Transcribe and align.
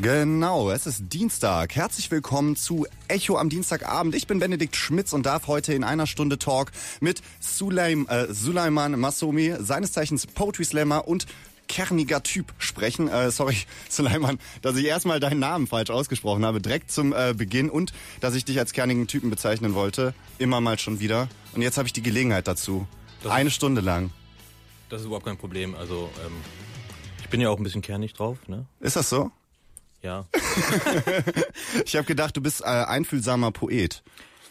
Genau, 0.00 0.70
es 0.70 0.86
ist 0.86 1.12
Dienstag. 1.12 1.74
Herzlich 1.74 2.08
willkommen 2.12 2.54
zu 2.54 2.86
Echo 3.08 3.36
am 3.36 3.48
Dienstagabend. 3.48 4.14
Ich 4.14 4.28
bin 4.28 4.38
Benedikt 4.38 4.76
Schmitz 4.76 5.12
und 5.12 5.26
darf 5.26 5.48
heute 5.48 5.74
in 5.74 5.82
einer 5.82 6.06
Stunde 6.06 6.38
Talk 6.38 6.70
mit 7.00 7.20
Sulaim, 7.40 8.06
äh, 8.08 8.32
Sulaiman 8.32 8.92
Masomi, 9.00 9.56
seines 9.58 9.90
Zeichens 9.90 10.28
Poetry 10.28 10.64
Slammer 10.64 11.08
und 11.08 11.26
kerniger 11.66 12.22
Typ 12.22 12.54
sprechen. 12.58 13.08
Äh, 13.08 13.32
sorry, 13.32 13.56
Sulaiman, 13.88 14.38
dass 14.62 14.76
ich 14.76 14.84
erstmal 14.84 15.18
deinen 15.18 15.40
Namen 15.40 15.66
falsch 15.66 15.90
ausgesprochen 15.90 16.46
habe, 16.46 16.60
direkt 16.60 16.92
zum 16.92 17.12
äh, 17.12 17.34
Beginn 17.36 17.68
und 17.68 17.92
dass 18.20 18.36
ich 18.36 18.44
dich 18.44 18.60
als 18.60 18.72
kernigen 18.72 19.08
Typen 19.08 19.30
bezeichnen 19.30 19.74
wollte. 19.74 20.14
Immer 20.38 20.60
mal 20.60 20.78
schon 20.78 21.00
wieder. 21.00 21.28
Und 21.56 21.62
jetzt 21.62 21.76
habe 21.76 21.88
ich 21.88 21.92
die 21.92 22.04
Gelegenheit 22.04 22.46
dazu. 22.46 22.86
Das 23.24 23.32
Eine 23.32 23.50
Stunde 23.50 23.80
lang. 23.80 24.10
Das 24.90 25.00
ist 25.00 25.08
überhaupt 25.08 25.26
kein 25.26 25.38
Problem. 25.38 25.74
Also 25.74 26.08
ähm, 26.24 26.34
ich 27.20 27.28
bin 27.28 27.40
ja 27.40 27.50
auch 27.50 27.58
ein 27.58 27.64
bisschen 27.64 27.82
kernig 27.82 28.14
drauf, 28.14 28.38
ne? 28.46 28.64
Ist 28.78 28.94
das 28.94 29.10
so? 29.10 29.32
Ja. 30.02 30.26
Ich 31.84 31.96
habe 31.96 32.06
gedacht, 32.06 32.36
du 32.36 32.40
bist 32.40 32.60
äh, 32.60 32.64
einfühlsamer 32.64 33.50
Poet. 33.50 34.02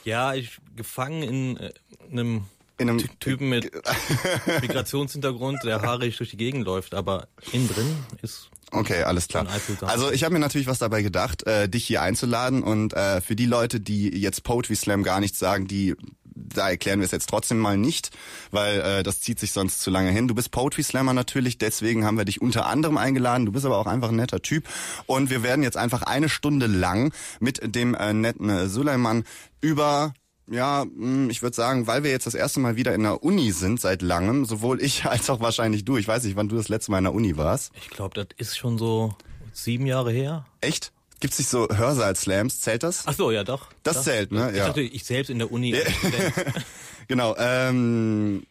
Ja, 0.04 0.34
ich 0.34 0.58
gefangen 0.76 1.24
in 1.24 1.58
äh, 1.58 1.72
einem 2.12 2.46
In 2.78 2.90
einem 2.90 3.00
Ty 3.00 3.10
Typen 3.20 3.50
mit 3.50 3.72
Migrationshintergrund, 4.62 5.64
der 5.64 5.82
haarig 5.82 6.18
durch 6.18 6.32
die 6.32 6.38
Gegend 6.38 6.66
läuft, 6.66 6.94
aber 6.94 7.28
innen 7.52 7.68
drin 7.70 7.96
ist 8.22 8.50
Okay, 8.72 9.04
alles 9.04 9.28
klar. 9.30 9.48
Also 9.82 10.12
ich 10.12 10.24
habe 10.24 10.34
mir 10.34 10.40
natürlich 10.40 10.68
was 10.68 10.80
dabei 10.80 11.02
gedacht, 11.02 11.48
äh, 11.48 11.70
dich 11.70 11.86
hier 11.86 12.02
einzuladen 12.02 12.64
und 12.64 12.94
äh, 12.94 13.22
für 13.22 13.36
die 13.36 13.46
Leute, 13.46 13.80
die 13.80 14.10
jetzt 14.10 14.44
Poetry 14.44 14.76
Slam 14.76 15.04
gar 15.04 15.22
nichts 15.22 15.40
sagen, 15.40 15.68
die 15.68 15.96
da 16.38 16.70
erklären 16.70 17.00
wir 17.00 17.06
es 17.06 17.12
jetzt 17.12 17.30
trotzdem 17.30 17.60
mal 17.60 17.78
nicht, 17.78 18.12
weil 18.52 18.80
äh, 18.82 19.04
das 19.04 19.22
zieht 19.22 19.40
sich 19.40 19.52
sonst 19.52 19.82
zu 19.82 19.90
lange 19.90 20.12
hin. 20.12 20.28
Du 20.28 20.36
bist 20.36 20.52
Poetry 20.52 20.84
Slammer 20.84 21.14
natürlich, 21.14 21.58
deswegen 21.58 22.06
haben 22.06 22.18
wir 22.18 22.26
dich 22.26 22.42
unter 22.42 22.66
anderem 22.68 22.98
eingeladen. 22.98 23.46
Du 23.46 23.52
bist 23.52 23.66
aber 23.66 23.78
auch 23.78 23.88
einfach 23.88 24.10
ein 24.10 24.16
netter 24.16 24.42
Typ 24.42 24.68
und 25.06 25.30
wir 25.30 25.44
werden 25.44 25.64
jetzt 25.64 25.78
einfach 25.78 26.04
eine 26.04 26.30
Stunde 26.30 26.68
lang 26.68 27.14
mit 27.40 27.76
dem 27.76 27.96
äh, 27.96 28.14
netten 28.14 28.50
äh, 28.50 28.68
Suleiman 28.68 29.24
über 29.62 30.14
ja, 30.50 30.86
mh, 30.86 31.30
ich 31.30 31.42
würde 31.42 31.56
sagen, 31.56 31.88
weil 31.88 32.04
wir 32.04 32.12
jetzt 32.12 32.26
das 32.26 32.34
erste 32.34 32.60
Mal 32.60 32.78
wieder 32.78 32.96
in 32.96 33.04
der 33.04 33.24
Uni 33.24 33.52
sind 33.52 33.82
seit 33.82 34.02
langem, 34.02 34.46
sowohl 34.46 34.82
ich 34.82 35.06
als 35.10 35.30
auch 35.30 35.40
wahrscheinlich 35.40 35.86
du. 35.86 35.98
Ich 35.98 36.08
weiß 36.08 36.24
nicht, 36.24 36.36
wann 36.36 36.50
du 36.50 36.56
das 36.56 36.70
letzte 36.70 36.92
Mal 36.92 37.00
in 37.00 37.04
der 37.06 37.14
Uni 37.14 37.38
warst. 37.38 37.72
Ich 37.76 37.90
glaube, 37.90 38.16
das 38.16 38.28
ist 38.38 38.58
schon 38.58 38.78
so 38.78 39.16
sieben 39.54 39.86
Jahre 39.86 40.12
her. 40.12 40.46
Echt? 40.62 40.94
Gibt's 41.20 41.40
nicht 41.40 41.50
so 41.50 41.68
Hörsaal-Slams? 41.68 42.62
Zählt 42.62 42.84
das? 42.84 43.04
Ach 43.08 43.14
so, 43.14 43.32
ja 43.32 43.44
doch. 43.44 43.70
Das 43.84 43.98
doch. 43.98 44.04
zählt, 44.04 44.32
ne? 44.32 44.52
Ich 44.52 44.58
Ja. 44.58 44.68
dachte, 44.68 44.82
ich 44.82 45.04
selbst 45.04 45.30
in 45.30 45.40
der 45.40 45.52
Uni. 45.52 45.76
Student. 45.76 46.34
Genau. 47.08 47.36
Ähm, 47.38 48.46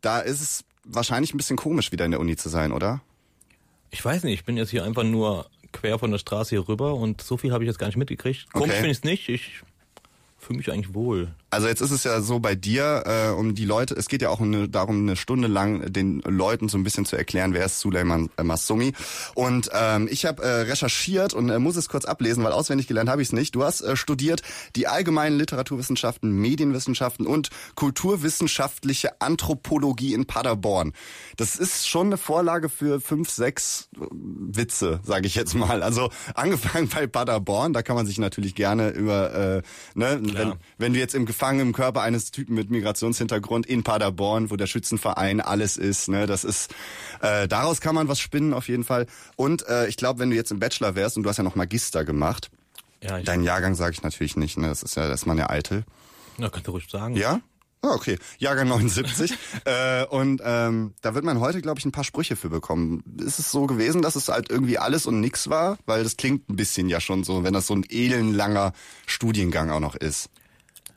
da 0.00 0.18
ist 0.18 0.40
es 0.40 0.64
wahrscheinlich 0.82 1.32
ein 1.32 1.36
bisschen 1.36 1.56
komisch, 1.56 1.92
wieder 1.92 2.04
in 2.04 2.10
der 2.10 2.18
Uni 2.20 2.36
zu 2.36 2.48
sein, 2.48 2.72
oder? 2.72 3.00
ich 3.92 4.04
weiß 4.04 4.24
nicht, 4.24 4.34
ich 4.34 4.44
bin 4.44 4.56
jetzt 4.56 4.70
hier 4.70 4.82
einfach 4.82 5.04
nur 5.04 5.48
quer 5.70 6.00
von 6.00 6.10
der 6.10 6.18
Straße 6.18 6.50
hier 6.50 6.66
rüber 6.68 6.94
und 6.94 7.22
so 7.22 7.36
viel 7.36 7.52
habe 7.52 7.62
ich 7.62 7.68
jetzt 7.68 7.78
gar 7.78 7.86
nicht 7.86 7.96
mitgekriegt. 7.96 8.52
Komisch 8.52 8.70
Okay. 8.70 8.78
finde 8.80 8.90
ich 8.90 8.98
es 8.98 9.04
nicht. 9.04 9.28
Ich 9.28 9.62
fühle 10.36 10.56
mich 10.58 10.72
eigentlich 10.72 10.92
wohl. 10.94 11.32
Also 11.54 11.68
jetzt 11.68 11.80
ist 11.80 11.92
es 11.92 12.02
ja 12.02 12.20
so 12.20 12.40
bei 12.40 12.56
dir, 12.56 13.04
äh, 13.06 13.30
um 13.30 13.54
die 13.54 13.64
Leute, 13.64 13.94
es 13.94 14.08
geht 14.08 14.22
ja 14.22 14.28
auch 14.28 14.40
eine, 14.40 14.68
darum, 14.68 15.02
eine 15.02 15.14
Stunde 15.14 15.46
lang 15.46 15.92
den 15.92 16.20
Leuten 16.20 16.68
so 16.68 16.76
ein 16.76 16.82
bisschen 16.82 17.04
zu 17.04 17.16
erklären, 17.16 17.54
wer 17.54 17.64
ist 17.64 17.78
Suleiman 17.78 18.28
äh, 18.36 18.42
Massoumi. 18.42 18.92
Und 19.34 19.70
ähm, 19.72 20.08
ich 20.10 20.26
habe 20.26 20.42
äh, 20.42 20.62
recherchiert 20.62 21.32
und 21.32 21.50
äh, 21.50 21.60
muss 21.60 21.76
es 21.76 21.88
kurz 21.88 22.06
ablesen, 22.06 22.42
weil 22.42 22.50
auswendig 22.50 22.88
gelernt 22.88 23.08
habe 23.08 23.22
ich 23.22 23.28
es 23.28 23.32
nicht. 23.32 23.54
Du 23.54 23.62
hast 23.62 23.82
äh, 23.82 23.96
studiert 23.96 24.42
die 24.74 24.88
allgemeinen 24.88 25.38
Literaturwissenschaften, 25.38 26.32
Medienwissenschaften 26.32 27.24
und 27.24 27.50
kulturwissenschaftliche 27.76 29.20
Anthropologie 29.20 30.12
in 30.12 30.26
Paderborn. 30.26 30.92
Das 31.36 31.54
ist 31.54 31.88
schon 31.88 32.08
eine 32.08 32.16
Vorlage 32.16 32.68
für 32.68 33.00
fünf, 33.00 33.30
sechs 33.30 33.88
äh, 33.94 34.06
Witze, 34.10 34.98
sage 35.04 35.28
ich 35.28 35.36
jetzt 35.36 35.54
mal. 35.54 35.84
Also 35.84 36.10
angefangen 36.34 36.88
bei 36.94 37.06
Paderborn, 37.06 37.72
da 37.72 37.82
kann 37.82 37.94
man 37.94 38.06
sich 38.06 38.18
natürlich 38.18 38.56
gerne 38.56 38.90
über, 38.90 39.32
äh, 39.34 39.62
ne, 39.94 40.20
wenn, 40.20 40.54
wenn 40.78 40.92
du 40.94 40.98
jetzt 40.98 41.14
im 41.14 41.26
Gefangen 41.44 41.60
im 41.60 41.72
Körper 41.74 42.00
eines 42.00 42.30
Typen 42.30 42.54
mit 42.54 42.70
Migrationshintergrund 42.70 43.66
in 43.66 43.82
Paderborn, 43.82 44.50
wo 44.50 44.56
der 44.56 44.66
Schützenverein 44.66 45.42
alles 45.42 45.76
ist, 45.76 46.08
ne, 46.08 46.24
das 46.26 46.42
ist, 46.42 46.74
äh, 47.20 47.46
daraus 47.48 47.82
kann 47.82 47.94
man 47.94 48.08
was 48.08 48.18
spinnen 48.18 48.54
auf 48.54 48.66
jeden 48.68 48.82
Fall. 48.82 49.04
Und 49.36 49.68
äh, 49.68 49.86
ich 49.86 49.98
glaube, 49.98 50.20
wenn 50.20 50.30
du 50.30 50.36
jetzt 50.36 50.50
im 50.52 50.58
Bachelor 50.58 50.94
wärst 50.94 51.18
und 51.18 51.22
du 51.22 51.28
hast 51.28 51.36
ja 51.36 51.44
noch 51.44 51.54
Magister 51.54 52.06
gemacht, 52.06 52.50
Ja, 53.02 53.20
deinen 53.20 53.44
Jahrgang 53.44 53.74
sage 53.74 53.92
ich 53.92 54.02
natürlich 54.02 54.36
nicht, 54.36 54.56
ne, 54.56 54.68
das 54.68 54.82
ist 54.82 54.96
ja, 54.96 55.06
das 55.06 55.20
ist 55.20 55.26
man 55.26 55.36
ja 55.36 55.50
eitel. 55.50 55.84
na, 56.38 56.48
kannst 56.48 56.66
du 56.66 56.70
ruhig 56.70 56.88
sagen. 56.90 57.14
Ja? 57.14 57.42
Ah, 57.82 57.92
okay. 57.92 58.16
Jahrgang 58.38 58.68
79. 58.68 59.36
äh, 59.66 60.06
und 60.06 60.40
ähm, 60.42 60.94
da 61.02 61.14
wird 61.14 61.26
man 61.26 61.40
heute, 61.40 61.60
glaube 61.60 61.78
ich, 61.78 61.84
ein 61.84 61.92
paar 61.92 62.04
Sprüche 62.04 62.36
für 62.36 62.48
bekommen. 62.48 63.04
Ist 63.18 63.38
es 63.38 63.50
so 63.50 63.66
gewesen, 63.66 64.00
dass 64.00 64.16
es 64.16 64.28
halt 64.28 64.48
irgendwie 64.48 64.78
alles 64.78 65.04
und 65.04 65.20
nix 65.20 65.50
war? 65.50 65.76
Weil 65.84 66.04
das 66.04 66.16
klingt 66.16 66.48
ein 66.48 66.56
bisschen 66.56 66.88
ja 66.88 67.00
schon 67.00 67.22
so, 67.22 67.44
wenn 67.44 67.52
das 67.52 67.66
so 67.66 67.74
ein 67.74 67.84
elendlanger 67.86 68.72
Studiengang 69.04 69.68
auch 69.68 69.80
noch 69.80 69.94
ist. 69.94 70.30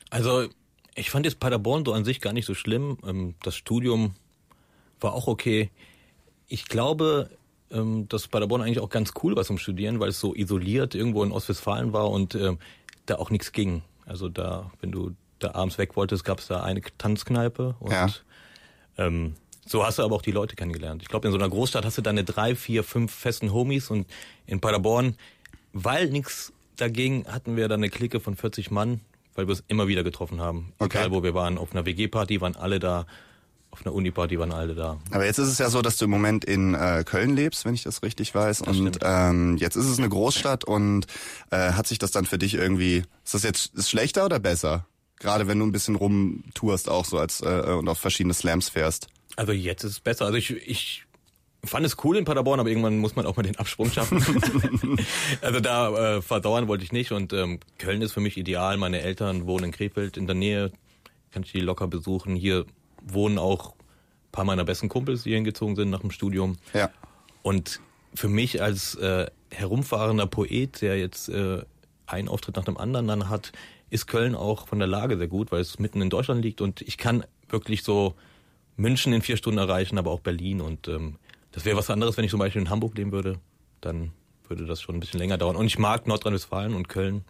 Also, 0.10 0.48
ich 0.96 1.10
fand 1.12 1.26
jetzt 1.26 1.40
Paderborn 1.40 1.86
so 1.86 1.94
an 1.94 2.06
sich 2.06 2.22
gar 2.22 2.34
nicht 2.34 2.46
so 2.46 2.54
schlimm. 2.54 2.98
Ähm, 3.06 3.36
Das 3.44 3.56
Studium 3.56 4.16
war 5.00 5.14
auch 5.14 5.28
okay. 5.28 5.70
Ich 6.48 6.66
glaube, 6.68 7.30
ähm, 7.72 8.08
dass 8.10 8.28
Paderborn 8.28 8.62
eigentlich 8.62 8.80
auch 8.80 8.90
ganz 8.90 9.12
cool 9.24 9.36
war 9.36 9.44
zum 9.44 9.58
Studieren, 9.58 10.00
weil 10.00 10.10
es 10.10 10.20
so 10.20 10.34
isoliert 10.34 10.96
irgendwo 10.96 11.24
in 11.24 11.32
Ostwestfalen 11.32 11.94
war 11.94 12.10
und 12.10 12.36
ähm, 12.36 12.58
da 13.06 13.16
auch 13.16 13.30
nichts 13.30 13.52
ging. 13.52 13.84
Also 14.06 14.30
da, 14.30 14.72
wenn 14.82 14.92
du 14.92 15.12
da 15.40 15.54
abends 15.54 15.78
weg 15.78 15.96
wolltest, 15.98 16.24
gab 16.24 16.40
es 16.40 16.48
da 16.48 16.64
eine 16.64 16.82
Tanzkneipe 16.98 17.76
und 17.80 17.92
Ja. 17.92 18.08
ähm, 18.98 19.36
so 19.66 19.86
hast 19.86 20.00
du 20.00 20.04
aber 20.04 20.16
auch 20.16 20.22
die 20.22 20.32
Leute 20.32 20.56
kennengelernt. 20.56 21.02
Ich 21.02 21.10
glaube, 21.10 21.28
in 21.28 21.34
so 21.34 21.38
einer 21.38 21.50
Großstadt 21.50 21.84
hast 21.84 21.98
du 21.98 22.02
deine 22.02 22.24
drei, 22.24 22.56
vier, 22.56 22.86
fünf 22.86 23.14
festen 23.14 23.52
Homies 23.54 23.92
und 23.92 24.08
in 24.46 24.62
Paderborn, 24.62 25.18
weil 25.74 26.10
nichts 26.10 26.54
dagegen, 26.78 27.26
hatten 27.28 27.58
wir 27.58 27.68
dann 27.68 27.82
eine 27.82 27.90
Clique 27.90 28.22
von 28.22 28.38
40 28.38 28.72
Mann, 28.72 29.02
weil 29.38 29.48
wir 29.48 29.54
es 29.54 29.64
immer 29.68 29.88
wieder 29.88 30.04
getroffen 30.04 30.42
haben. 30.42 30.74
Okay. 30.80 30.98
Egal 30.98 31.12
wo 31.12 31.24
wir 31.24 31.34
waren. 31.34 31.58
Auf 31.58 31.72
einer 31.72 31.86
WG-Party 31.86 32.42
waren 32.42 32.56
alle 32.56 32.80
da, 32.80 33.06
auf 33.70 33.86
einer 33.86 33.94
Uni-Party 33.94 34.40
waren 34.40 34.52
alle 34.52 34.74
da. 34.74 34.98
Aber 35.12 35.26
jetzt 35.26 35.38
ist 35.38 35.48
es 35.48 35.60
ja 35.60 35.70
so, 35.70 35.82
dass 35.82 35.98
du 35.98 36.06
im 36.06 36.12
Moment 36.12 36.44
in 36.44 36.74
äh, 36.74 37.04
Köln 37.06 37.36
lebst, 37.36 37.64
wenn 37.64 37.76
ich 37.76 37.84
das 37.84 38.02
richtig 38.02 38.34
weiß. 38.34 38.62
und 38.62 38.74
stimmt. 38.74 39.00
ähm, 39.04 39.58
jetzt 39.58 39.76
ist 39.76 39.86
es 39.86 40.00
eine 40.00 40.10
Großstadt 40.10 40.66
und 40.66 41.06
äh, 41.52 41.74
hat 41.74 41.86
sich 41.86 42.00
das 42.00 42.12
dann 42.12 42.26
für 42.26 42.40
dich 42.40 42.56
irgendwie, 42.56 43.04
ist 43.24 43.36
das 43.36 43.44
jetzt 43.44 43.76
ist 43.76 43.90
schlechter 43.90 44.26
oder 44.26 44.40
besser? 44.40 44.88
Gerade 45.20 45.48
wenn 45.48 45.60
du 45.60 45.66
ein 45.66 45.72
bisschen 45.72 45.96
rumtourst 45.96 46.90
auch 46.90 47.06
so 47.06 47.18
als 47.20 47.42
äh, 47.42 47.76
und 47.78 47.88
auf 47.88 48.00
verschiedene 48.00 48.34
Slams 48.34 48.70
fährst. 48.70 49.08
Also 49.36 49.52
jetzt 49.52 49.84
ist 49.84 49.92
es 49.92 50.00
besser. 50.00 50.26
Also 50.26 50.38
ich, 50.38 50.50
ich 50.50 51.07
fand 51.64 51.86
es 51.86 51.98
cool 52.04 52.18
in 52.18 52.26
Paderborn, 52.26 52.60
aber 52.60 52.70
irgendwann 52.70 52.98
muss 52.98 53.16
man 53.16 53.26
auch 53.26 53.36
mal 53.36 53.44
den 53.44 53.58
Absprung 53.58 53.92
schaffen. 53.92 54.20
also 55.42 55.60
da 55.60 56.18
äh, 56.18 56.22
verdauern 56.22 56.68
wollte 56.68 56.84
ich 56.84 56.92
nicht 56.92 57.12
und 57.12 57.34
ähm, 57.34 57.60
Köln 57.78 58.02
ist 58.02 58.14
für 58.14 58.20
mich 58.20 58.38
ideal. 58.38 58.78
Meine 58.78 59.02
Eltern 59.02 59.48
wohnen 59.48 59.66
in 59.66 59.72
Krefeld 59.72 60.18
in 60.18 60.28
der 60.28 60.36
Nähe, 60.36 60.72
kann 61.32 61.44
ich 61.44 61.52
die 61.52 61.60
locker 61.60 61.88
besuchen. 61.88 62.36
Hier 62.36 62.66
wohnen 63.04 63.38
auch 63.38 63.72
ein 63.72 64.32
paar 64.32 64.46
meiner 64.46 64.64
besten 64.64 64.90
Kumpels, 64.90 65.24
die 65.24 65.34
hingezogen 65.34 65.76
sind 65.76 65.90
nach 65.90 66.02
dem 66.02 66.12
Studium. 66.12 66.58
Ja. 66.74 66.90
Und 67.42 67.82
für 68.14 68.30
mich 68.30 68.62
als 68.62 68.96
äh, 68.96 69.28
herumfahrender 69.52 70.28
Poet, 70.28 70.82
der 70.82 70.98
jetzt 70.98 71.30
äh, 71.30 71.62
einen 72.06 72.28
Auftritt 72.30 72.56
nach 72.56 72.66
dem 72.66 72.78
anderen 72.78 73.08
dann 73.08 73.30
hat, 73.30 73.52
ist 73.90 74.08
Köln 74.08 74.36
auch 74.36 74.68
von 74.68 74.80
der 74.80 74.88
Lage 74.88 75.18
sehr 75.18 75.28
gut, 75.28 75.52
weil 75.52 75.62
es 75.62 75.80
mitten 75.80 76.02
in 76.02 76.10
Deutschland 76.10 76.44
liegt 76.44 76.62
und 76.62 76.82
ich 76.82 76.98
kann 76.98 77.24
wirklich 77.50 77.84
so 77.84 78.16
München 78.76 79.14
in 79.14 79.22
vier 79.22 79.38
Stunden 79.38 79.60
erreichen, 79.60 79.98
aber 79.98 80.12
auch 80.12 80.20
Berlin 80.20 80.62
und 80.62 80.88
ähm, 80.88 81.18
das 81.58 81.66
wäre 81.66 81.76
was 81.76 81.90
anderes, 81.90 82.16
wenn 82.18 82.24
ich 82.24 82.30
zum 82.30 82.40
Beispiel 82.40 82.62
in 82.62 82.70
Hamburg 82.70 82.96
leben 82.96 83.12
würde, 83.12 83.40
dann 83.82 84.12
würde 84.48 84.68
das 84.68 84.80
schon 84.80 84.96
ein 84.96 85.00
bisschen 85.00 85.20
länger 85.20 85.40
dauern. 85.40 85.56
Und 85.56 85.66
ich 85.66 85.80
mag 85.80 86.06
Nordrhein-Westfalen 86.06 86.76
und 86.76 86.88
Köln 86.88 87.26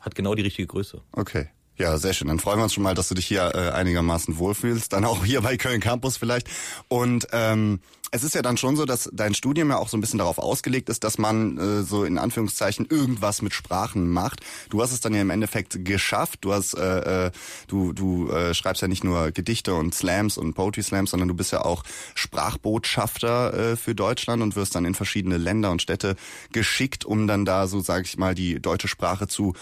hat 0.00 0.14
genau 0.14 0.36
die 0.36 0.42
richtige 0.42 0.68
Größe. 0.68 1.02
Okay. 1.10 1.48
Ja, 1.76 1.98
sehr 1.98 2.12
schön. 2.12 2.28
Dann 2.28 2.38
freuen 2.38 2.58
wir 2.58 2.64
uns 2.64 2.74
schon 2.74 2.84
mal, 2.84 2.94
dass 2.94 3.08
du 3.08 3.14
dich 3.14 3.26
hier 3.26 3.52
äh, 3.54 3.70
einigermaßen 3.70 4.38
wohlfühlst. 4.38 4.92
Dann 4.92 5.04
auch 5.04 5.24
hier 5.24 5.40
bei 5.40 5.56
Köln 5.56 5.80
Campus 5.80 6.16
vielleicht. 6.16 6.48
Und 6.88 7.26
ähm, 7.32 7.80
es 8.12 8.22
ist 8.22 8.36
ja 8.36 8.42
dann 8.42 8.56
schon 8.56 8.76
so, 8.76 8.84
dass 8.84 9.10
dein 9.12 9.34
Studium 9.34 9.70
ja 9.70 9.78
auch 9.78 9.88
so 9.88 9.96
ein 9.96 10.00
bisschen 10.00 10.20
darauf 10.20 10.38
ausgelegt 10.38 10.88
ist, 10.88 11.02
dass 11.02 11.18
man 11.18 11.58
äh, 11.58 11.82
so 11.82 12.04
in 12.04 12.16
Anführungszeichen 12.16 12.86
irgendwas 12.88 13.42
mit 13.42 13.54
Sprachen 13.54 14.08
macht. 14.08 14.38
Du 14.70 14.80
hast 14.80 14.92
es 14.92 15.00
dann 15.00 15.14
ja 15.14 15.20
im 15.20 15.30
Endeffekt 15.30 15.84
geschafft. 15.84 16.38
Du 16.42 16.52
hast, 16.52 16.74
äh, 16.74 17.26
äh, 17.26 17.30
du, 17.66 17.92
du 17.92 18.30
äh, 18.30 18.54
schreibst 18.54 18.80
ja 18.80 18.86
nicht 18.86 19.02
nur 19.02 19.32
Gedichte 19.32 19.74
und 19.74 19.96
Slams 19.96 20.38
und 20.38 20.54
Poetry 20.54 20.84
Slams, 20.84 21.10
sondern 21.10 21.28
du 21.28 21.34
bist 21.34 21.50
ja 21.50 21.64
auch 21.64 21.82
Sprachbotschafter 22.14 23.72
äh, 23.72 23.76
für 23.76 23.96
Deutschland 23.96 24.44
und 24.44 24.54
wirst 24.54 24.76
dann 24.76 24.84
in 24.84 24.94
verschiedene 24.94 25.36
Länder 25.36 25.72
und 25.72 25.82
Städte 25.82 26.14
geschickt, 26.52 27.04
um 27.04 27.26
dann 27.26 27.44
da 27.44 27.66
so, 27.66 27.80
sage 27.80 28.04
ich 28.04 28.16
mal, 28.16 28.36
die 28.36 28.62
deutsche 28.62 28.86
Sprache 28.86 29.26
zu 29.26 29.54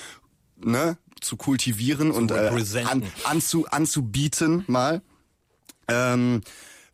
ne, 0.64 0.98
zu 1.20 1.36
kultivieren 1.36 2.10
und 2.10 2.30
äh, 2.30 2.50
an, 2.84 3.04
anzu, 3.24 3.66
anzubieten 3.66 4.64
mal. 4.66 5.02
Ähm, 5.88 6.42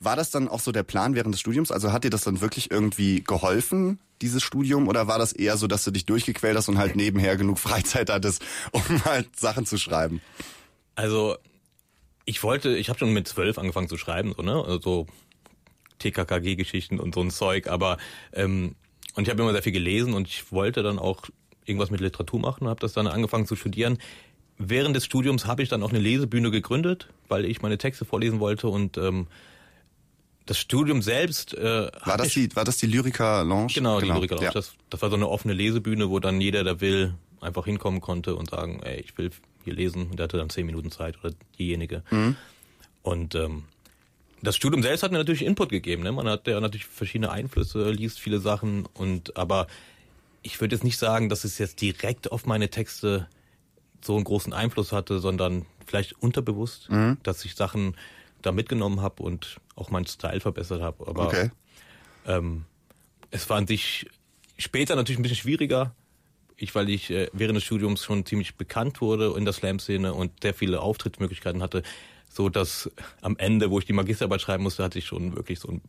war 0.00 0.17
das 0.17 0.31
dann 0.31 0.49
auch 0.49 0.61
so 0.61 0.70
der 0.70 0.85
Plan 0.85 1.15
während 1.15 1.35
des 1.35 1.41
Studiums? 1.41 1.73
Also 1.73 1.93
hat 1.93 2.05
dir 2.05 2.11
das 2.11 2.23
dann 2.23 2.41
wirklich 2.41 2.70
irgendwie 2.70 3.23
geholfen, 3.23 3.99
dieses 4.23 4.43
Studium? 4.43 4.87
Oder 4.87 5.09
war 5.09 5.19
das 5.19 5.32
eher 5.32 5.56
so, 5.56 5.67
dass 5.67 5.85
du 5.85 5.91
dich 5.91 6.06
durchgequält 6.06 6.56
hast 6.56 6.69
und 6.69 6.79
halt 6.79 6.94
nebenher 6.94 7.37
genug 7.37 7.59
Freizeit 7.59 8.11
hattest, 8.11 8.43
um 8.73 9.05
halt 9.05 9.38
Sachen 9.38 9.67
zu 9.67 9.79
schreiben? 9.79 10.21
Also 10.94 11.37
ich 12.25 12.43
wollte, 12.43 12.76
ich 12.76 12.88
habe 12.88 12.99
schon 12.99 13.12
mit 13.12 13.26
zwölf 13.26 13.59
angefangen 13.59 13.88
zu 13.88 13.97
schreiben, 13.97 14.35
so, 14.37 14.43
ne? 14.43 14.62
Also 14.64 15.06
TKKG-Geschichten 15.99 17.00
und 17.00 17.14
so 17.14 17.23
ein 17.23 17.31
Zeug, 17.31 17.67
aber 17.67 17.99
ähm, 18.32 18.76
und 19.14 19.25
ich 19.25 19.31
habe 19.31 19.43
immer 19.43 19.53
sehr 19.53 19.62
viel 19.62 19.73
gelesen 19.73 20.14
und 20.14 20.29
ich 20.29 20.53
wollte 20.53 20.85
dann 20.85 21.00
auch 21.00 21.23
irgendwas 21.69 21.91
mit 21.91 22.00
Literatur 22.00 22.41
machen, 22.41 22.69
habe 22.69 22.81
das 22.81 22.93
dann 22.93 23.06
angefangen 23.06 23.47
zu 23.47 23.56
studieren. 23.56 23.99
Während 24.59 24.97
des 24.97 25.05
Studiums 25.05 25.47
habe 25.47 25.62
ich 25.62 25.69
dann 25.69 25.82
auch 25.82 25.91
eine 25.91 26.00
Lesebühne 26.00 26.50
gegründet, 26.50 27.09
weil 27.29 27.44
ich 27.44 27.62
meine 27.62 27.79
Texte 27.79 28.05
vorlesen 28.05 28.41
wollte 28.41 28.69
und 28.69 28.99
ähm, 28.99 29.29
das 30.49 30.59
Studium 30.59 31.03
selbst 31.03 31.55
äh, 31.55 31.91
war 32.05 32.17
das 32.17 32.29
die 32.31 32.55
war 32.56 32.65
das 32.65 32.79
die 32.79 32.87
Lyrica 32.87 33.43
Lounge 33.43 33.73
genau, 33.75 33.99
genau 33.99 34.15
die 34.15 34.20
Lyrica 34.20 34.35
Lounge 34.37 34.47
ja. 34.47 34.53
das, 34.53 34.73
das 34.88 35.03
war 35.03 35.11
so 35.11 35.17
eine 35.17 35.29
offene 35.29 35.53
Lesebühne 35.53 36.09
wo 36.09 36.19
dann 36.20 36.41
jeder 36.41 36.65
der 36.65 36.81
will 36.81 37.15
einfach 37.41 37.67
hinkommen 37.67 38.00
konnte 38.00 38.35
und 38.35 38.50
sagen 38.50 38.81
ey 38.82 39.00
ich 39.00 39.17
will 39.19 39.31
hier 39.64 39.75
lesen 39.75 40.17
der 40.17 40.25
hatte 40.25 40.38
dann 40.38 40.49
zehn 40.49 40.64
Minuten 40.64 40.91
Zeit 40.91 41.19
oder 41.23 41.35
diejenige 41.59 42.03
mhm. 42.11 42.37
und 43.03 43.35
ähm, 43.35 43.64
das 44.41 44.56
Studium 44.56 44.82
selbst 44.82 45.03
hat 45.03 45.12
mir 45.12 45.19
natürlich 45.19 45.44
Input 45.44 45.69
gegeben 45.69 46.03
ne? 46.03 46.12
man 46.12 46.26
hat 46.26 46.47
ja 46.47 46.59
natürlich 46.61 46.87
verschiedene 46.87 47.31
Einflüsse 47.31 47.91
liest 47.91 48.19
viele 48.19 48.41
Sachen 48.41 48.87
und 48.94 49.37
aber 49.37 49.67
ich 50.43 50.61
würde 50.61 50.75
jetzt 50.75 50.85
nicht 50.85 50.99
sagen 50.99 51.29
dass 51.29 51.44
es 51.44 51.58
jetzt 51.58 51.81
direkt 51.81 52.32
auf 52.32 52.46
meine 52.46 52.70
Texte 52.70 53.29
so 54.02 54.14
einen 54.14 54.25
großen 54.25 54.52
Einfluss 54.52 54.93
hatte 54.93 55.19
sondern 55.19 55.67
vielleicht 55.87 56.20
unterbewusst 56.23 56.90
mhm. 56.90 57.19
dass 57.23 57.44
ich 57.44 57.55
Sachen 57.55 57.94
da 58.43 58.52
mitgenommen 58.52 59.00
habe 59.00 59.23
und 59.23 59.58
auch 59.75 59.90
meinen 59.90 60.06
Style 60.06 60.40
verbessert 60.40 60.82
habe. 60.82 61.06
Aber 61.06 61.26
okay. 61.26 61.50
ähm, 62.26 62.64
es 63.31 63.49
war 63.50 63.56
an 63.56 63.67
sich 63.67 64.06
später 64.56 64.96
natürlich 64.96 65.19
ein 65.19 65.23
bisschen 65.23 65.38
schwieriger, 65.38 65.94
ich, 66.56 66.75
weil 66.75 66.88
ich 66.88 67.11
äh, 67.11 67.29
während 67.32 67.56
des 67.56 67.64
Studiums 67.64 68.05
schon 68.05 68.26
ziemlich 68.26 68.56
bekannt 68.56 69.00
wurde 69.00 69.35
in 69.37 69.44
der 69.44 69.55
Slam-Szene 69.55 70.12
und 70.14 70.32
sehr 70.43 70.55
viele 70.55 70.81
Auftrittsmöglichkeiten 70.81 71.62
hatte, 71.62 71.82
so 72.29 72.49
dass 72.49 72.90
am 73.20 73.37
Ende, 73.38 73.70
wo 73.70 73.79
ich 73.79 73.85
die 73.85 73.93
Magisterarbeit 73.93 74.40
schreiben 74.40 74.64
musste, 74.64 74.82
hatte 74.82 74.99
ich 74.99 75.06
schon 75.06 75.37
wirklich 75.37 75.61
so 75.61 75.69
einen 75.69 75.82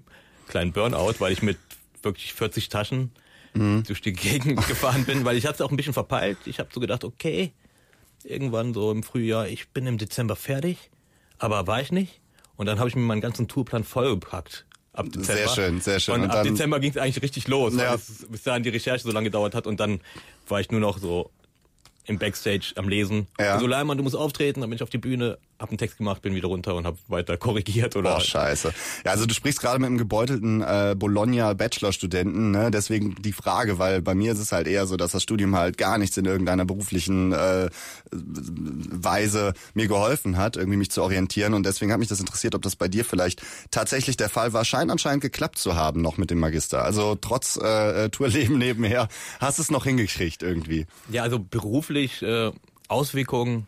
kleinen 0.48 0.72
Burnout, 0.72 1.16
weil 1.20 1.34
ich 1.34 1.42
mit 1.42 1.58
wirklich 2.02 2.34
40 2.34 2.70
Taschen 2.70 3.12
mhm. 3.54 3.84
durch 3.84 4.02
die 4.02 4.14
Gegend 4.14 4.66
gefahren 4.68 5.06
bin, 5.06 5.26
weil 5.26 5.38
ich 5.38 5.46
hatte 5.46 5.56
es 5.56 5.62
auch 5.62 5.72
ein 5.72 5.78
bisschen 5.78 5.94
verpeilt. 5.94 6.38
Ich 6.46 6.60
habe 6.60 6.70
so 6.74 6.80
gedacht, 6.80 7.04
okay, 7.04 7.52
irgendwann 8.24 8.74
so 8.74 8.92
im 8.92 9.04
Frühjahr, 9.04 9.48
ich 9.48 9.70
bin 9.70 9.88
im 9.88 9.98
Dezember 9.98 10.36
fertig, 10.36 10.90
aber 11.38 11.68
war 11.68 11.82
ich 11.82 11.92
nicht. 11.92 12.20
Und 12.58 12.66
dann 12.66 12.80
habe 12.80 12.90
ich 12.90 12.96
mir 12.96 13.02
meinen 13.02 13.22
ganzen 13.22 13.48
Tourplan 13.48 13.84
vollgepackt. 13.84 14.66
Ab 14.92 15.06
Dezember. 15.06 15.34
Sehr 15.34 15.48
schön, 15.50 15.82
sehr 15.82 16.00
schön. 16.00 16.16
Und, 16.16 16.24
und 16.24 16.32
ab 16.32 16.44
Dezember 16.44 16.80
ging 16.80 16.92
es 16.92 16.98
eigentlich 16.98 17.22
richtig 17.22 17.48
los, 17.48 17.74
ja. 17.74 17.90
weil 17.90 17.96
es 17.96 18.28
bis 18.30 18.44
dahin 18.44 18.64
die 18.64 18.70
Recherche 18.70 19.04
so 19.04 19.12
lange 19.12 19.26
gedauert 19.26 19.56
hat 19.56 19.66
und 19.66 19.80
dann 19.80 20.02
war 20.48 20.60
ich 20.60 20.72
nur 20.72 20.82
noch 20.82 20.98
so 20.98 21.32
im 22.06 22.18
Backstage 22.18 22.74
am 22.76 22.90
Lesen. 22.90 23.28
Ja. 23.40 23.54
Also 23.54 23.68
Leimann, 23.68 23.98
du 23.98 24.04
musst 24.04 24.16
auftreten, 24.16 24.62
dann 24.62 24.70
bin 24.70 24.78
ich 24.78 24.84
auf 24.84 24.90
die 24.90 24.98
Bühne, 24.98 25.38
hab 25.60 25.70
einen 25.70 25.78
Text 25.78 25.98
gemacht, 25.98 26.22
bin 26.22 26.34
wieder 26.36 26.48
runter 26.48 26.74
und 26.76 26.86
hab 26.86 26.98
weiter 27.10 27.38
korrigiert 27.38 27.96
oder. 27.96 28.14
Boah, 28.14 28.22
scheiße. 28.22 28.74
Ja, 29.04 29.12
also 29.12 29.26
du 29.26 29.34
sprichst 29.34 29.60
gerade 29.60 29.80
mit 29.80 29.88
einem 29.88 29.98
gebeutelten 29.98 30.62
äh, 30.62 30.96
Bologna 30.98 31.54
Bachelor-Studenten, 31.54 32.52
ne? 32.52 32.72
Deswegen 32.72 33.16
die 33.16 33.34
Frage, 33.34 33.78
weil 33.78 34.02
bei 34.02 34.16
mir 34.16 34.32
ist 34.32 34.40
es 34.40 34.54
halt 34.54 34.68
eher 34.68 34.88
so, 34.88 34.96
dass 34.96 35.12
das 35.12 35.22
Studium 35.22 35.58
halt 35.58 35.78
gar 35.78 35.98
nichts 35.98 36.16
in 36.16 36.26
irgendeiner 36.26 36.64
beruflichen 36.64 37.34
äh, 37.34 37.70
Weise 38.12 39.54
mir 39.74 39.88
geholfen 39.88 40.38
hat, 40.38 40.56
irgendwie 40.56 40.78
mich 40.78 40.92
zu 40.92 41.04
orientieren. 41.04 41.54
Und 41.54 41.66
deswegen 41.66 41.92
hat 41.92 42.00
mich 42.00 42.10
das 42.10 42.22
interessiert, 42.22 42.56
ob 42.56 42.62
das 42.62 42.78
bei 42.78 42.88
dir 42.88 43.04
vielleicht 43.04 43.42
tatsächlich 43.70 44.16
der 44.16 44.30
Fall 44.30 44.54
war. 44.54 44.64
Scheint 44.64 44.90
anscheinend 44.92 45.22
geklappt 45.22 45.58
zu 45.58 45.76
haben 45.76 46.02
noch 46.02 46.18
mit 46.18 46.32
dem 46.32 46.40
Magister. 46.40 46.84
Also 46.86 47.16
trotz 47.16 47.58
äh, 47.58 48.10
Tourleben 48.10 48.58
nebenher 48.58 49.10
hast 49.42 49.60
es 49.60 49.70
noch 49.70 49.84
hingekriegt 49.84 50.42
irgendwie. 50.42 50.86
Ja, 51.12 51.24
also 51.24 51.40
beruflich 51.40 52.22
äh, 52.22 52.52
Auswirkungen 52.88 53.68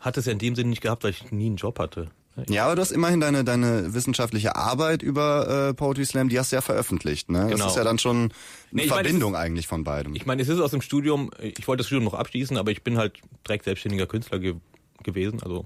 hat 0.00 0.16
es 0.16 0.26
ja 0.26 0.32
in 0.32 0.38
dem 0.38 0.54
Sinne 0.54 0.70
nicht 0.70 0.82
gehabt, 0.82 1.04
weil 1.04 1.10
ich 1.10 1.30
nie 1.30 1.46
einen 1.46 1.56
Job 1.56 1.78
hatte. 1.78 2.08
Ja, 2.48 2.64
aber 2.66 2.76
du 2.76 2.82
hast 2.82 2.90
immerhin 2.90 3.20
deine, 3.20 3.44
deine 3.44 3.92
wissenschaftliche 3.92 4.56
Arbeit 4.56 5.02
über 5.02 5.68
äh, 5.68 5.74
Poetry 5.74 6.06
Slam, 6.06 6.28
die 6.28 6.38
hast 6.38 6.52
du 6.52 6.56
ja 6.56 6.62
veröffentlicht. 6.62 7.30
Ne? 7.30 7.46
Genau. 7.48 7.64
Das 7.64 7.72
ist 7.72 7.76
ja 7.76 7.84
dann 7.84 7.98
schon 7.98 8.16
eine 8.16 8.30
nee, 8.70 8.86
Verbindung 8.86 9.32
meine, 9.32 9.44
eigentlich 9.44 9.66
von 9.66 9.84
beidem. 9.84 10.14
Ich 10.14 10.26
meine, 10.26 10.40
es 10.40 10.48
ist 10.48 10.60
aus 10.60 10.70
dem 10.70 10.80
Studium, 10.80 11.30
ich 11.40 11.66
wollte 11.66 11.80
das 11.80 11.88
Studium 11.88 12.04
noch 12.04 12.14
abschließen, 12.14 12.56
aber 12.56 12.70
ich 12.70 12.82
bin 12.82 12.96
halt 12.96 13.18
direkt 13.46 13.64
selbstständiger 13.64 14.06
Künstler 14.06 14.38
ge 14.38 14.54
gewesen, 15.02 15.42
also 15.42 15.64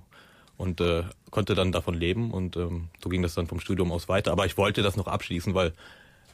und 0.56 0.80
äh, 0.80 1.02
konnte 1.30 1.56
dann 1.56 1.72
davon 1.72 1.94
leben 1.94 2.30
und 2.30 2.56
ähm, 2.56 2.88
so 3.02 3.08
ging 3.08 3.20
das 3.20 3.34
dann 3.34 3.48
vom 3.48 3.58
Studium 3.58 3.90
aus 3.90 4.08
weiter. 4.08 4.30
Aber 4.30 4.46
ich 4.46 4.56
wollte 4.56 4.82
das 4.82 4.94
noch 4.96 5.08
abschließen, 5.08 5.54
weil 5.54 5.72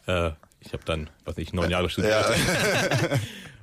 äh, 0.06 0.32
ich 0.61 0.75
habe 0.75 0.85
dann, 0.85 1.08
was 1.25 1.38
nicht, 1.38 1.55
neun 1.55 1.70
Jahre 1.70 1.88
studiert. 1.88 2.12
Ja. 2.12 3.19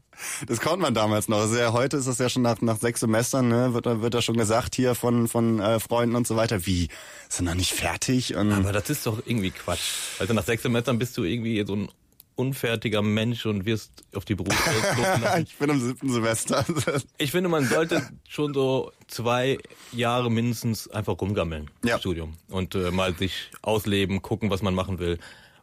Das 0.47 0.61
konnte 0.61 0.79
man 0.79 0.93
damals 0.93 1.27
noch. 1.27 1.39
Also 1.39 1.57
ja, 1.57 1.73
heute 1.73 1.97
ist 1.97 2.07
es 2.07 2.17
ja 2.17 2.29
schon 2.29 2.41
nach, 2.41 2.61
nach 2.61 2.79
sechs 2.79 2.99
Semestern, 2.99 3.47
ne, 3.47 3.73
wird, 3.73 3.85
wird 3.85 4.13
da 4.13 4.21
schon 4.21 4.37
gesagt 4.37 4.75
hier 4.75 4.95
von, 4.95 5.27
von 5.27 5.59
äh, 5.59 5.79
Freunden 5.79 6.15
und 6.15 6.27
so 6.27 6.35
weiter. 6.35 6.65
Wie? 6.65 6.89
Sind 7.29 7.45
noch 7.45 7.55
nicht 7.55 7.73
fertig? 7.73 8.35
Und 8.35 8.51
Aber 8.51 8.71
das 8.71 8.89
ist 8.89 9.05
doch 9.05 9.19
irgendwie 9.25 9.51
Quatsch. 9.51 9.91
Also 10.19 10.33
nach 10.33 10.45
sechs 10.45 10.63
Semestern 10.63 10.99
bist 10.99 11.17
du 11.17 11.23
irgendwie 11.23 11.63
so 11.65 11.75
ein 11.75 11.89
unfertiger 12.37 13.01
Mensch 13.01 13.45
und 13.45 13.65
wirst 13.65 13.91
auf 14.13 14.23
die 14.23 14.35
Berufswelt 14.35 15.37
Ich 15.47 15.57
bin 15.57 15.69
im 15.71 15.81
siebten 15.81 16.13
Semester. 16.13 16.63
ich 17.17 17.31
finde, 17.31 17.49
man 17.49 17.67
sollte 17.67 18.07
schon 18.27 18.53
so 18.53 18.91
zwei 19.07 19.57
Jahre 19.91 20.29
mindestens 20.29 20.87
einfach 20.87 21.19
rumgammeln 21.19 21.69
ja. 21.83 21.95
im 21.95 21.99
Studium 21.99 22.33
und 22.49 22.75
äh, 22.75 22.91
mal 22.91 23.15
sich 23.15 23.49
ausleben, 23.63 24.21
gucken, 24.21 24.51
was 24.51 24.61
man 24.61 24.75
machen 24.75 24.99
will 24.99 25.17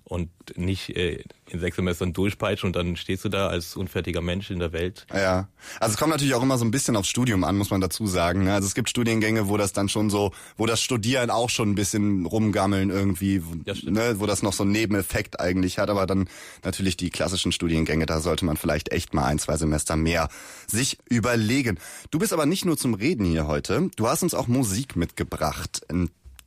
und 0.04 0.28
nicht 0.56 0.90
äh, 0.96 1.24
in 1.48 1.60
sechs 1.60 1.76
Semestern 1.76 2.12
durchpeitschen 2.12 2.68
und 2.68 2.76
dann 2.76 2.96
stehst 2.96 3.24
du 3.24 3.28
da 3.30 3.48
als 3.48 3.74
unfertiger 3.74 4.20
Mensch 4.20 4.50
in 4.50 4.58
der 4.58 4.72
Welt. 4.72 5.06
Ja, 5.12 5.48
also 5.80 5.94
es 5.94 5.98
kommt 5.98 6.10
natürlich 6.10 6.34
auch 6.34 6.42
immer 6.42 6.58
so 6.58 6.64
ein 6.64 6.70
bisschen 6.70 6.96
aufs 6.96 7.08
Studium 7.08 7.42
an, 7.42 7.56
muss 7.56 7.70
man 7.70 7.80
dazu 7.80 8.06
sagen. 8.06 8.44
Ne? 8.44 8.52
Also 8.52 8.66
es 8.66 8.74
gibt 8.74 8.90
Studiengänge, 8.90 9.48
wo 9.48 9.56
das 9.56 9.72
dann 9.72 9.88
schon 9.88 10.10
so, 10.10 10.32
wo 10.56 10.66
das 10.66 10.82
Studieren 10.82 11.30
auch 11.30 11.48
schon 11.48 11.70
ein 11.70 11.74
bisschen 11.74 12.26
rumgammeln 12.26 12.90
irgendwie, 12.90 13.42
ja, 13.64 13.74
ne? 13.84 14.16
wo 14.18 14.26
das 14.26 14.42
noch 14.42 14.52
so 14.52 14.62
einen 14.62 14.72
Nebeneffekt 14.72 15.40
eigentlich 15.40 15.78
hat, 15.78 15.88
aber 15.88 16.06
dann 16.06 16.28
natürlich 16.62 16.96
die 16.96 17.10
klassischen 17.10 17.52
Studiengänge, 17.52 18.04
da 18.04 18.20
sollte 18.20 18.44
man 18.44 18.58
vielleicht 18.58 18.92
echt 18.92 19.14
mal 19.14 19.24
ein, 19.24 19.38
zwei 19.38 19.56
Semester 19.56 19.96
mehr 19.96 20.28
sich 20.66 20.98
überlegen. 21.08 21.78
Du 22.10 22.18
bist 22.18 22.32
aber 22.32 22.44
nicht 22.46 22.66
nur 22.66 22.76
zum 22.76 22.92
Reden 22.94 23.24
hier 23.24 23.46
heute, 23.46 23.90
du 23.96 24.06
hast 24.06 24.22
uns 24.22 24.34
auch 24.34 24.48
Musik 24.48 24.96
mitgebracht. 24.96 25.82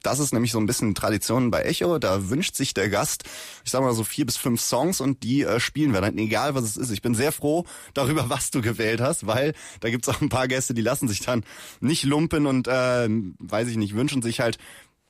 Das 0.08 0.20
ist 0.20 0.32
nämlich 0.32 0.54
so 0.54 0.60
ein 0.60 0.66
bisschen 0.66 0.96
Tradition 0.96 1.52
bei 1.52 1.64
Echo. 1.64 2.00
Da 2.00 2.30
wünscht 2.30 2.56
sich 2.56 2.74
der 2.74 2.88
Gast, 2.88 3.26
ich 3.66 3.72
sag 3.72 3.82
mal 3.82 3.94
so 3.94 4.06
vier 4.06 4.26
bis 4.26 4.38
fünf 4.38 4.62
Songs 4.62 5.02
und 5.02 5.24
die 5.24 5.44
äh, 5.44 5.60
spielen 5.60 5.92
wir 5.92 6.00
dann, 6.00 6.18
egal 6.18 6.56
was 6.56 6.64
es 6.64 6.78
ist. 6.78 6.92
Ich 6.92 7.02
bin 7.02 7.14
sehr 7.14 7.34
froh 7.34 7.66
darüber, 7.94 8.30
was 8.30 8.50
du 8.50 8.62
gewählt 8.62 9.02
hast, 9.02 9.28
weil 9.28 9.54
da 9.82 9.90
gibt's 9.90 10.08
auch 10.08 10.22
ein 10.22 10.30
paar 10.30 10.48
Gäste, 10.48 10.74
die 10.74 10.82
lassen 10.82 11.10
sich 11.10 11.20
dann 11.20 11.44
nicht 11.82 12.06
lumpen 12.06 12.46
und, 12.46 12.70
äh, 12.70 13.10
weiß 13.40 13.68
ich 13.68 13.76
nicht, 13.76 13.96
wünschen 13.96 14.22
sich 14.22 14.40
halt, 14.40 14.58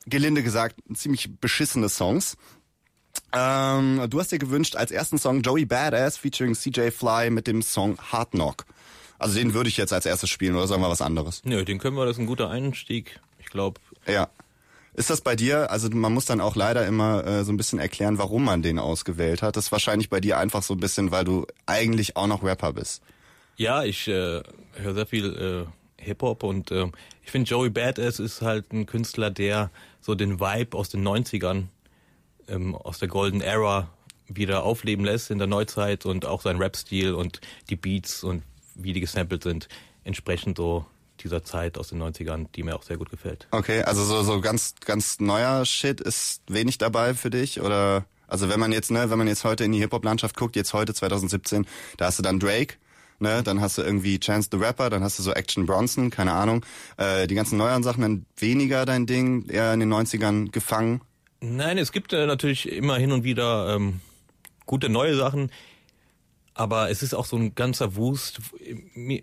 gelinde 0.06 0.42
gesagt, 0.42 0.76
ziemlich 0.94 1.38
beschissene 1.38 1.88
Songs. 1.88 2.36
Ähm, 3.32 4.04
du 4.08 4.18
hast 4.18 4.32
dir 4.32 4.38
gewünscht 4.38 4.74
als 4.74 4.90
ersten 4.90 5.18
Song 5.18 5.42
Joey 5.42 5.64
Badass 5.64 6.16
featuring 6.16 6.54
CJ 6.54 6.90
Fly 6.90 7.30
mit 7.30 7.46
dem 7.46 7.62
Song 7.62 7.98
Hard 7.98 8.32
Knock. 8.32 8.64
Also 9.18 9.38
den 9.38 9.54
würde 9.54 9.68
ich 9.68 9.76
jetzt 9.76 9.92
als 9.92 10.06
erstes 10.06 10.30
spielen 10.30 10.56
oder 10.56 10.66
sagen 10.66 10.82
wir 10.82 10.90
was 10.90 11.02
anderes? 11.02 11.42
Nö, 11.44 11.64
den 11.64 11.78
können 11.78 11.96
wir, 11.96 12.04
das 12.04 12.16
ist 12.16 12.20
ein 12.20 12.26
guter 12.26 12.50
Einstieg. 12.50 13.20
Ich 13.38 13.46
glaube. 13.46 13.80
Ja. 14.06 14.28
Ist 14.98 15.10
das 15.10 15.20
bei 15.20 15.36
dir, 15.36 15.70
also 15.70 15.88
man 15.90 16.12
muss 16.12 16.24
dann 16.24 16.40
auch 16.40 16.56
leider 16.56 16.84
immer 16.84 17.24
äh, 17.24 17.44
so 17.44 17.52
ein 17.52 17.56
bisschen 17.56 17.78
erklären, 17.78 18.18
warum 18.18 18.44
man 18.44 18.62
den 18.62 18.80
ausgewählt 18.80 19.42
hat. 19.42 19.56
Das 19.56 19.66
ist 19.66 19.72
wahrscheinlich 19.72 20.10
bei 20.10 20.18
dir 20.18 20.38
einfach 20.38 20.64
so 20.64 20.74
ein 20.74 20.80
bisschen, 20.80 21.12
weil 21.12 21.24
du 21.24 21.46
eigentlich 21.66 22.16
auch 22.16 22.26
noch 22.26 22.42
Rapper 22.42 22.72
bist. 22.72 23.00
Ja, 23.56 23.84
ich 23.84 24.08
äh, 24.08 24.42
höre 24.72 24.94
sehr 24.94 25.06
viel 25.06 25.68
äh, 25.68 26.02
Hip-Hop 26.02 26.42
und 26.42 26.72
äh, 26.72 26.90
ich 27.22 27.30
finde 27.30 27.48
Joey 27.48 27.70
Badass 27.70 28.18
ist 28.18 28.42
halt 28.42 28.72
ein 28.72 28.86
Künstler, 28.86 29.30
der 29.30 29.70
so 30.00 30.16
den 30.16 30.40
Vibe 30.40 30.76
aus 30.76 30.88
den 30.88 31.06
90ern, 31.06 31.66
ähm, 32.48 32.74
aus 32.74 32.98
der 32.98 33.06
Golden 33.06 33.40
Era 33.40 33.90
wieder 34.26 34.64
aufleben 34.64 35.04
lässt 35.04 35.30
in 35.30 35.38
der 35.38 35.46
Neuzeit 35.46 36.06
und 36.06 36.26
auch 36.26 36.42
sein 36.42 36.56
Rap-Stil 36.56 37.14
und 37.14 37.40
die 37.70 37.76
Beats 37.76 38.24
und 38.24 38.42
wie 38.74 38.94
die 38.94 39.00
gesampelt 39.00 39.44
sind, 39.44 39.68
entsprechend 40.02 40.56
so 40.56 40.86
dieser 41.18 41.44
Zeit 41.44 41.78
aus 41.78 41.88
den 41.88 42.02
90ern, 42.02 42.46
die 42.54 42.62
mir 42.62 42.74
auch 42.74 42.82
sehr 42.82 42.96
gut 42.96 43.10
gefällt. 43.10 43.46
Okay, 43.50 43.82
also 43.82 44.04
so, 44.04 44.22
so 44.22 44.40
ganz, 44.40 44.74
ganz 44.84 45.20
neuer 45.20 45.64
Shit 45.64 46.00
ist 46.00 46.42
wenig 46.48 46.78
dabei 46.78 47.14
für 47.14 47.30
dich 47.30 47.60
oder? 47.60 48.04
Also 48.26 48.50
wenn 48.50 48.60
man 48.60 48.72
jetzt, 48.72 48.90
ne, 48.90 49.10
wenn 49.10 49.18
man 49.18 49.26
jetzt 49.26 49.44
heute 49.44 49.64
in 49.64 49.72
die 49.72 49.78
Hip-Hop-Landschaft 49.78 50.36
guckt, 50.36 50.54
jetzt 50.54 50.74
heute 50.74 50.92
2017, 50.92 51.66
da 51.96 52.06
hast 52.06 52.18
du 52.18 52.22
dann 52.22 52.38
Drake, 52.38 52.74
ne, 53.20 53.42
dann 53.42 53.60
hast 53.60 53.78
du 53.78 53.82
irgendwie 53.82 54.20
Chance 54.20 54.50
the 54.52 54.58
Rapper, 54.58 54.90
dann 54.90 55.02
hast 55.02 55.18
du 55.18 55.22
so 55.22 55.32
Action 55.32 55.66
Bronson, 55.66 56.10
keine 56.10 56.32
Ahnung. 56.32 56.64
Äh, 56.98 57.26
die 57.26 57.34
ganzen 57.34 57.56
neueren 57.56 57.82
Sachen 57.82 58.02
dann 58.02 58.26
weniger 58.36 58.84
dein 58.84 59.06
Ding, 59.06 59.48
eher 59.48 59.72
in 59.72 59.80
den 59.80 59.92
90ern 59.92 60.50
gefangen? 60.50 61.00
Nein, 61.40 61.78
es 61.78 61.90
gibt 61.92 62.12
äh, 62.12 62.26
natürlich 62.26 62.70
immer 62.70 62.96
hin 62.96 63.12
und 63.12 63.24
wieder 63.24 63.74
ähm, 63.74 64.00
gute 64.66 64.88
neue 64.88 65.16
Sachen 65.16 65.50
aber 66.58 66.90
es 66.90 67.02
ist 67.02 67.14
auch 67.14 67.24
so 67.26 67.36
ein 67.36 67.54
ganzer 67.54 67.94
Wust. 67.96 68.40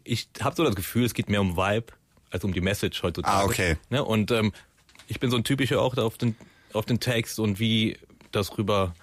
Ich 0.04 0.30
habe 0.42 0.56
so 0.56 0.64
das 0.64 0.76
Gefühl, 0.76 1.06
es 1.06 1.14
geht 1.14 1.30
mehr 1.30 1.42
um 1.42 1.56
Vibe 1.58 1.88
als 2.32 2.44
um 2.44 2.54
die 2.54 2.62
Message 2.62 3.04
heutzutage. 3.04 3.36
Ah, 3.36 3.46
okay. 3.46 3.78
Ne? 3.90 4.04
Und 4.04 4.32
ähm, 4.32 4.52
ich 5.08 5.20
bin 5.20 5.30
so 5.30 5.38
ein 5.38 5.44
typischer 5.44 5.82
auch 5.82 5.96
auf 5.98 6.18
den 6.18 6.36
auf 6.74 6.86
den 6.86 7.00
Text 7.00 7.40
und 7.40 7.60
wie 7.60 7.98
das 8.32 8.58
rüber 8.58 8.94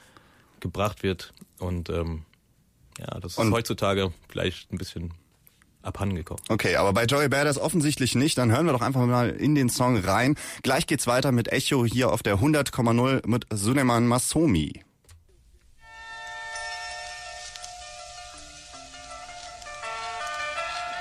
gebracht 0.60 1.02
wird. 1.02 1.32
Und 1.58 1.88
ähm, 1.90 2.24
ja, 2.98 3.18
das 3.20 3.32
ist 3.32 3.38
Und- 3.38 3.52
heutzutage 3.52 4.12
vielleicht 4.28 4.72
ein 4.72 4.78
bisschen 4.78 5.14
abhandengekommen. 5.82 6.42
Okay, 6.48 6.76
aber 6.76 6.92
bei 6.92 7.06
Joey 7.06 7.28
Badass 7.28 7.58
offensichtlich 7.58 8.14
nicht. 8.14 8.38
Dann 8.38 8.52
hören 8.52 8.66
wir 8.66 8.72
doch 8.72 8.82
einfach 8.82 9.04
mal 9.06 9.30
in 9.30 9.54
den 9.54 9.68
Song 9.68 9.96
rein. 9.98 10.36
Gleich 10.62 10.86
geht's 10.86 11.06
weiter 11.06 11.32
mit 11.32 11.50
Echo 11.50 11.84
hier 11.84 12.12
auf 12.12 12.22
der 12.22 12.36
100,0 12.38 13.26
mit 13.26 13.46
Suleiman 13.52 14.06
Masomi. 14.06 14.82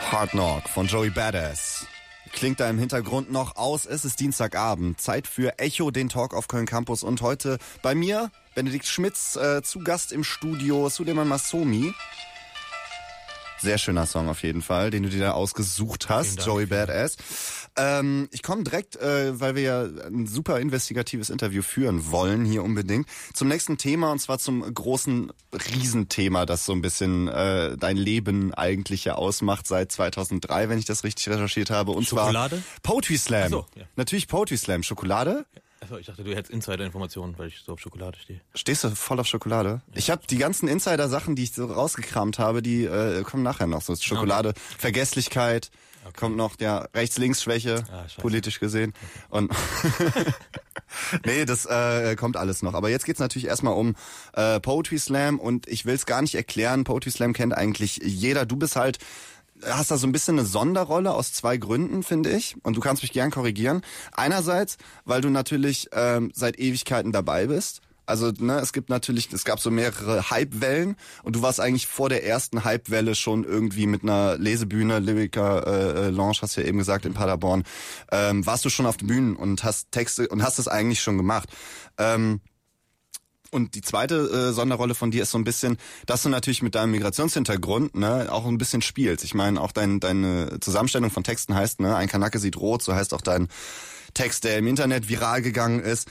Hard 0.10 0.32
Knock 0.32 0.68
von 0.70 0.88
Joey 0.88 1.10
Badass. 1.10 1.86
Klingt 2.32 2.60
da 2.60 2.70
im 2.70 2.80
Hintergrund 2.80 3.32
noch 3.32 3.56
aus. 3.56 3.86
Es 3.86 4.06
ist 4.06 4.20
Dienstagabend. 4.20 5.00
Zeit 5.00 5.28
für 5.28 5.60
Echo, 5.60 5.92
den 5.92 6.10
Talk 6.10 6.34
auf 6.34 6.48
Köln 6.48 6.66
Campus. 6.66 7.04
Und 7.04 7.22
heute 7.22 7.58
bei 7.82 7.94
mir, 7.94 8.32
Benedikt 8.56 8.88
Schmitz, 8.88 9.36
äh, 9.36 9.62
zu 9.62 9.80
Gast 9.80 10.12
im 10.12 10.24
Studio, 10.24 10.90
Suleiman 10.90 11.28
Masomi. 11.28 11.94
Sehr 13.60 13.78
schöner 13.78 14.08
Song 14.08 14.28
auf 14.28 14.42
jeden 14.42 14.62
Fall, 14.62 14.90
den 14.90 15.04
du 15.04 15.10
dir 15.10 15.20
da 15.20 15.32
ausgesucht 15.34 16.10
hast, 16.10 16.44
Joey 16.46 16.66
Badass. 16.66 17.18
Ähm, 17.82 18.30
ich 18.32 18.44
komme 18.44 18.64
direkt, 18.64 18.96
äh, 18.98 19.40
weil 19.40 19.56
wir 19.56 19.62
ja 19.62 19.82
ein 19.84 20.28
super 20.28 20.60
investigatives 20.60 21.30
Interview 21.30 21.62
führen 21.62 22.12
wollen, 22.12 22.46
hier 22.46 22.64
unbedingt, 22.64 23.08
zum 23.34 23.48
nächsten 23.48 23.78
Thema 23.78 24.12
und 24.12 24.20
zwar 24.20 24.38
zum 24.40 24.62
großen 24.62 25.32
Riesenthema, 25.54 26.46
das 26.46 26.66
so 26.66 26.74
ein 26.74 26.82
bisschen 26.82 27.28
äh, 27.28 27.78
dein 27.78 27.98
Leben 27.98 28.54
eigentlich 28.54 29.06
ja 29.06 29.16
ausmacht 29.16 29.68
seit 29.68 29.92
2003, 29.92 30.70
wenn 30.70 30.78
ich 30.78 30.86
das 30.86 31.04
richtig 31.04 31.28
recherchiert 31.30 31.70
habe. 31.70 31.92
Und 31.92 32.06
Schokolade? 32.06 32.58
zwar 32.58 32.82
Poetry 32.84 33.18
Slam. 33.18 33.44
Ach 33.46 33.50
so, 33.50 33.66
ja. 33.76 33.86
Natürlich 33.96 34.28
Poetry 34.28 34.58
Slam. 34.58 34.84
Schokolade? 34.84 35.46
Achso, 35.84 35.98
ich 35.98 36.06
dachte, 36.06 36.24
du 36.24 36.32
hättest 36.36 36.52
Insider-Informationen, 36.54 37.34
weil 37.40 37.48
ich 37.48 37.62
so 37.66 37.74
auf 37.74 37.80
Schokolade 37.80 38.18
stehe. 38.20 38.40
Stehst 38.54 38.84
du 38.84 38.92
voll 38.92 39.20
auf 39.20 39.26
Schokolade? 39.26 39.82
Ich 39.96 40.12
habe 40.12 40.22
die 40.30 40.38
ganzen 40.38 40.68
Insider-Sachen, 40.68 41.36
die 41.36 41.44
ich 41.44 41.54
so 41.54 41.66
rausgekramt 41.66 42.38
habe, 42.38 42.62
die 42.62 42.86
äh, 42.86 43.24
kommen 43.24 43.42
nachher 43.42 43.66
noch. 43.66 43.82
So 43.82 43.96
Schokolade, 43.96 44.54
Vergesslichkeit, 44.78 45.72
kommt 46.16 46.38
noch 46.38 46.56
der 46.56 46.88
Rechts-Links-Schwäche, 46.94 47.84
Ah, 47.92 48.06
politisch 48.20 48.60
gesehen. 48.60 48.94
Und 49.30 49.52
nee, 51.26 51.46
das 51.46 51.66
äh, 51.66 52.16
kommt 52.16 52.38
alles 52.38 52.62
noch. 52.62 52.76
Aber 52.76 52.90
jetzt 52.90 53.06
geht's 53.06 53.20
natürlich 53.20 53.48
erstmal 53.48 53.74
um 53.74 53.96
äh, 54.34 54.60
Poetry 54.60 55.00
Slam 55.00 55.40
und 55.40 55.68
ich 55.68 55.86
will's 55.88 56.06
gar 56.06 56.22
nicht 56.22 56.36
erklären. 56.36 56.84
Poetry 56.84 57.10
Slam 57.10 57.34
kennt 57.34 57.54
eigentlich 57.56 57.98
jeder. 58.04 58.46
Du 58.46 58.56
bist 58.56 58.76
halt 58.76 59.00
hast 59.66 59.92
da 59.92 59.98
so 59.98 60.08
ein 60.08 60.12
bisschen 60.12 60.40
eine 60.40 60.48
Sonderrolle 60.48 61.14
aus 61.14 61.34
zwei 61.34 61.58
Gründen, 61.58 62.04
finde 62.04 62.32
ich. 62.32 62.56
Und 62.64 62.78
du 62.78 62.82
kannst 62.82 63.04
mich 63.04 63.12
gern 63.12 63.32
korrigieren. 63.32 63.82
Einerseits, 64.12 64.78
weil 65.06 65.22
du 65.22 65.30
natürlich 65.30 65.90
ähm, 65.94 66.32
seit 66.34 66.60
Ewigkeiten 66.60 67.12
dabei 67.12 67.48
bist. 67.48 67.82
Also 68.06 68.32
ne, 68.40 68.60
es 68.60 68.74
gibt 68.74 68.90
natürlich, 68.90 69.32
es 69.32 69.46
gab 69.46 69.60
so 69.60 69.72
mehrere 69.72 70.32
Hypewellen 70.32 70.98
und 71.24 71.36
du 71.36 71.42
warst 71.42 71.62
eigentlich 71.62 71.88
vor 71.88 72.10
der 72.10 72.26
ersten 72.26 72.66
Hypewelle 72.66 73.16
schon 73.16 73.46
irgendwie 73.46 73.86
mit 73.86 74.04
einer 74.04 74.38
Lesebühne, 74.38 75.00
Lyrica 75.00 75.60
äh, 75.60 76.08
äh, 76.08 76.10
Lounge, 76.10 76.40
hast 76.42 76.58
du 76.58 76.62
ja 76.62 76.68
eben 76.68 76.78
gesagt, 76.78 77.06
in 77.06 77.14
Paderborn, 77.14 77.64
ähm, 78.12 78.46
warst 78.46 78.66
du 78.66 78.70
schon 78.70 78.86
auf 78.86 78.98
den 78.98 79.08
Bühnen 79.08 79.36
und 79.38 79.64
hast 79.64 79.92
Texte 79.92 80.28
und 80.28 80.44
hast 80.44 80.60
es 80.60 80.68
eigentlich 80.68 81.00
schon 81.00 81.18
gemacht. 81.18 81.50
Ähm, 81.98 82.42
und 83.52 83.76
die 83.76 83.82
zweite 83.82 84.16
äh, 84.16 84.54
Sonderrolle 84.54 84.96
von 84.96 85.12
dir 85.12 85.24
ist 85.24 85.32
so 85.32 85.38
ein 85.38 85.44
bisschen, 85.44 85.78
dass 86.06 86.24
du 86.24 86.30
natürlich 86.30 86.64
mit 86.64 86.76
deinem 86.76 86.92
Migrationshintergrund 86.92 87.96
ne, 87.96 88.28
auch 88.32 88.46
ein 88.46 88.58
bisschen 88.58 88.82
spielst. 88.82 89.24
Ich 89.24 89.34
meine, 89.34 89.62
auch 89.62 89.72
dein, 89.72 90.00
deine 90.00 90.60
Zusammenstellung 90.62 91.12
von 91.12 91.24
Texten 91.24 91.54
heißt, 91.54 91.82
ne, 91.82 91.96
ein 91.96 92.08
Kanake 92.08 92.40
sieht 92.40 92.58
rot, 92.58 92.82
so 92.82 92.96
heißt 92.96 93.14
auch 93.14 93.22
dein 93.22 93.50
Text, 94.14 94.46
der 94.46 94.58
im 94.58 94.68
Internet 94.68 95.10
viral 95.10 95.42
gegangen 95.42 95.82
ist. 95.82 96.08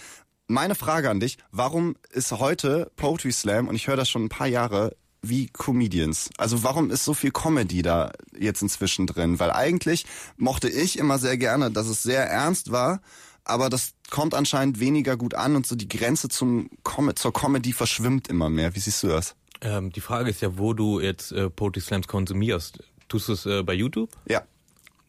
Meine 0.46 0.74
Frage 0.74 1.10
an 1.10 1.20
dich, 1.20 1.38
warum 1.50 1.96
ist 2.10 2.32
heute 2.32 2.90
Poetry 2.96 3.32
Slam, 3.32 3.68
und 3.68 3.74
ich 3.74 3.86
höre 3.86 3.96
das 3.96 4.08
schon 4.08 4.24
ein 4.24 4.28
paar 4.28 4.48
Jahre, 4.48 4.96
wie 5.22 5.48
Comedians? 5.48 6.30
Also 6.38 6.62
warum 6.62 6.90
ist 6.90 7.04
so 7.04 7.14
viel 7.14 7.30
Comedy 7.30 7.82
da 7.82 8.12
jetzt 8.38 8.62
inzwischen 8.62 9.06
drin? 9.06 9.38
Weil 9.38 9.50
eigentlich 9.50 10.06
mochte 10.36 10.68
ich 10.68 10.98
immer 10.98 11.18
sehr 11.18 11.36
gerne, 11.36 11.70
dass 11.70 11.86
es 11.86 12.02
sehr 12.02 12.24
ernst 12.26 12.72
war, 12.72 13.00
aber 13.50 13.68
das 13.68 13.92
kommt 14.10 14.34
anscheinend 14.34 14.80
weniger 14.80 15.16
gut 15.16 15.34
an 15.34 15.56
und 15.56 15.66
so 15.66 15.76
die 15.76 15.88
Grenze 15.88 16.28
zum 16.28 16.70
Com 16.82 17.14
zur 17.14 17.32
Comedy 17.32 17.72
verschwimmt 17.72 18.28
immer 18.28 18.48
mehr. 18.50 18.74
Wie 18.74 18.80
siehst 18.80 19.02
du 19.02 19.08
das? 19.08 19.34
Ähm, 19.60 19.92
die 19.92 20.00
Frage 20.00 20.30
ist 20.30 20.40
ja, 20.40 20.56
wo 20.58 20.72
du 20.72 21.00
jetzt 21.00 21.32
äh, 21.32 21.50
Poetry 21.50 21.80
Slams 21.80 22.08
konsumierst. 22.08 22.78
Tust 23.08 23.28
du 23.28 23.32
es 23.34 23.46
äh, 23.46 23.62
bei 23.62 23.74
YouTube? 23.74 24.10
Ja. 24.28 24.42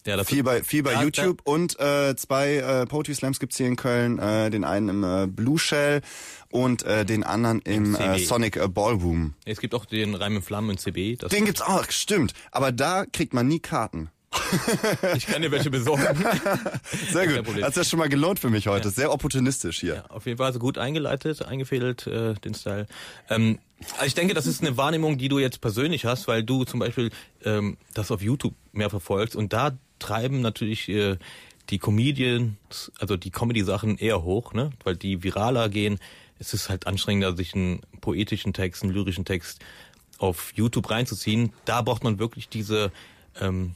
Ja, 0.05 0.23
Viel 0.23 0.41
bei, 0.41 0.63
viel 0.63 0.81
bei 0.81 0.93
Da- 0.95 1.03
YouTube 1.03 1.41
und 1.43 1.79
äh, 1.79 2.15
zwei 2.15 2.55
äh, 2.55 2.85
Poetry 2.87 3.13
Slams 3.13 3.39
gibt's 3.39 3.57
hier 3.57 3.67
in 3.67 3.75
Köln. 3.75 4.17
Äh, 4.17 4.49
den 4.49 4.63
einen 4.63 4.89
im 4.89 5.03
äh, 5.03 5.27
Blue 5.27 5.59
Shell 5.59 6.01
und 6.49 6.81
äh, 6.81 7.05
den 7.05 7.23
anderen 7.23 7.59
im, 7.61 7.93
Im 7.93 8.01
äh. 8.01 8.17
Sonic 8.17 8.57
äh, 8.57 8.67
Ballroom. 8.67 9.35
Es 9.45 9.59
gibt 9.59 9.75
auch 9.75 9.85
den 9.85 10.15
Reim 10.15 10.37
in 10.37 10.41
Flammen 10.41 10.71
in 10.71 10.77
CB. 10.79 11.17
Das, 11.17 11.29
Den 11.29 11.45
gibt's 11.45 11.61
auch, 11.61 11.85
stimmt. 11.91 12.33
Aber 12.49 12.71
da 12.71 13.05
kriegt 13.05 13.35
man 13.35 13.47
nie 13.47 13.59
Karten. 13.59 14.09
ich 15.15 15.27
kann 15.27 15.41
dir 15.41 15.51
welche 15.51 15.69
besorgen. 15.69 16.03
Sehr 17.11 17.41
gut. 17.41 17.61
Hat's 17.61 17.75
ja 17.75 17.83
schon 17.83 17.99
mal 17.99 18.09
gelohnt 18.09 18.39
für 18.39 18.49
mich 18.49 18.67
heute. 18.67 18.89
Sehr 18.89 19.11
opportunistisch 19.11 19.79
hier. 19.79 19.95
Ja, 19.95 20.05
auf 20.07 20.25
jeden 20.25 20.37
Fall 20.37 20.47
also 20.47 20.59
gut 20.59 20.77
eingeleitet, 20.77 21.43
eingefädelt, 21.43 22.07
äh, 22.07 22.33
den 22.35 22.53
Style. 22.53 22.87
Ähm, 23.29 23.59
also 23.93 24.05
ich 24.05 24.13
denke, 24.13 24.33
das 24.33 24.47
ist 24.47 24.61
eine 24.61 24.77
Wahrnehmung, 24.77 25.17
die 25.17 25.27
du 25.27 25.39
jetzt 25.39 25.59
persönlich 25.61 26.05
hast, 26.05 26.27
weil 26.27 26.43
du 26.43 26.63
zum 26.63 26.79
Beispiel 26.79 27.11
ähm, 27.43 27.77
das 27.93 28.11
auf 28.11 28.21
YouTube 28.21 28.53
mehr 28.71 28.89
verfolgst 28.89 29.35
und 29.35 29.53
da 29.53 29.77
treiben 29.99 30.41
natürlich 30.41 30.87
äh, 30.89 31.17
die 31.69 31.79
Comedians, 31.79 32.91
also 32.99 33.17
die 33.17 33.31
Comedy-Sachen 33.31 33.97
eher 33.97 34.23
hoch, 34.23 34.53
ne? 34.53 34.71
weil 34.83 34.95
die 34.95 35.23
viraler 35.23 35.69
gehen. 35.69 35.99
Es 36.39 36.53
ist 36.53 36.69
halt 36.69 36.87
anstrengender, 36.87 37.35
sich 37.35 37.53
einen 37.53 37.81
poetischen 38.01 38.53
Text, 38.53 38.83
einen 38.83 38.91
lyrischen 38.91 39.25
Text 39.25 39.59
auf 40.17 40.53
YouTube 40.55 40.89
reinzuziehen. 40.89 41.53
Da 41.65 41.81
braucht 41.81 42.03
man 42.03 42.19
wirklich 42.19 42.49
diese 42.49 42.91
ähm, 43.39 43.73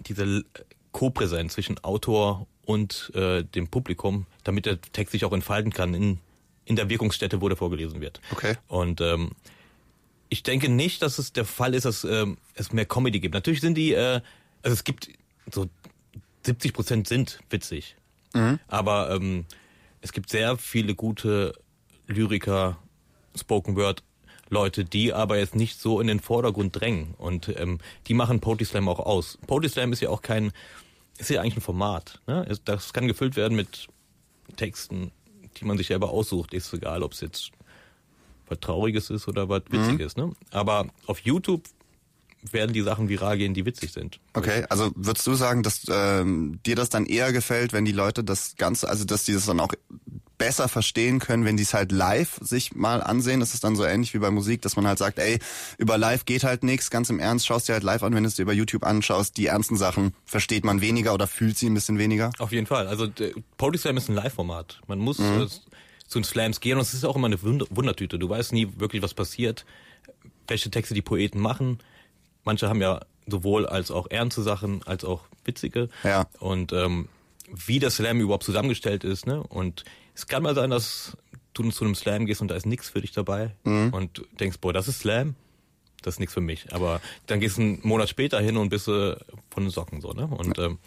diese 0.00 0.44
Co-Präsenz 0.92 1.54
zwischen 1.54 1.82
Autor 1.84 2.46
und 2.64 3.10
äh, 3.14 3.44
dem 3.44 3.68
Publikum, 3.68 4.26
damit 4.44 4.66
der 4.66 4.80
Text 4.80 5.12
sich 5.12 5.24
auch 5.24 5.32
entfalten 5.32 5.72
kann 5.72 5.94
in, 5.94 6.18
in 6.64 6.76
der 6.76 6.88
Wirkungsstätte, 6.88 7.40
wo 7.40 7.48
der 7.48 7.56
vorgelesen 7.56 8.00
wird. 8.00 8.20
Okay. 8.30 8.56
Und 8.66 9.00
ähm, 9.00 9.30
ich 10.28 10.42
denke 10.42 10.68
nicht, 10.68 11.02
dass 11.02 11.18
es 11.18 11.32
der 11.32 11.44
Fall 11.44 11.74
ist, 11.74 11.84
dass 11.84 12.04
ähm, 12.04 12.36
es 12.54 12.72
mehr 12.72 12.84
Comedy 12.84 13.20
gibt. 13.20 13.34
Natürlich 13.34 13.60
sind 13.60 13.74
die, 13.74 13.92
äh, 13.92 14.20
also 14.62 14.74
es 14.74 14.84
gibt 14.84 15.08
so 15.50 15.68
70 16.44 16.72
Prozent 16.72 17.08
sind 17.08 17.40
witzig, 17.50 17.96
aber 18.68 19.10
ähm, 19.10 19.44
es 20.00 20.12
gibt 20.12 20.30
sehr 20.30 20.56
viele 20.56 20.94
gute 20.94 21.54
Lyriker, 22.06 22.78
Spoken 23.34 23.76
Word 23.76 24.02
Leute, 24.50 24.84
die 24.84 25.12
aber 25.12 25.38
jetzt 25.38 25.54
nicht 25.54 25.80
so 25.80 26.00
in 26.00 26.06
den 26.06 26.20
Vordergrund 26.20 26.78
drängen 26.78 27.14
und 27.18 27.54
ähm, 27.56 27.78
die 28.06 28.14
machen 28.14 28.40
Poetry 28.40 28.64
Slam 28.64 28.88
auch 28.88 29.00
aus. 29.00 29.38
Poetry 29.46 29.68
Slam 29.68 29.92
ist 29.92 30.00
ja 30.00 30.08
auch 30.08 30.22
kein, 30.22 30.52
ist 31.18 31.30
ja 31.30 31.40
eigentlich 31.40 31.56
ein 31.56 31.62
Format. 31.62 32.20
Ne? 32.26 32.58
Das 32.64 32.92
kann 32.92 33.08
gefüllt 33.08 33.36
werden 33.36 33.56
mit 33.56 33.88
Texten, 34.56 35.12
die 35.56 35.64
man 35.64 35.76
sich 35.76 35.88
selber 35.88 36.10
aussucht. 36.10 36.54
Ist 36.54 36.72
egal, 36.72 37.02
ob 37.02 37.12
es 37.12 37.20
jetzt 37.20 37.50
was 38.48 38.60
Trauriges 38.60 39.10
ist 39.10 39.28
oder 39.28 39.48
was 39.48 39.62
Witziges. 39.70 40.16
Ne? 40.16 40.32
Aber 40.50 40.86
auf 41.06 41.20
YouTube 41.20 41.64
werden 42.52 42.72
die 42.72 42.82
Sachen 42.82 43.08
viral 43.08 43.36
gehen, 43.36 43.54
die 43.54 43.66
witzig 43.66 43.92
sind. 43.92 44.20
Okay, 44.32 44.64
also 44.68 44.90
würdest 44.94 45.26
du 45.26 45.34
sagen, 45.34 45.62
dass 45.62 45.82
ähm, 45.90 46.60
dir 46.64 46.76
das 46.76 46.88
dann 46.88 47.04
eher 47.04 47.32
gefällt, 47.32 47.72
wenn 47.72 47.84
die 47.84 47.92
Leute 47.92 48.22
das 48.24 48.56
Ganze, 48.56 48.88
also 48.88 49.04
dass 49.04 49.24
die 49.24 49.32
das 49.32 49.46
dann 49.46 49.60
auch 49.60 49.72
besser 50.38 50.68
verstehen 50.68 51.18
können, 51.18 51.44
wenn 51.44 51.56
die 51.56 51.64
es 51.64 51.74
halt 51.74 51.92
live 51.92 52.38
sich 52.40 52.74
mal 52.74 53.02
ansehen? 53.02 53.40
Ist 53.40 53.54
es 53.54 53.60
dann 53.60 53.76
so 53.76 53.84
ähnlich 53.84 54.14
wie 54.14 54.18
bei 54.18 54.30
Musik, 54.30 54.62
dass 54.62 54.76
man 54.76 54.86
halt 54.86 54.98
sagt, 54.98 55.18
ey, 55.18 55.38
über 55.76 55.98
live 55.98 56.24
geht 56.24 56.44
halt 56.44 56.62
nichts, 56.62 56.90
ganz 56.90 57.10
im 57.10 57.18
Ernst, 57.18 57.46
schaust 57.46 57.68
dir 57.68 57.74
halt 57.74 57.82
live 57.82 58.02
an, 58.02 58.14
wenn 58.14 58.22
du 58.22 58.28
es 58.28 58.36
dir 58.36 58.42
über 58.42 58.52
YouTube 58.52 58.84
anschaust, 58.84 59.36
die 59.36 59.46
ernsten 59.46 59.76
Sachen 59.76 60.14
versteht 60.24 60.64
man 60.64 60.80
weniger 60.80 61.14
oder 61.14 61.26
fühlt 61.26 61.58
sie 61.58 61.68
ein 61.68 61.74
bisschen 61.74 61.98
weniger? 61.98 62.30
Auf 62.38 62.52
jeden 62.52 62.66
Fall. 62.66 62.86
Also 62.86 63.08
Poetry 63.56 63.78
Slam 63.78 63.96
ist 63.96 64.08
ein 64.08 64.14
Live-Format. 64.14 64.80
Man 64.86 64.98
muss 64.98 65.18
äh, 65.18 65.46
zu 66.06 66.18
den 66.18 66.24
Slams 66.24 66.60
gehen 66.60 66.78
und 66.78 66.82
es 66.82 66.94
ist 66.94 67.04
auch 67.04 67.16
immer 67.16 67.26
eine 67.26 67.40
Wund 67.42 67.66
Wundertüte. 67.70 68.18
Du 68.18 68.28
weißt 68.28 68.52
nie 68.52 68.68
wirklich, 68.78 69.02
was 69.02 69.14
passiert, 69.14 69.64
welche 70.46 70.70
Texte 70.70 70.94
die 70.94 71.02
Poeten 71.02 71.40
machen. 71.40 71.78
Manche 72.44 72.68
haben 72.68 72.80
ja 72.80 73.00
sowohl 73.26 73.66
als 73.66 73.90
auch 73.90 74.10
ernste 74.10 74.42
Sachen, 74.42 74.82
als 74.86 75.04
auch 75.04 75.22
witzige. 75.44 75.88
Ja. 76.02 76.26
Und 76.38 76.72
ähm, 76.72 77.08
wie 77.52 77.78
der 77.78 77.90
Slam 77.90 78.20
überhaupt 78.20 78.44
zusammengestellt 78.44 79.04
ist. 79.04 79.26
Ne? 79.26 79.42
Und 79.42 79.84
es 80.18 80.26
kann 80.26 80.42
mal 80.42 80.54
sein, 80.56 80.70
dass 80.70 81.16
du 81.54 81.70
zu 81.70 81.84
einem 81.84 81.94
Slam 81.94 82.26
gehst 82.26 82.40
und 82.40 82.48
da 82.48 82.56
ist 82.56 82.66
nichts 82.66 82.90
für 82.90 83.00
dich 83.00 83.12
dabei 83.12 83.54
und 83.92 84.18
du 84.18 84.24
denkst, 84.40 84.58
boah, 84.60 84.72
das 84.72 84.88
ist 84.88 84.98
Slam. 84.98 85.36
Das 86.02 86.14
ist 86.14 86.18
nichts 86.20 86.34
für 86.34 86.40
mich. 86.40 86.72
Aber 86.72 87.00
dann 87.26 87.40
gehst 87.40 87.56
du 87.56 87.62
einen 87.62 87.80
Monat 87.82 88.08
später 88.08 88.40
hin 88.40 88.56
und 88.56 88.68
bist 88.68 88.86
äh, 88.88 89.16
von 89.50 89.64
den 89.64 89.70
Socken 89.70 90.00
so, 90.00 90.12
ne? 90.12 90.26
Und 90.26 90.58
ähm, 90.58 90.78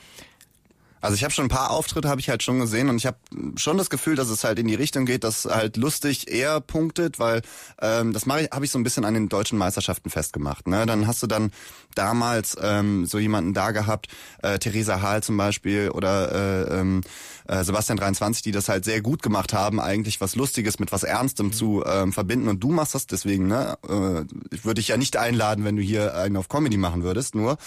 Also 1.01 1.15
ich 1.15 1.24
habe 1.24 1.34
schon 1.34 1.46
ein 1.46 1.50
paar 1.50 1.72
Auftritte 1.72 2.10
habe 2.10 2.22
ich 2.22 2.29
halt 2.29 2.43
schon 2.43 2.60
gesehen 2.60 2.89
und 2.89 2.98
ich 2.98 3.05
habe 3.05 3.17
schon 3.55 3.77
das 3.77 3.89
Gefühl, 3.89 4.15
dass 4.15 4.29
es 4.29 4.43
halt 4.43 4.60
in 4.60 4.67
die 4.67 4.75
Richtung 4.75 5.05
geht, 5.05 5.24
dass 5.24 5.46
halt 5.46 5.77
lustig 5.77 6.29
eher 6.29 6.62
punktet, 6.62 7.20
weil 7.20 7.41
ähm, 7.81 8.13
das 8.13 8.25
mache 8.25 8.43
ich 8.43 8.51
habe 8.51 8.65
ich 8.65 8.72
so 8.72 8.79
ein 8.79 8.84
bisschen 8.84 9.05
an 9.05 9.13
den 9.13 9.29
deutschen 9.29 9.58
Meisterschaften 9.58 10.10
festgemacht. 10.10 10.67
Ne, 10.67 10.86
dann 10.86 11.08
hast 11.08 11.22
du 11.24 11.27
dann 11.27 11.51
damals 11.96 12.55
ähm, 12.62 13.05
so 13.05 13.20
jemanden 13.20 13.53
da 13.53 13.72
gehabt, 13.72 14.08
äh, 14.43 14.60
Theresa 14.60 15.01
Hahl 15.01 15.24
zum 15.24 15.38
Beispiel 15.38 15.89
oder 15.89 16.31
äh, 16.31 16.79
ähm, 16.79 17.01
äh, 17.48 17.63
Sebastian 17.63 17.98
23, 17.98 18.43
die 18.43 18.51
das 18.51 18.70
halt 18.70 18.86
sehr 18.86 19.01
gut 19.01 19.22
gemacht 19.22 19.53
haben, 19.53 19.79
eigentlich 19.79 20.22
was 20.22 20.36
Lustiges 20.36 20.79
mit 20.79 20.91
was 20.91 21.03
Ernstem 21.03 21.48
mhm. 21.48 21.53
zu 21.53 21.84
ähm, 21.86 22.13
verbinden. 22.13 22.48
Und 22.48 22.62
du 22.62 22.72
machst 22.72 22.96
das 22.96 23.08
deswegen, 23.08 23.48
ne? 23.48 23.77
Äh, 23.88 24.25
ich 24.53 24.65
würde 24.65 24.75
dich 24.75 24.89
ja 24.89 24.98
nicht 24.98 25.17
einladen, 25.17 25.65
wenn 25.65 25.75
du 25.75 25.81
hier 25.81 26.15
einen 26.15 26.38
auf 26.38 26.50
Comedy 26.50 26.77
machen 26.77 27.03
würdest, 27.03 27.36
nur, 27.36 27.58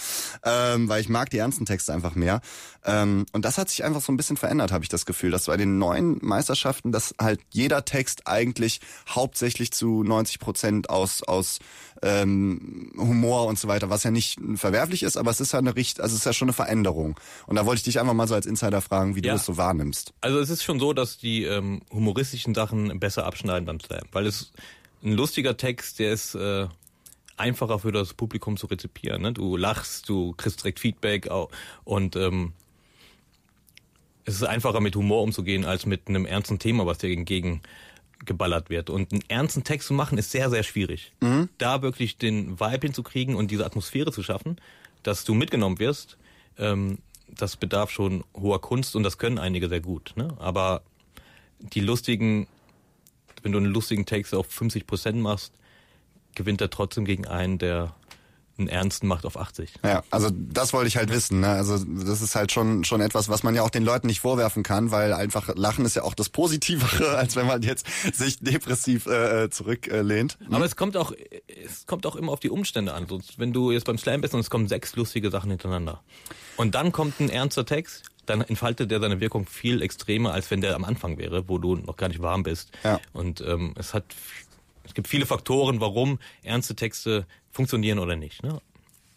ähm, 0.44 0.88
weil 0.88 1.00
ich 1.00 1.08
mag 1.08 1.30
die 1.30 1.38
ernsten 1.38 1.66
Texte 1.66 1.92
einfach 1.92 2.14
mehr. 2.14 2.40
Ähm, 2.84 3.23
und 3.32 3.44
das 3.44 3.58
hat 3.58 3.68
sich 3.68 3.84
einfach 3.84 4.00
so 4.00 4.12
ein 4.12 4.16
bisschen 4.16 4.36
verändert, 4.36 4.72
habe 4.72 4.84
ich 4.84 4.88
das 4.88 5.06
Gefühl, 5.06 5.30
dass 5.30 5.46
bei 5.46 5.56
den 5.56 5.78
neuen 5.78 6.18
Meisterschaften, 6.22 6.92
dass 6.92 7.14
halt 7.20 7.40
jeder 7.50 7.84
Text 7.84 8.26
eigentlich 8.26 8.80
hauptsächlich 9.08 9.72
zu 9.72 10.02
90 10.02 10.38
Prozent 10.38 10.90
aus 10.90 11.22
aus 11.22 11.58
ähm, 12.02 12.92
Humor 12.96 13.46
und 13.46 13.58
so 13.58 13.68
weiter, 13.68 13.90
was 13.90 14.04
ja 14.04 14.10
nicht 14.10 14.38
verwerflich 14.56 15.02
ist, 15.02 15.16
aber 15.16 15.30
es 15.30 15.40
ist 15.40 15.52
ja 15.52 15.58
eine 15.58 15.74
Richt, 15.74 16.00
also 16.00 16.14
es 16.14 16.20
ist 16.20 16.26
ja 16.26 16.32
schon 16.32 16.48
eine 16.48 16.52
Veränderung. 16.52 17.18
Und 17.46 17.56
da 17.56 17.66
wollte 17.66 17.78
ich 17.78 17.84
dich 17.84 18.00
einfach 18.00 18.14
mal 18.14 18.28
so 18.28 18.34
als 18.34 18.46
Insider 18.46 18.80
fragen, 18.80 19.16
wie 19.16 19.22
ja. 19.22 19.32
du 19.32 19.36
es 19.36 19.46
so 19.46 19.56
wahrnimmst. 19.56 20.12
Also 20.20 20.38
es 20.38 20.50
ist 20.50 20.62
schon 20.62 20.80
so, 20.80 20.92
dass 20.92 21.18
die 21.18 21.44
ähm, 21.44 21.82
humoristischen 21.90 22.54
Sachen 22.54 22.98
besser 23.00 23.24
abschneiden 23.26 23.66
beim 23.66 23.80
Slam, 23.80 24.04
weil 24.12 24.26
es 24.26 24.52
ein 25.02 25.12
lustiger 25.12 25.56
Text, 25.56 25.98
der 25.98 26.12
ist 26.12 26.34
äh, 26.34 26.66
einfacher 27.36 27.78
für 27.78 27.92
das 27.92 28.14
Publikum 28.14 28.56
zu 28.56 28.66
rezipieren. 28.66 29.22
Ne? 29.22 29.32
Du 29.32 29.56
lachst, 29.56 30.08
du 30.08 30.34
kriegst 30.36 30.60
direkt 30.60 30.80
Feedback 30.80 31.28
und 31.84 32.16
ähm, 32.16 32.52
es 34.24 34.36
ist 34.36 34.42
einfacher 34.44 34.80
mit 34.80 34.96
Humor 34.96 35.22
umzugehen 35.22 35.64
als 35.64 35.86
mit 35.86 36.08
einem 36.08 36.26
ernsten 36.26 36.58
Thema, 36.58 36.86
was 36.86 36.98
dir 36.98 37.10
entgegen 37.10 37.60
geballert 38.24 38.70
wird. 38.70 38.90
Und 38.90 39.12
einen 39.12 39.22
ernsten 39.28 39.64
Text 39.64 39.88
zu 39.88 39.94
machen, 39.94 40.18
ist 40.18 40.30
sehr, 40.30 40.48
sehr 40.50 40.62
schwierig. 40.62 41.12
Mhm. 41.20 41.48
Da 41.58 41.82
wirklich 41.82 42.16
den 42.16 42.58
Vibe 42.58 42.86
hinzukriegen 42.86 43.34
und 43.34 43.50
diese 43.50 43.66
Atmosphäre 43.66 44.12
zu 44.12 44.22
schaffen, 44.22 44.56
dass 45.02 45.24
du 45.24 45.34
mitgenommen 45.34 45.78
wirst, 45.78 46.16
ähm, 46.58 46.98
das 47.28 47.56
bedarf 47.56 47.90
schon 47.90 48.24
hoher 48.34 48.60
Kunst 48.60 48.96
und 48.96 49.02
das 49.02 49.18
können 49.18 49.38
einige 49.38 49.68
sehr 49.68 49.80
gut. 49.80 50.12
Ne? 50.16 50.28
Aber 50.38 50.82
die 51.58 51.80
lustigen, 51.80 52.46
wenn 53.42 53.52
du 53.52 53.58
einen 53.58 53.72
lustigen 53.72 54.06
Text 54.06 54.34
auf 54.34 54.46
50 54.46 54.86
Prozent 54.86 55.20
machst, 55.20 55.52
gewinnt 56.34 56.60
er 56.60 56.70
trotzdem 56.70 57.04
gegen 57.04 57.26
einen, 57.26 57.58
der 57.58 57.94
einen 58.56 58.68
ernsten 58.68 59.08
macht 59.08 59.26
auf 59.26 59.36
80. 59.36 59.74
Ja, 59.82 60.04
also 60.10 60.30
das 60.30 60.72
wollte 60.72 60.88
ich 60.88 60.96
halt 60.96 61.10
wissen. 61.10 61.40
Ne? 61.40 61.48
Also 61.48 61.78
das 61.78 62.22
ist 62.22 62.34
halt 62.34 62.52
schon 62.52 62.84
schon 62.84 63.00
etwas, 63.00 63.28
was 63.28 63.42
man 63.42 63.54
ja 63.54 63.62
auch 63.62 63.70
den 63.70 63.84
Leuten 63.84 64.06
nicht 64.06 64.20
vorwerfen 64.20 64.62
kann, 64.62 64.90
weil 64.90 65.12
einfach 65.12 65.54
Lachen 65.56 65.84
ist 65.84 65.96
ja 65.96 66.02
auch 66.02 66.14
das 66.14 66.28
Positivere, 66.28 67.16
als 67.16 67.36
wenn 67.36 67.46
man 67.46 67.62
jetzt 67.62 67.86
sich 68.12 68.38
depressiv 68.38 69.06
äh, 69.06 69.50
zurücklehnt. 69.50 70.38
Äh, 70.40 70.54
Aber 70.54 70.64
es 70.64 70.76
kommt 70.76 70.96
auch 70.96 71.12
es 71.64 71.86
kommt 71.86 72.06
auch 72.06 72.16
immer 72.16 72.32
auf 72.32 72.40
die 72.40 72.50
Umstände 72.50 72.94
an. 72.94 73.06
So, 73.08 73.20
wenn 73.36 73.52
du 73.52 73.72
jetzt 73.72 73.84
beim 73.86 73.98
Slam 73.98 74.20
bist 74.20 74.34
und 74.34 74.40
es 74.40 74.50
kommen 74.50 74.68
sechs 74.68 74.94
lustige 74.94 75.30
Sachen 75.30 75.50
hintereinander 75.50 76.02
und 76.56 76.74
dann 76.74 76.92
kommt 76.92 77.20
ein 77.20 77.30
ernster 77.30 77.66
Text, 77.66 78.04
dann 78.26 78.40
entfaltet 78.40 78.90
der 78.90 79.00
seine 79.00 79.20
Wirkung 79.20 79.46
viel 79.46 79.82
extremer, 79.82 80.32
als 80.32 80.50
wenn 80.50 80.60
der 80.60 80.74
am 80.76 80.84
Anfang 80.84 81.18
wäre, 81.18 81.48
wo 81.48 81.58
du 81.58 81.76
noch 81.76 81.96
gar 81.96 82.08
nicht 82.08 82.22
warm 82.22 82.42
bist. 82.44 82.70
Ja. 82.84 83.00
Und 83.12 83.40
ähm, 83.40 83.74
es 83.76 83.94
hat 83.94 84.04
es 84.84 84.92
gibt 84.92 85.08
viele 85.08 85.26
Faktoren, 85.26 85.80
warum 85.80 86.18
ernste 86.42 86.76
Texte 86.76 87.26
funktionieren 87.54 87.98
oder 87.98 88.16
nicht. 88.16 88.42
Ne? 88.42 88.60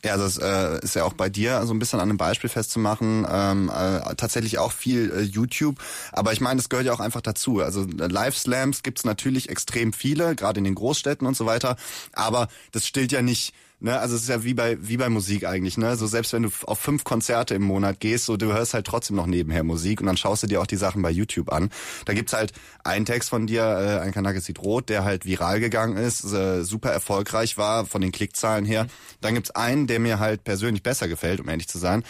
Ja, 0.05 0.15
das 0.15 0.37
äh, 0.37 0.79
ist 0.83 0.95
ja 0.95 1.03
auch 1.05 1.13
bei 1.13 1.27
dir 1.27 1.65
so 1.65 1.73
ein 1.73 1.79
bisschen 1.79 1.99
an 1.99 2.09
einem 2.09 2.17
Beispiel 2.17 2.49
festzumachen. 2.49 3.25
Ähm, 3.29 3.69
äh, 3.69 4.15
tatsächlich 4.15 4.59
auch 4.59 4.71
viel 4.71 5.11
äh, 5.11 5.21
YouTube, 5.21 5.79
aber 6.11 6.33
ich 6.33 6.39
meine, 6.39 6.57
das 6.57 6.69
gehört 6.69 6.85
ja 6.85 6.93
auch 6.93 6.99
einfach 6.99 7.21
dazu. 7.21 7.61
Also 7.61 7.81
äh, 7.81 8.07
Live-Slams 8.07 8.83
gibt's 8.83 9.05
natürlich 9.05 9.49
extrem 9.49 9.93
viele, 9.93 10.35
gerade 10.35 10.59
in 10.59 10.65
den 10.65 10.75
Großstädten 10.75 11.25
und 11.25 11.35
so 11.35 11.47
weiter, 11.47 11.77
aber 12.13 12.47
das 12.71 12.85
stillt 12.85 13.11
ja 13.11 13.23
nicht 13.23 13.53
Ne, 13.79 13.99
also 13.99 14.15
es 14.15 14.23
ist 14.23 14.29
ja 14.29 14.43
wie 14.43 14.55
bei 14.55 14.75
wie 14.81 14.97
bei 14.97 15.07
Musik 15.07 15.45
eigentlich, 15.45 15.77
ne? 15.77 15.95
So 15.97 16.07
selbst 16.07 16.33
wenn 16.33 16.41
du 16.41 16.49
auf 16.65 16.79
fünf 16.79 17.03
Konzerte 17.03 17.53
im 17.53 17.61
Monat 17.61 17.99
gehst, 17.99 18.25
so 18.25 18.35
du 18.35 18.51
hörst 18.51 18.73
halt 18.73 18.87
trotzdem 18.87 19.15
noch 19.15 19.27
nebenher 19.27 19.63
Musik 19.63 20.01
und 20.01 20.07
dann 20.07 20.17
schaust 20.17 20.41
du 20.41 20.47
dir 20.47 20.59
auch 20.61 20.65
die 20.65 20.77
Sachen 20.77 21.03
bei 21.03 21.11
YouTube 21.11 21.51
an. 21.51 21.69
Da 22.05 22.13
gibt's 22.13 22.33
halt 22.33 22.53
einen 22.83 23.05
Text 23.05 23.29
von 23.29 23.45
dir, 23.45 23.61
äh, 23.61 23.99
ein 24.03 24.13
Kanake 24.13 24.41
sieht 24.41 24.59
rot, 24.63 24.89
der 24.89 25.03
halt 25.03 25.25
viral 25.25 25.59
gegangen 25.59 25.95
ist, 25.95 26.23
äh, 26.25 26.63
super 26.63 26.89
erfolgreich 26.89 27.59
war 27.59 27.85
von 27.85 28.01
den 28.01 28.11
Klickzahlen 28.11 28.65
her. 28.65 28.87
Dann 29.21 29.35
gibt's 29.35 29.51
einen, 29.51 29.85
der 29.85 29.99
mir 29.99 30.17
halt 30.17 30.43
persönlich 30.43 30.81
besser 30.81 31.07
gefällt, 31.07 31.39
um 31.39 31.47
ehrlich 31.47 31.67
zu 31.67 31.77
sein. 31.77 32.03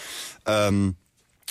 Ähm, 0.46 0.96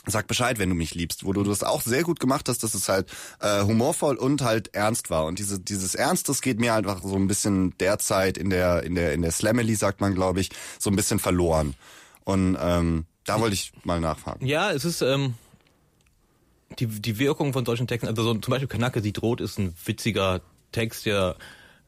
Sag 0.06 0.28
Bescheid, 0.28 0.58
wenn 0.58 0.68
du 0.68 0.76
mich 0.76 0.94
liebst, 0.94 1.24
wo 1.24 1.32
du 1.32 1.42
das 1.42 1.64
auch 1.64 1.82
sehr 1.82 2.04
gut 2.04 2.20
gemacht 2.20 2.48
hast, 2.48 2.62
dass 2.62 2.74
es 2.74 2.88
halt 2.88 3.10
äh, 3.40 3.62
humorvoll 3.62 4.16
und 4.16 4.42
halt 4.42 4.74
ernst 4.74 5.10
war. 5.10 5.24
Und 5.24 5.40
diese, 5.40 5.58
dieses 5.58 5.94
Ernst, 5.96 6.28
das 6.28 6.42
geht 6.42 6.60
mir 6.60 6.74
einfach 6.74 7.02
so 7.02 7.16
ein 7.16 7.26
bisschen 7.26 7.76
derzeit 7.78 8.38
in 8.38 8.50
der, 8.50 8.84
in 8.84 8.94
der, 8.94 9.12
in 9.12 9.22
der 9.22 9.32
Slamily, 9.32 9.74
sagt 9.74 10.00
man, 10.00 10.14
glaube 10.14 10.40
ich, 10.40 10.50
so 10.78 10.90
ein 10.90 10.96
bisschen 10.96 11.18
verloren. 11.18 11.74
Und 12.24 12.56
ähm, 12.60 13.06
da 13.24 13.40
wollte 13.40 13.54
ich 13.54 13.72
mal 13.82 14.00
nachfragen. 14.00 14.46
Ja, 14.46 14.70
es 14.70 14.84
ist 14.84 15.02
ähm, 15.02 15.34
die, 16.78 16.86
die 16.86 17.18
Wirkung 17.18 17.52
von 17.52 17.64
solchen 17.64 17.86
Texten, 17.86 18.08
also 18.08 18.22
so, 18.22 18.34
zum 18.34 18.50
Beispiel 18.50 18.68
Kanake 18.68 19.00
sieht 19.00 19.22
rot 19.22 19.40
ist 19.40 19.58
ein 19.58 19.74
witziger 19.84 20.40
Text, 20.72 21.06
der 21.06 21.36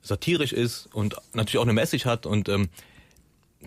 satirisch 0.03 0.53
ist 0.53 0.89
und 0.93 1.17
natürlich 1.33 1.59
auch 1.59 1.63
eine 1.63 1.73
Message 1.73 2.05
hat 2.05 2.27
und 2.27 2.49
ähm, 2.49 2.69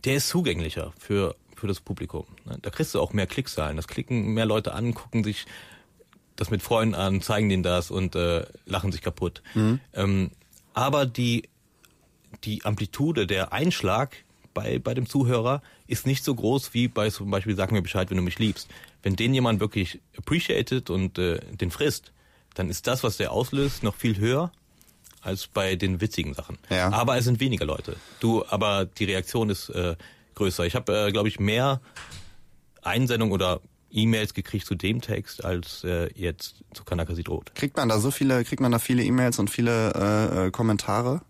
der 0.06 0.16
ist 0.16 0.30
zugänglicher 0.30 0.94
für 0.98 1.36
für 1.62 1.68
das 1.68 1.80
Publikum. 1.80 2.26
Ne? 2.46 2.58
Da 2.62 2.70
kriegst 2.70 2.94
du 2.94 3.00
auch 3.00 3.14
mehr 3.14 3.28
Klickzahlen. 3.28 3.78
Das 3.78 3.88
klicken 3.88 4.34
mehr 4.34 4.46
Leute 4.46 4.74
an, 4.74 4.94
gucken 4.94 5.24
sich 5.24 5.46
das 6.36 6.50
mit 6.50 6.62
Freunden 6.62 6.96
an, 6.96 7.22
zeigen 7.22 7.48
denen 7.50 7.64
das 7.64 7.92
und 7.92 8.16
äh, 8.16 8.46
lachen 8.66 8.92
sich 8.92 9.02
kaputt. 9.02 9.42
Mhm. 9.54 9.80
Ähm, 9.94 10.32
aber 10.74 11.06
die, 11.06 11.48
die 12.44 12.66
Amplitude, 12.66 13.28
der 13.28 13.54
Einschlag 13.54 14.18
bei, 14.54 14.80
bei 14.80 14.94
dem 14.94 15.08
Zuhörer 15.08 15.62
ist 15.88 16.08
nicht 16.08 16.24
so 16.24 16.34
groß 16.34 16.74
wie 16.74 16.88
bei 16.88 17.10
zum 17.10 17.30
Beispiel 17.30 17.56
Sag 17.56 17.72
mir 17.72 17.82
Bescheid, 17.82 18.10
wenn 18.10 18.18
du 18.18 18.24
mich 18.24 18.40
liebst. 18.40 18.70
Wenn 19.04 19.16
den 19.16 19.34
jemand 19.34 19.60
wirklich 19.60 20.00
appreciated 20.18 20.90
und 20.90 21.18
äh, 21.18 21.40
den 21.40 21.72
frisst, 21.72 22.12
dann 22.56 22.70
ist 22.70 22.88
das, 22.88 23.04
was 23.04 23.18
der 23.18 23.32
auslöst, 23.32 23.84
noch 23.84 23.96
viel 23.96 24.18
höher 24.18 24.52
als 25.22 25.48
bei 25.48 25.76
den 25.76 26.02
witzigen 26.02 26.34
Sachen. 26.34 26.58
Ja. 26.70 26.92
Aber 26.92 27.18
es 27.18 27.26
sind 27.26 27.40
weniger 27.40 27.66
Leute. 27.66 27.96
Du, 28.20 28.44
aber 28.50 28.86
die 28.86 29.06
Reaktion 29.06 29.50
ist 29.50 29.70
äh, 29.70 29.96
größer. 30.36 30.66
Ich 30.66 30.76
habe, 30.76 31.08
äh, 31.08 31.12
glaube 31.12 31.28
ich, 31.28 31.40
mehr 31.40 31.82
Einsendungen 32.82 33.34
oder 33.34 33.62
E-Mails 33.92 34.34
gekriegt 34.34 34.66
zu 34.66 34.76
dem 34.76 35.02
Text 35.02 35.44
als 35.44 35.84
äh, 35.84 36.10
jetzt 36.16 36.64
zu 36.74 36.84
Kanaka 36.84 37.14
sieht 37.14 37.30
rot. 37.30 37.54
Kriegt 37.56 37.78
man 37.78 37.90
da 37.90 38.00
so 38.00 38.12
viele, 38.12 38.44
kriegt 38.44 38.62
man 38.62 38.72
da 38.72 38.80
viele 38.80 39.04
E-Mails 39.04 39.40
und 39.40 39.50
viele 39.50 39.94
äh, 39.94 40.48
äh 40.48 40.52
Kommentare? 40.52 41.22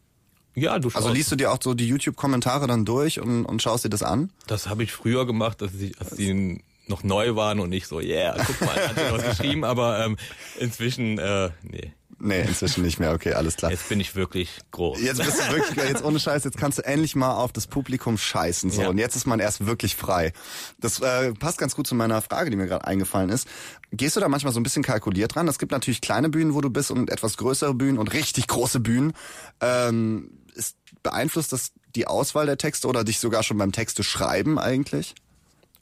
Ja, 0.53 0.77
du 0.79 0.89
schaust. 0.89 1.05
Also 1.05 1.13
liest 1.13 1.31
du 1.31 1.35
dir 1.35 1.51
auch 1.51 1.59
so 1.61 1.73
die 1.73 1.87
YouTube-Kommentare 1.87 2.67
dann 2.67 2.85
durch 2.85 3.19
und, 3.19 3.45
und 3.45 3.61
schaust 3.61 3.85
dir 3.85 3.89
das 3.89 4.03
an? 4.03 4.31
Das 4.47 4.67
habe 4.67 4.83
ich 4.83 4.91
früher 4.91 5.25
gemacht, 5.25 5.61
dass 5.61 5.73
ich, 5.73 5.99
als 5.99 6.15
die 6.15 6.61
noch 6.91 7.03
neu 7.03 7.35
waren 7.35 7.59
und 7.59 7.69
nicht 7.69 7.87
so, 7.87 7.99
yeah, 7.99 8.35
guck 8.45 8.61
mal, 8.61 8.75
hat 8.75 8.97
er 8.97 9.13
was 9.13 9.23
geschrieben, 9.37 9.63
aber 9.63 10.05
ähm, 10.05 10.17
inzwischen, 10.59 11.17
äh, 11.17 11.49
nee. 11.63 11.93
Nee, 12.23 12.41
inzwischen 12.41 12.83
nicht 12.83 12.99
mehr. 12.99 13.13
Okay, 13.13 13.33
alles 13.33 13.55
klar. 13.55 13.71
Jetzt 13.71 13.89
bin 13.89 13.99
ich 13.99 14.15
wirklich 14.15 14.59
groß. 14.69 15.01
Jetzt 15.01 15.17
bist 15.17 15.39
du 15.39 15.55
wirklich, 15.55 15.75
jetzt 15.89 16.03
ohne 16.03 16.19
Scheiß, 16.19 16.43
jetzt 16.43 16.57
kannst 16.57 16.77
du 16.77 16.85
endlich 16.85 17.15
mal 17.15 17.33
auf 17.33 17.51
das 17.51 17.65
Publikum 17.65 18.15
scheißen. 18.15 18.69
So, 18.69 18.83
ja. 18.83 18.89
und 18.89 18.99
jetzt 18.99 19.15
ist 19.15 19.25
man 19.25 19.39
erst 19.39 19.65
wirklich 19.65 19.95
frei. 19.95 20.31
Das 20.79 20.99
äh, 20.99 21.33
passt 21.33 21.57
ganz 21.57 21.75
gut 21.75 21.87
zu 21.87 21.95
meiner 21.95 22.21
Frage, 22.21 22.51
die 22.51 22.57
mir 22.57 22.67
gerade 22.67 22.85
eingefallen 22.85 23.29
ist. 23.29 23.47
Gehst 23.91 24.15
du 24.15 24.19
da 24.19 24.29
manchmal 24.29 24.53
so 24.53 24.59
ein 24.59 24.63
bisschen 24.63 24.83
kalkuliert 24.83 25.33
dran? 25.33 25.47
Es 25.47 25.57
gibt 25.57 25.71
natürlich 25.71 25.99
kleine 25.99 26.29
Bühnen, 26.29 26.53
wo 26.53 26.61
du 26.61 26.69
bist 26.69 26.91
und 26.91 27.09
etwas 27.09 27.37
größere 27.37 27.73
Bühnen 27.73 27.97
und 27.97 28.13
richtig 28.13 28.45
große 28.47 28.81
Bühnen. 28.81 29.13
Ähm, 29.59 30.29
ist, 30.53 30.75
beeinflusst 31.01 31.51
das 31.53 31.71
die 31.95 32.05
Auswahl 32.05 32.45
der 32.45 32.57
Texte 32.57 32.87
oder 32.87 33.03
dich 33.03 33.19
sogar 33.19 33.41
schon 33.41 33.57
beim 33.57 33.71
Texte 33.71 34.03
schreiben 34.03 34.59
eigentlich? 34.59 35.15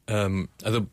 Ähm, 0.08 0.48
also 0.63 0.88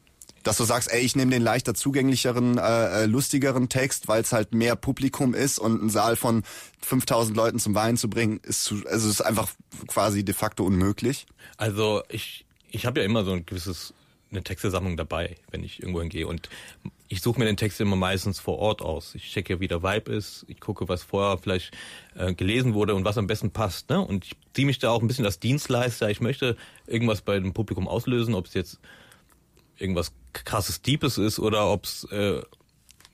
dass 0.47 0.57
du 0.57 0.65
sagst, 0.65 0.93
ey, 0.93 1.01
ich 1.01 1.17
nehme 1.17 1.31
den 1.31 1.43
leichter 1.43 1.75
zugänglicheren, 1.75 2.59
äh, 2.59 3.03
äh 3.03 3.07
lustigeren 3.07 3.69
Text, 3.69 4.09
weil 4.09 4.23
es 4.23 4.33
halt 4.33 4.55
mehr 4.55 4.77
Publikum 4.77 5.35
ist 5.35 5.59
und 5.59 5.81
einen 5.81 5.91
Saal 5.91 6.17
von 6.17 6.45
5000 6.83 7.37
Leuten 7.37 7.59
zum 7.59 7.75
Weinen 7.75 7.97
zu 7.97 8.09
bringen, 8.09 8.41
ist 8.43 8.65
zu, 8.65 8.83
also 8.87 9.09
ist 9.09 9.21
einfach 9.21 9.49
quasi 9.89 10.25
de 10.25 10.35
facto 10.35 10.65
unmöglich. 10.65 11.27
Also 11.57 12.03
ich 12.09 12.45
ich 12.71 12.87
habe 12.87 13.01
ja 13.01 13.07
immer 13.07 13.25
so 13.25 13.33
ein 13.33 13.47
gewisses 13.47 13.95
eine 14.31 14.43
Textesammlung 14.43 14.97
dabei, 14.97 15.37
wenn 15.51 15.63
ich 15.63 15.81
irgendwo 15.81 16.01
hingehe 16.01 16.27
und 16.27 16.49
ich 17.09 17.23
suche 17.23 17.39
mir 17.39 17.47
den 17.47 17.57
Text 17.57 17.81
immer 17.81 17.95
meistens 17.95 18.41
vor 18.41 18.59
Ort 18.59 18.83
aus. 18.83 19.15
Ich 19.15 19.31
checke, 19.31 19.61
wie 19.61 19.69
der 19.69 19.83
Vibe 19.83 20.13
ist, 20.13 20.45
ich 20.49 20.59
gucke, 20.59 20.89
was 20.89 21.05
vorher 21.05 21.39
vielleicht 21.39 21.73
äh, 22.17 22.35
gelesen 22.35 22.75
wurde 22.75 22.97
und 22.97 23.05
was 23.05 23.17
am 23.17 23.29
besten 23.29 23.53
passt. 23.53 23.89
Ne? 23.91 24.01
Und 24.01 24.25
ich 24.25 24.33
ziehe 24.55 24.67
mich 24.67 24.81
da 24.81 24.91
auch 24.91 25.01
ein 25.01 25.07
bisschen 25.07 25.25
als 25.25 25.39
Dienstleister. 25.39 26.11
Ich 26.11 26.21
möchte 26.21 26.57
irgendwas 26.87 27.23
bei 27.23 27.39
dem 27.39 27.53
Publikum 27.53 27.87
auslösen, 27.87 28.35
ob 28.35 28.47
es 28.47 28.55
jetzt 28.55 28.81
irgendwas 29.79 30.12
krasses 30.33 30.83
Deepes 30.83 31.19
ist 31.19 31.39
oder 31.39 31.71
ob 31.71 31.85
es 31.85 32.05
äh, 32.05 32.43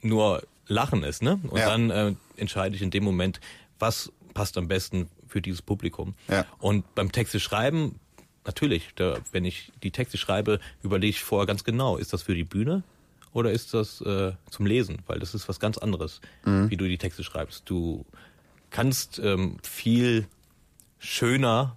nur 0.01 0.42
Lachen 0.66 1.03
ist, 1.03 1.22
ne? 1.22 1.40
Und 1.48 1.59
ja. 1.59 1.68
dann 1.68 1.90
äh, 1.90 2.14
entscheide 2.37 2.75
ich 2.77 2.83
in 2.83 2.90
dem 2.90 3.05
Moment, 3.05 3.40
was 3.79 4.12
passt 4.35 4.57
am 4.57 4.68
besten 4.68 5.09
für 5.27 5.42
dieses 5.42 5.62
Publikum. 5.62 6.14
Ja. 6.29 6.46
Und 6.59 6.94
beim 6.94 7.12
Texte 7.12 7.40
schreiben, 7.40 7.98
natürlich, 8.44 8.90
da, 8.96 9.18
wenn 9.33 9.44
ich 9.44 9.72
die 9.83 9.90
Texte 9.90 10.18
schreibe, 10.18 10.61
überlege 10.83 11.11
ich 11.11 11.22
vorher 11.22 11.46
ganz 11.46 11.64
genau, 11.64 11.96
ist 11.96 12.12
das 12.12 12.22
für 12.22 12.35
die 12.35 12.44
Bühne 12.44 12.83
oder 13.33 13.51
ist 13.51 13.75
das 13.75 14.01
äh, 14.03 14.33
zum 14.51 14.66
Lesen? 14.66 14.98
Weil 15.07 15.18
das 15.18 15.35
ist 15.35 15.48
was 15.48 15.61
ganz 15.61 15.79
anderes, 15.79 16.20
Mhm. 16.44 16.70
wie 16.70 16.77
du 16.77 16.87
die 16.88 16.98
Texte 16.98 17.25
schreibst. 17.25 17.62
Du 17.68 18.05
kannst 18.70 19.18
ähm, 19.18 19.59
viel 19.62 20.27
schöner 20.98 21.77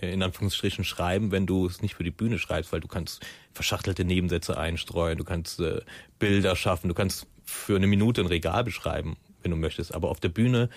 in 0.00 0.22
Anführungsstrichen 0.22 0.84
schreiben, 0.84 1.30
wenn 1.30 1.46
du 1.46 1.66
es 1.66 1.82
nicht 1.82 1.94
für 1.94 2.04
die 2.04 2.10
Bühne 2.10 2.38
schreibst, 2.38 2.72
weil 2.72 2.80
du 2.80 2.88
kannst 2.88 3.24
verschachtelte 3.52 4.04
Nebensätze 4.04 4.56
einstreuen, 4.58 5.18
du 5.18 5.24
kannst 5.24 5.60
äh, 5.60 5.80
Bilder 6.18 6.56
schaffen, 6.56 6.88
du 6.88 6.94
kannst 6.94 7.26
für 7.44 7.76
eine 7.76 7.86
Minute 7.86 8.20
ein 8.20 8.26
Regal 8.26 8.64
beschreiben, 8.64 9.16
wenn 9.42 9.50
du 9.50 9.56
möchtest. 9.56 9.94
Aber 9.94 10.08
auf 10.08 10.20
der 10.20 10.28
Bühne 10.28 10.70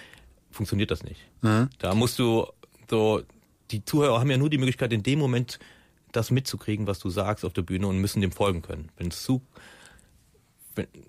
funktioniert 0.51 0.91
das 0.91 1.03
nicht. 1.03 1.21
Da 1.79 1.95
musst 1.95 2.19
du 2.19 2.47
so, 2.89 3.23
die 3.71 3.85
Zuhörer 3.85 4.19
haben 4.19 4.31
ja 4.31 4.37
nur 4.37 4.49
die 4.49 4.57
Möglichkeit, 4.57 4.93
in 4.93 5.03
dem 5.03 5.19
Moment 5.19 5.59
das 6.11 6.31
mitzukriegen, 6.31 6.87
was 6.87 6.99
du 6.99 7.09
sagst 7.09 7.43
auf 7.43 7.53
der 7.53 7.63
Bühne 7.63 7.87
und 7.87 7.97
müssen 7.99 8.21
dem 8.21 8.31
folgen 8.31 8.61
können. 8.61 8.89
Wenn 8.97 9.07
es 9.07 9.23
zu 9.23 9.41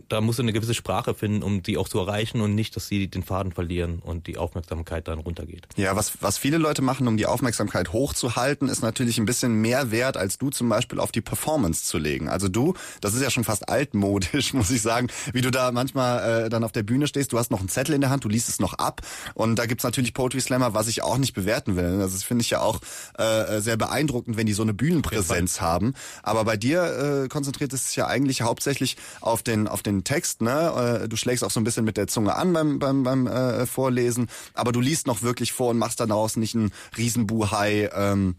da 0.09 0.20
musst 0.20 0.38
du 0.38 0.42
eine 0.42 0.53
gewisse 0.53 0.74
Sprache 0.74 1.14
finden, 1.14 1.42
um 1.42 1.62
die 1.62 1.79
auch 1.79 1.88
zu 1.88 1.98
erreichen 1.98 2.40
und 2.40 2.55
nicht, 2.55 2.77
dass 2.77 2.88
sie 2.88 3.09
den 3.09 3.22
Faden 3.22 3.53
verlieren 3.53 4.00
und 4.00 4.27
die 4.27 4.37
Aufmerksamkeit 4.37 5.09
dann 5.09 5.18
runtergeht. 5.18 5.66
Ja, 5.77 5.96
was, 5.96 6.22
was 6.22 6.38
viele 6.38 6.59
Leute 6.59 6.83
machen, 6.83 7.09
um 7.09 7.16
die 7.16 7.27
Aufmerksamkeit 7.27 7.92
hochzuhalten, 7.92 8.68
ist 8.68 8.83
natürlich 8.83 9.18
ein 9.18 9.24
bisschen 9.24 9.55
mehr 9.55 9.90
wert, 9.90 10.16
als 10.16 10.38
du 10.38 10.50
zum 10.50 10.68
Beispiel 10.68 11.00
auf 11.00 11.12
die 11.12 11.20
Performance 11.20 11.85
zu 11.85 11.98
legen. 11.98 12.29
Also 12.29 12.48
du, 12.48 12.74
das 13.00 13.14
ist 13.14 13.22
ja 13.22 13.31
schon 13.31 13.44
fast 13.44 13.68
altmodisch, 13.68 14.53
muss 14.55 14.70
ich 14.70 14.83
sagen, 14.83 15.09
wie 15.33 15.40
du 15.40 15.50
da 15.50 15.72
manchmal 15.72 16.44
äh, 16.44 16.48
dann 16.50 16.64
auf 16.64 16.72
der 16.72 16.83
Bühne 16.83 17.07
stehst, 17.07 17.33
du 17.33 17.38
hast 17.38 17.50
noch 17.50 17.61
einen 17.61 17.68
Zettel 17.68 17.94
in 17.94 18.00
der 18.00 18.11
Hand, 18.11 18.24
du 18.24 18.29
liest 18.29 18.48
es 18.48 18.61
noch 18.61 18.74
ab 18.74 19.00
und 19.35 19.57
da 19.57 19.66
gibt's 19.66 19.85
natürlich 19.85 20.14
Poetry 20.14 20.40
Slammer, 20.40 20.74
was 20.74 20.88
ich 20.88 21.03
auch 21.03 21.18
nicht 21.18 21.35
bewerten 21.35 21.77
will. 21.77 21.85
Also 21.85 22.14
das 22.14 22.22
finde 22.22 22.42
ich 22.42 22.50
ja 22.50 22.61
auch 22.61 22.81
äh, 23.18 23.61
sehr 23.61 23.77
beeindruckend, 23.77 24.37
wenn 24.37 24.46
die 24.46 24.53
so 24.53 24.62
eine 24.62 24.74
Bühnenpräsenz 24.74 25.61
haben. 25.61 25.94
Aber 26.22 26.44
bei 26.44 26.57
dir 26.57 27.24
äh, 27.24 27.29
konzentriert 27.29 27.72
es 27.72 27.88
sich 27.88 27.96
ja 27.96 28.07
eigentlich 28.07 28.42
hauptsächlich 28.42 28.96
auf 29.20 29.42
den 29.42 29.54
auf 29.69 29.83
den 29.83 30.05
Text, 30.05 30.43
ne? 30.43 31.01
Äh, 31.05 31.09
Du 31.09 31.17
schlägst 31.17 31.45
auch 31.45 31.51
so 31.51 31.61
ein 31.61 31.64
bisschen 31.64 31.85
mit 31.85 31.97
der 31.97 32.07
Zunge 32.07 32.35
an 32.35 32.53
beim 32.53 32.79
beim 32.79 33.03
beim 33.03 33.27
äh, 33.27 33.67
Vorlesen, 33.67 34.29
aber 34.55 34.73
du 34.73 34.81
liest 34.81 35.07
noch 35.07 35.23
wirklich 35.23 35.53
vor 35.53 35.71
und 35.71 35.79
machst 35.79 36.01
daraus 36.01 36.37
nicht 36.37 36.55
einen 36.55 36.73
Riesenbuhai. 36.97 37.90
Ähm, 37.95 38.37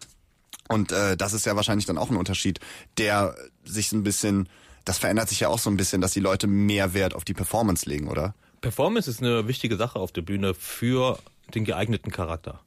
und 0.67 0.91
äh, 0.91 1.15
das 1.15 1.34
ist 1.34 1.45
ja 1.45 1.56
wahrscheinlich 1.56 1.86
dann 1.86 1.97
auch 1.97 2.10
ein 2.10 2.17
Unterschied, 2.17 2.60
der 2.97 3.36
sich 3.63 3.91
ein 3.91 4.04
bisschen, 4.04 4.49
das 4.84 4.97
verändert 4.97 5.30
sich 5.30 5.41
ja 5.41 5.49
auch 5.49 5.60
so 5.60 5.69
ein 5.69 5.78
bisschen, 5.78 6.01
dass 6.01 6.12
die 6.12 6.19
Leute 6.19 6.47
mehr 6.47 6.93
Wert 6.93 7.13
auf 7.13 7.23
die 7.23 7.34
Performance 7.34 7.88
legen, 7.88 8.08
oder? 8.08 8.34
Performance 8.62 9.10
ist 9.10 9.21
eine 9.21 9.47
wichtige 9.47 9.75
Sache 9.78 9.99
auf 9.99 10.12
der 10.12 10.23
Bühne 10.23 10.54
für 10.56 11.19
den 11.54 11.65
geeigneten 11.65 12.12
Charakter. 12.12 12.62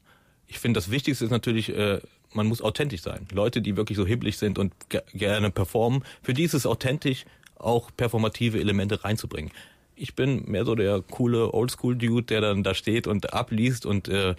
Ich 0.46 0.60
finde, 0.60 0.78
das 0.78 0.90
Wichtigste 0.90 1.24
ist 1.24 1.30
natürlich, 1.30 1.70
äh, 1.70 2.00
man 2.32 2.46
muss 2.46 2.62
authentisch 2.62 3.02
sein. 3.02 3.26
Leute, 3.32 3.60
die 3.60 3.76
wirklich 3.76 3.98
so 3.98 4.06
hibbelig 4.06 4.38
sind 4.38 4.58
und 4.58 4.72
ge 4.88 5.02
gerne 5.12 5.50
performen, 5.50 6.04
für 6.22 6.34
die 6.34 6.44
ist 6.44 6.54
es 6.54 6.66
authentisch, 6.66 7.24
auch 7.58 7.90
performative 7.96 8.60
Elemente 8.60 9.04
reinzubringen. 9.04 9.52
Ich 9.96 10.14
bin 10.14 10.44
mehr 10.46 10.64
so 10.64 10.74
der 10.74 11.02
coole 11.02 11.52
Oldschool-Dude, 11.52 12.26
der 12.26 12.40
dann 12.40 12.62
da 12.62 12.74
steht 12.74 13.06
und 13.06 13.32
abliest 13.32 13.84
und 13.84 14.08
äh, 14.08 14.34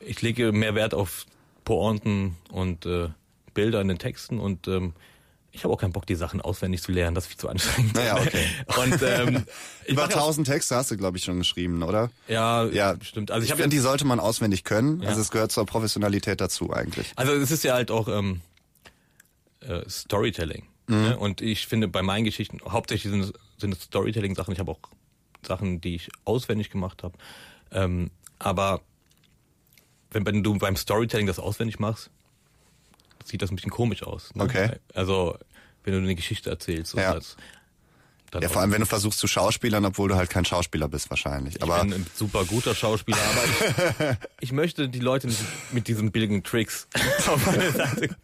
ich 0.00 0.20
lege 0.22 0.52
mehr 0.52 0.74
Wert 0.74 0.94
auf 0.94 1.26
Pointen 1.64 2.36
und 2.50 2.86
äh, 2.86 3.08
Bilder 3.54 3.80
in 3.80 3.88
den 3.88 3.98
Texten 3.98 4.40
und 4.40 4.66
ähm, 4.66 4.94
ich 5.52 5.64
habe 5.64 5.74
auch 5.74 5.78
keinen 5.78 5.92
Bock, 5.92 6.06
die 6.06 6.14
Sachen 6.14 6.40
auswendig 6.40 6.82
zu 6.82 6.92
lernen, 6.92 7.14
das 7.14 7.24
ist 7.24 7.30
viel 7.30 7.38
zu 7.38 7.48
anstrengend. 7.48 7.94
Naja, 7.94 8.16
okay. 8.16 8.46
Und 8.80 9.02
ähm, 9.02 9.44
Über 9.86 10.04
1000 10.04 10.46
Texte 10.46 10.76
hast 10.76 10.90
du, 10.92 10.96
glaube 10.96 11.16
ich, 11.16 11.24
schon 11.24 11.38
geschrieben, 11.38 11.82
oder? 11.82 12.10
Ja, 12.28 12.66
Ja, 12.66 12.94
stimmt. 13.02 13.30
Also 13.32 13.44
ich, 13.44 13.50
ich 13.50 13.56
finde, 13.56 13.70
die 13.70 13.80
sollte 13.80 14.04
man 14.04 14.20
auswendig 14.20 14.62
können. 14.62 15.02
Ja. 15.02 15.08
Also 15.08 15.20
es 15.20 15.30
gehört 15.30 15.50
zur 15.50 15.66
Professionalität 15.66 16.40
dazu 16.40 16.72
eigentlich. 16.72 17.12
Also 17.16 17.32
es 17.32 17.50
ist 17.50 17.64
ja 17.64 17.74
halt 17.74 17.90
auch 17.90 18.06
ähm, 18.06 18.42
äh, 19.60 19.82
Storytelling. 19.88 20.66
Ne? 20.90 21.18
Und 21.18 21.40
ich 21.40 21.66
finde 21.66 21.88
bei 21.88 22.02
meinen 22.02 22.24
Geschichten, 22.24 22.58
hauptsächlich 22.68 23.10
sind 23.10 23.20
es, 23.20 23.32
sind 23.58 23.72
es 23.72 23.82
Storytelling-Sachen. 23.82 24.52
Ich 24.52 24.60
habe 24.60 24.72
auch 24.72 24.80
Sachen, 25.46 25.80
die 25.80 25.94
ich 25.94 26.08
auswendig 26.24 26.70
gemacht 26.70 27.02
habe. 27.02 27.16
Ähm, 27.70 28.10
aber 28.38 28.80
wenn, 30.10 30.26
wenn 30.26 30.42
du 30.42 30.58
beim 30.58 30.76
Storytelling 30.76 31.26
das 31.26 31.38
auswendig 31.38 31.78
machst, 31.78 32.10
sieht 33.24 33.42
das 33.42 33.50
ein 33.50 33.56
bisschen 33.56 33.70
komisch 33.70 34.02
aus. 34.02 34.34
Ne? 34.34 34.44
Okay. 34.44 34.70
Also 34.94 35.38
wenn 35.84 35.94
du 35.94 36.00
eine 36.00 36.14
Geschichte 36.14 36.50
erzählst. 36.50 36.94
Ja. 36.94 37.14
das, 37.14 37.36
Ja, 38.40 38.48
vor 38.48 38.62
allem, 38.62 38.72
wenn 38.72 38.80
du 38.80 38.86
versuchst 38.86 39.18
zu 39.18 39.26
schauspielern, 39.26 39.84
obwohl 39.84 40.08
du 40.08 40.16
halt 40.16 40.30
kein 40.30 40.44
Schauspieler 40.44 40.88
bist 40.88 41.10
wahrscheinlich. 41.10 41.56
Ich 41.56 41.62
Aber 41.62 41.80
bin 41.80 41.92
ein 41.92 42.06
super 42.14 42.44
guter 42.44 42.74
Schauspieler, 42.74 43.18
aber 43.18 43.44
ich, 43.44 44.16
ich 44.40 44.52
möchte 44.52 44.88
die 44.88 45.00
Leute 45.00 45.26
nicht 45.26 45.40
mit 45.72 45.88
diesen 45.88 46.12
billigen 46.12 46.42
Tricks 46.42 46.86
auf 47.26 47.46
meine 47.46 47.72
Seite 47.72 48.16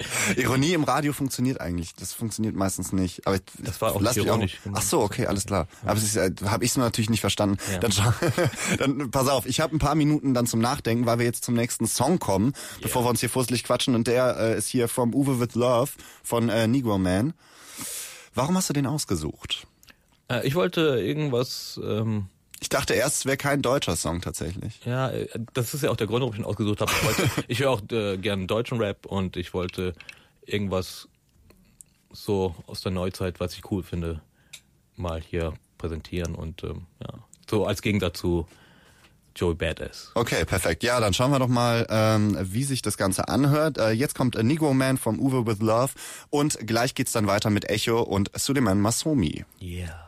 Ironie 0.36 0.72
im 0.74 0.84
Radio 0.84 1.12
funktioniert 1.12 1.60
eigentlich. 1.60 1.94
Das 1.94 2.12
funktioniert 2.12 2.54
meistens 2.54 2.92
nicht. 2.92 3.26
Aber 3.26 3.36
ich, 3.36 3.42
Das 3.58 3.80
war 3.80 3.94
auch 3.94 4.00
lass 4.00 4.16
ironisch 4.16 4.60
gemeint. 4.62 4.82
Ach 4.82 4.86
so, 4.88 5.00
okay, 5.00 5.26
alles 5.26 5.44
klar. 5.46 5.66
Aber 5.84 5.98
ist, 5.98 6.16
äh, 6.16 6.30
habe 6.44 6.64
ich 6.64 6.70
es 6.70 6.76
natürlich 6.76 7.10
nicht 7.10 7.20
verstanden. 7.20 7.58
Ja. 7.72 7.78
Dann, 7.80 7.92
dann 8.78 9.10
pass 9.10 9.28
auf, 9.28 9.46
ich 9.46 9.60
habe 9.60 9.74
ein 9.74 9.78
paar 9.80 9.94
Minuten 9.96 10.34
dann 10.34 10.46
zum 10.46 10.60
Nachdenken, 10.60 11.06
weil 11.06 11.18
wir 11.18 11.26
jetzt 11.26 11.44
zum 11.44 11.54
nächsten 11.54 11.86
Song 11.86 12.18
kommen, 12.18 12.52
bevor 12.80 13.04
wir 13.04 13.10
uns 13.10 13.20
hier 13.20 13.30
fusselig 13.30 13.64
quatschen. 13.64 13.94
Und 13.94 14.06
der 14.06 14.36
äh, 14.38 14.58
ist 14.58 14.68
hier 14.68 14.88
From 14.88 15.14
Uwe 15.14 15.40
with 15.40 15.54
Love 15.54 15.90
von 16.22 16.48
äh, 16.48 16.68
Negro 16.68 16.98
Man. 16.98 17.34
Warum 18.34 18.56
hast 18.56 18.68
du 18.68 18.72
den 18.74 18.86
ausgesucht? 18.86 19.66
Äh, 20.30 20.46
Ich 20.46 20.54
wollte 20.54 21.00
irgendwas, 21.00 21.80
ähm, 21.82 22.26
Ich 22.60 22.68
dachte 22.68 22.94
erst, 22.94 23.18
es 23.18 23.26
wäre 23.26 23.36
kein 23.36 23.62
deutscher 23.62 23.96
Song 23.96 24.20
tatsächlich. 24.20 24.80
ja, 24.84 25.10
äh, 25.10 25.28
das 25.54 25.74
ist 25.74 25.82
ja 25.82 25.90
auch 25.90 25.96
der 25.96 26.06
Grund, 26.06 26.22
warum 26.22 26.34
ich 26.34 26.40
ihn 26.40 26.44
ausgesucht 26.44 26.80
habe. 26.80 26.90
Ich, 26.92 27.04
wollte, 27.04 27.30
ich 27.48 27.60
höre 27.60 27.70
auch 27.70 27.82
äh, 27.90 28.16
gerne 28.18 28.46
deutschen 28.46 28.78
Rap 28.78 29.06
und 29.06 29.36
ich 29.36 29.54
wollte 29.54 29.94
irgendwas 30.44 31.08
so 32.10 32.54
aus 32.66 32.80
der 32.80 32.92
Neuzeit, 32.92 33.38
was 33.40 33.54
ich 33.54 33.70
cool 33.70 33.82
finde, 33.82 34.20
mal 34.96 35.20
hier 35.20 35.54
präsentieren 35.76 36.34
und 36.34 36.64
ähm, 36.64 36.86
ja, 37.00 37.14
so 37.48 37.66
als 37.66 37.82
Gegensatz 37.82 38.18
zu 38.18 38.46
Joey 39.36 39.54
Badass. 39.54 40.10
Okay, 40.14 40.44
perfekt. 40.44 40.82
Ja, 40.82 40.98
dann 40.98 41.14
schauen 41.14 41.30
wir 41.30 41.38
doch 41.38 41.48
mal, 41.48 41.86
ähm, 41.88 42.36
wie 42.40 42.64
sich 42.64 42.82
das 42.82 42.96
Ganze 42.96 43.28
anhört. 43.28 43.78
Äh, 43.78 43.90
jetzt 43.90 44.16
kommt 44.16 44.36
A 44.36 44.42
Negro 44.42 44.74
Man 44.74 44.98
vom 44.98 45.20
Uwe 45.20 45.46
with 45.46 45.60
Love 45.60 45.92
und 46.30 46.58
gleich 46.66 46.96
geht's 46.96 47.12
dann 47.12 47.28
weiter 47.28 47.50
mit 47.50 47.70
Echo 47.70 48.02
und 48.02 48.30
Suleiman 48.34 48.80
Masomi. 48.80 49.44
Yeah. 49.62 50.06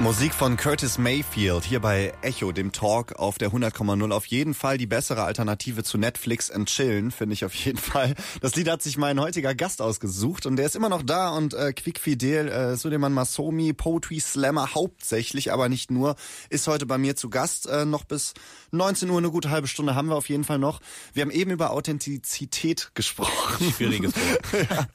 Musik 0.00 0.34
von 0.34 0.56
Curtis 0.56 0.98
Mayfield 0.98 1.64
hier 1.64 1.80
bei 1.80 2.12
Echo, 2.20 2.52
dem 2.52 2.70
Talk 2.70 3.14
auf 3.14 3.38
der 3.38 3.50
100,0. 3.50 4.12
Auf 4.12 4.26
jeden 4.26 4.52
Fall 4.52 4.76
die 4.76 4.86
bessere 4.86 5.24
Alternative 5.24 5.82
zu 5.84 5.96
Netflix 5.96 6.50
and 6.50 6.68
Chillen, 6.68 7.10
finde 7.10 7.32
ich 7.32 7.44
auf 7.44 7.54
jeden 7.54 7.78
Fall. 7.78 8.14
Das 8.40 8.54
Lied 8.54 8.68
hat 8.70 8.82
sich 8.82 8.98
mein 8.98 9.18
heutiger 9.18 9.54
Gast 9.54 9.80
ausgesucht 9.80 10.44
und 10.44 10.56
der 10.56 10.66
ist 10.66 10.76
immer 10.76 10.90
noch 10.90 11.02
da 11.02 11.30
und 11.30 11.54
äh, 11.54 11.72
quickfidel, 11.72 12.48
äh, 12.48 12.76
Suleiman 12.76 13.14
Masomi, 13.14 13.72
Poetry 13.72 14.20
Slammer 14.20 14.74
hauptsächlich, 14.74 15.50
aber 15.52 15.68
nicht 15.68 15.90
nur, 15.90 16.16
ist 16.50 16.68
heute 16.68 16.84
bei 16.84 16.98
mir 16.98 17.16
zu 17.16 17.30
Gast. 17.30 17.66
Äh, 17.66 17.86
noch 17.86 18.04
bis 18.04 18.34
19 18.72 19.08
Uhr, 19.08 19.18
eine 19.18 19.30
gute 19.30 19.50
halbe 19.50 19.66
Stunde 19.66 19.94
haben 19.94 20.08
wir 20.08 20.16
auf 20.16 20.28
jeden 20.28 20.44
Fall 20.44 20.58
noch. 20.58 20.80
Wir 21.14 21.22
haben 21.22 21.30
eben 21.30 21.50
über 21.50 21.70
Authentizität 21.70 22.90
gesprochen. 22.94 23.72
Schwieriges 23.72 24.12
Wort. 24.14 24.88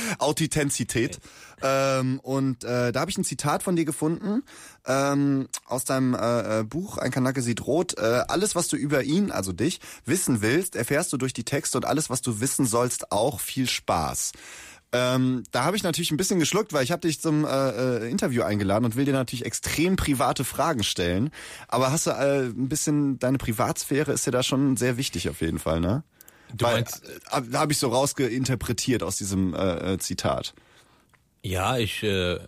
Authentizität. 0.18 1.20
Ähm, 1.62 2.20
und 2.20 2.64
äh, 2.64 2.92
da 2.92 3.00
habe 3.00 3.10
ich 3.10 3.18
ein 3.18 3.24
Zitat 3.24 3.62
von 3.62 3.76
dir 3.76 3.84
gefunden 3.84 4.42
ähm, 4.86 5.48
aus 5.66 5.84
deinem 5.84 6.14
äh, 6.14 6.60
äh, 6.60 6.64
Buch 6.64 6.98
Ein 6.98 7.10
Kanake 7.10 7.42
sieht 7.42 7.66
rot. 7.66 7.96
Äh, 7.98 8.24
alles, 8.28 8.54
was 8.54 8.68
du 8.68 8.76
über 8.76 9.02
ihn, 9.02 9.30
also 9.30 9.52
dich, 9.52 9.80
wissen 10.04 10.42
willst, 10.42 10.76
erfährst 10.76 11.12
du 11.12 11.16
durch 11.16 11.32
die 11.32 11.44
Texte 11.44 11.78
und 11.78 11.84
alles, 11.84 12.10
was 12.10 12.22
du 12.22 12.40
wissen 12.40 12.66
sollst, 12.66 13.12
auch 13.12 13.40
viel 13.40 13.68
Spaß. 13.68 14.32
Ähm, 14.94 15.42
da 15.50 15.64
habe 15.64 15.76
ich 15.76 15.82
natürlich 15.82 16.12
ein 16.12 16.16
bisschen 16.16 16.38
geschluckt, 16.38 16.72
weil 16.72 16.84
ich 16.84 16.92
habe 16.92 17.00
dich 17.00 17.20
zum 17.20 17.44
äh, 17.44 17.48
äh, 17.48 18.10
Interview 18.10 18.44
eingeladen 18.44 18.84
und 18.84 18.94
will 18.94 19.04
dir 19.04 19.12
natürlich 19.12 19.44
extrem 19.44 19.96
private 19.96 20.44
Fragen 20.44 20.84
stellen. 20.84 21.30
Aber 21.66 21.90
hast 21.90 22.06
du 22.06 22.10
äh, 22.10 22.44
ein 22.44 22.68
bisschen 22.68 23.18
deine 23.18 23.38
Privatsphäre 23.38 24.12
ist 24.12 24.24
dir 24.24 24.30
da 24.30 24.44
schon 24.44 24.76
sehr 24.76 24.96
wichtig 24.96 25.28
auf 25.28 25.40
jeden 25.40 25.58
Fall, 25.58 25.80
ne? 25.80 26.04
Du 26.56 26.64
Weil, 26.64 26.74
meinst- 26.74 27.02
äh, 27.32 27.56
habe 27.56 27.72
ich 27.72 27.78
so 27.78 27.88
rausgeinterpretiert 27.88 29.02
aus 29.02 29.16
diesem 29.16 29.54
äh, 29.54 29.94
äh, 29.94 29.98
Zitat. 29.98 30.54
Ja, 31.42 31.76
ich 31.78 32.02
äh, 32.02 32.38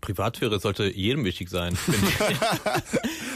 Privatsphäre 0.00 0.60
sollte 0.60 0.84
jedem 0.84 1.24
wichtig 1.24 1.50
sein. 1.50 1.76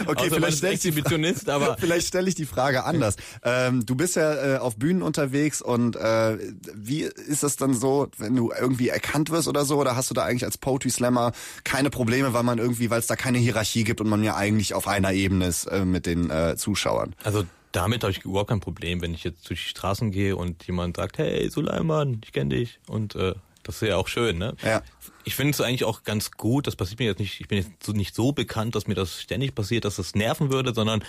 Okay, 0.07 0.29
vielleicht 0.31 0.59
stelle 0.59 0.75
ich, 0.75 0.81
die 0.81 0.91
Fra- 0.93 0.99
Exhibitionist, 0.99 1.49
aber 1.49 1.77
vielleicht 1.81 2.09
stelle 2.09 2.29
ich 2.29 2.35
die 2.35 2.45
Frage 2.45 2.85
anders. 2.85 3.17
Ähm, 3.43 3.87
du 3.87 3.95
bist 3.95 4.17
ja 4.17 4.57
äh, 4.57 4.59
auf 4.59 4.77
Bühnen 4.77 5.03
unterwegs 5.03 5.63
und 5.63 5.97
äh, 5.97 6.37
wie 6.75 7.03
ist 7.03 7.43
das 7.43 7.57
dann 7.57 7.73
so, 7.75 8.09
wenn 8.19 8.37
du 8.37 8.53
irgendwie 8.53 8.89
erkannt 8.91 9.31
wirst 9.31 9.49
oder 9.49 9.65
so? 9.65 9.79
Oder 9.79 9.97
hast 9.97 10.11
du 10.11 10.15
da 10.15 10.25
eigentlich 10.25 10.45
als 10.45 10.59
Poetry 10.59 10.91
Slammer 10.91 11.33
keine 11.65 11.89
Probleme, 11.91 12.35
weil 12.35 12.43
man 12.43 12.59
irgendwie, 12.59 12.91
weil 12.91 12.99
es 13.01 13.07
da 13.07 13.17
keine 13.17 13.39
Hierarchie 13.39 13.85
gibt 13.85 14.01
und 14.03 14.09
man 14.09 14.23
ja 14.23 14.37
eigentlich 14.37 14.75
auf 14.75 14.87
einer 14.89 15.13
Ebene 15.13 15.47
ist 15.47 15.65
äh, 15.67 15.85
mit 15.87 16.05
den 16.07 16.29
äh, 16.29 16.57
Zuschauern? 16.57 17.15
Also 17.25 17.45
damit 17.75 18.05
habe 18.05 18.13
ich 18.13 18.25
überhaupt 18.25 18.51
kein 18.51 18.61
Problem, 18.61 19.03
wenn 19.03 19.15
ich 19.15 19.25
jetzt 19.25 19.49
durch 19.51 19.63
die 19.63 19.69
Straßen 19.69 20.13
gehe 20.13 20.37
und 20.37 20.65
jemand 20.67 20.97
sagt, 20.97 21.19
hey 21.19 21.51
Suleiman, 21.51 22.21
ich 22.25 22.33
kenne 22.33 22.55
dich. 22.55 22.79
Und 22.87 23.17
äh, 23.17 23.35
das 23.65 23.83
ist 23.83 23.89
ja 23.89 23.97
auch 23.97 24.09
schön, 24.09 24.39
ne? 24.39 24.55
Ja. 24.63 24.83
Ich 25.25 25.35
finde 25.35 25.51
es 25.51 25.61
eigentlich 25.61 25.85
auch 25.85 26.05
ganz 26.05 26.31
gut, 26.31 26.67
das 26.67 26.77
passiert 26.77 27.01
mir 27.01 27.07
jetzt 27.07 27.19
nicht, 27.19 27.41
ich 27.41 27.49
bin 27.49 27.59
jetzt 27.59 27.83
so 27.83 27.93
nicht 27.93 28.15
so 28.15 28.33
bekannt, 28.33 28.75
dass 28.77 28.87
mir 28.87 28.95
das 28.95 29.21
ständig 29.21 29.55
passiert, 29.55 29.85
dass 29.85 29.97
das 29.97 30.15
nerven 30.15 30.53
würde, 30.53 30.73
sondern 30.73 31.03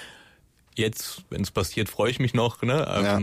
jetzt, 0.75 1.23
wenn 1.29 1.41
es 1.41 1.51
passiert, 1.51 1.87
freue 1.89 2.09
ich 2.09 2.19
mich 2.19 2.33
noch, 2.33 2.61
ne? 2.61 2.85
Ähm, 2.89 3.03
Ja. 3.03 3.21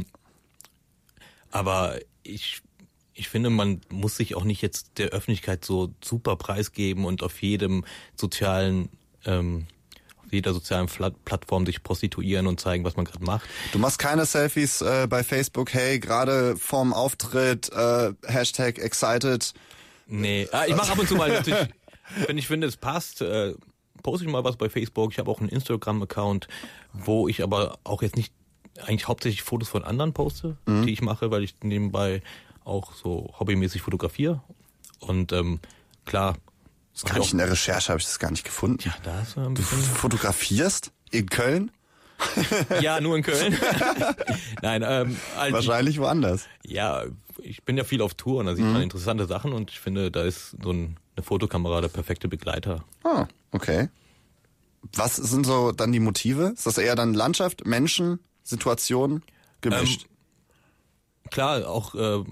Aber 1.50 1.98
ich, 2.22 2.62
ich 3.12 3.28
finde, 3.28 3.50
man 3.50 3.80
muss 3.90 4.16
sich 4.16 4.36
auch 4.36 4.44
nicht 4.44 4.62
jetzt 4.62 4.98
der 4.98 5.08
Öffentlichkeit 5.08 5.64
so 5.64 5.92
super 6.02 6.36
preisgeben 6.36 7.04
und 7.04 7.22
auf 7.22 7.42
jedem 7.42 7.84
sozialen, 8.16 8.88
ähm, 9.26 9.66
jeder 10.32 10.52
sozialen 10.52 10.88
Plattform 11.24 11.66
sich 11.66 11.82
prostituieren 11.82 12.46
und 12.46 12.60
zeigen, 12.60 12.84
was 12.84 12.96
man 12.96 13.04
gerade 13.04 13.24
macht. 13.24 13.48
Du 13.72 13.78
machst 13.78 13.98
keine 13.98 14.24
Selfies 14.26 14.80
äh, 14.80 15.06
bei 15.08 15.22
Facebook, 15.22 15.72
hey, 15.72 15.98
gerade 15.98 16.56
vorm 16.56 16.92
Auftritt, 16.92 17.70
äh, 17.72 18.12
Hashtag 18.26 18.78
excited. 18.78 19.52
Nee, 20.06 20.48
ah, 20.52 20.64
ich 20.66 20.74
mache 20.76 20.92
ab 20.92 20.98
und 20.98 21.08
zu 21.08 21.14
mal 21.14 21.30
natürlich, 21.30 21.68
wenn 22.26 22.38
ich 22.38 22.46
finde, 22.46 22.66
es 22.66 22.76
passt, 22.76 23.20
äh, 23.22 23.54
poste 24.02 24.26
ich 24.26 24.30
mal 24.32 24.44
was 24.44 24.56
bei 24.56 24.68
Facebook. 24.68 25.12
Ich 25.12 25.18
habe 25.18 25.30
auch 25.30 25.40
einen 25.40 25.48
Instagram-Account, 25.48 26.48
wo 26.92 27.28
ich 27.28 27.42
aber 27.42 27.78
auch 27.84 28.02
jetzt 28.02 28.16
nicht 28.16 28.32
eigentlich 28.80 29.06
hauptsächlich 29.06 29.42
Fotos 29.42 29.68
von 29.68 29.84
anderen 29.84 30.12
poste, 30.12 30.56
Mhm. 30.66 30.86
die 30.86 30.92
ich 30.92 31.02
mache, 31.02 31.30
weil 31.30 31.44
ich 31.44 31.54
nebenbei 31.62 32.22
auch 32.64 32.94
so 32.94 33.32
hobbymäßig 33.38 33.82
fotografiere. 33.82 34.42
Und 34.98 35.32
ähm, 35.32 35.60
klar, 36.04 36.36
Das 36.94 37.04
gar 37.04 37.18
nicht 37.18 37.32
in 37.32 37.38
der 37.38 37.50
Recherche 37.50 37.88
habe 37.90 38.00
ich 38.00 38.06
das 38.06 38.18
gar 38.18 38.30
nicht 38.30 38.44
gefunden. 38.44 38.82
ja, 38.84 38.94
da 39.02 39.20
ist 39.22 39.36
ein 39.38 39.54
Du 39.54 39.62
fotografierst 39.62 40.92
in 41.10 41.28
Köln? 41.28 41.70
Ja, 42.80 43.00
nur 43.00 43.16
in 43.16 43.22
Köln. 43.22 43.56
Nein, 44.62 44.84
ähm, 44.86 45.16
halt, 45.36 45.52
Wahrscheinlich 45.54 45.98
woanders. 45.98 46.44
ja, 46.64 47.04
ich 47.38 47.64
bin 47.64 47.76
ja 47.76 47.82
viel 47.84 48.02
auf 48.02 48.14
Tour 48.14 48.40
und 48.40 48.46
da 48.46 48.54
sieht 48.54 48.64
Mhm. 48.64 48.72
man 48.74 48.82
interessante 48.82 49.26
Sachen 49.26 49.52
und 49.52 49.70
ich 49.70 49.80
finde, 49.80 50.10
da 50.10 50.22
ist 50.22 50.54
so 50.62 50.70
ein, 50.70 50.96
eine 51.16 51.24
Fotokamera 51.24 51.80
der 51.80 51.88
perfekte 51.88 52.28
Begleiter. 52.28 52.84
Ah, 53.02 53.26
okay. 53.50 53.88
Was 54.94 55.16
sind 55.16 55.46
so 55.46 55.72
dann 55.72 55.90
die 55.92 55.98
Motive? 56.00 56.52
Ist 56.54 56.66
das 56.66 56.78
eher 56.78 56.94
dann 56.94 57.14
Landschaft, 57.14 57.66
Menschen, 57.66 58.20
Situation 58.44 59.22
gemischt? 59.60 60.06
Klar, 61.30 61.66
auch 61.68 61.94
äh, 61.94 62.22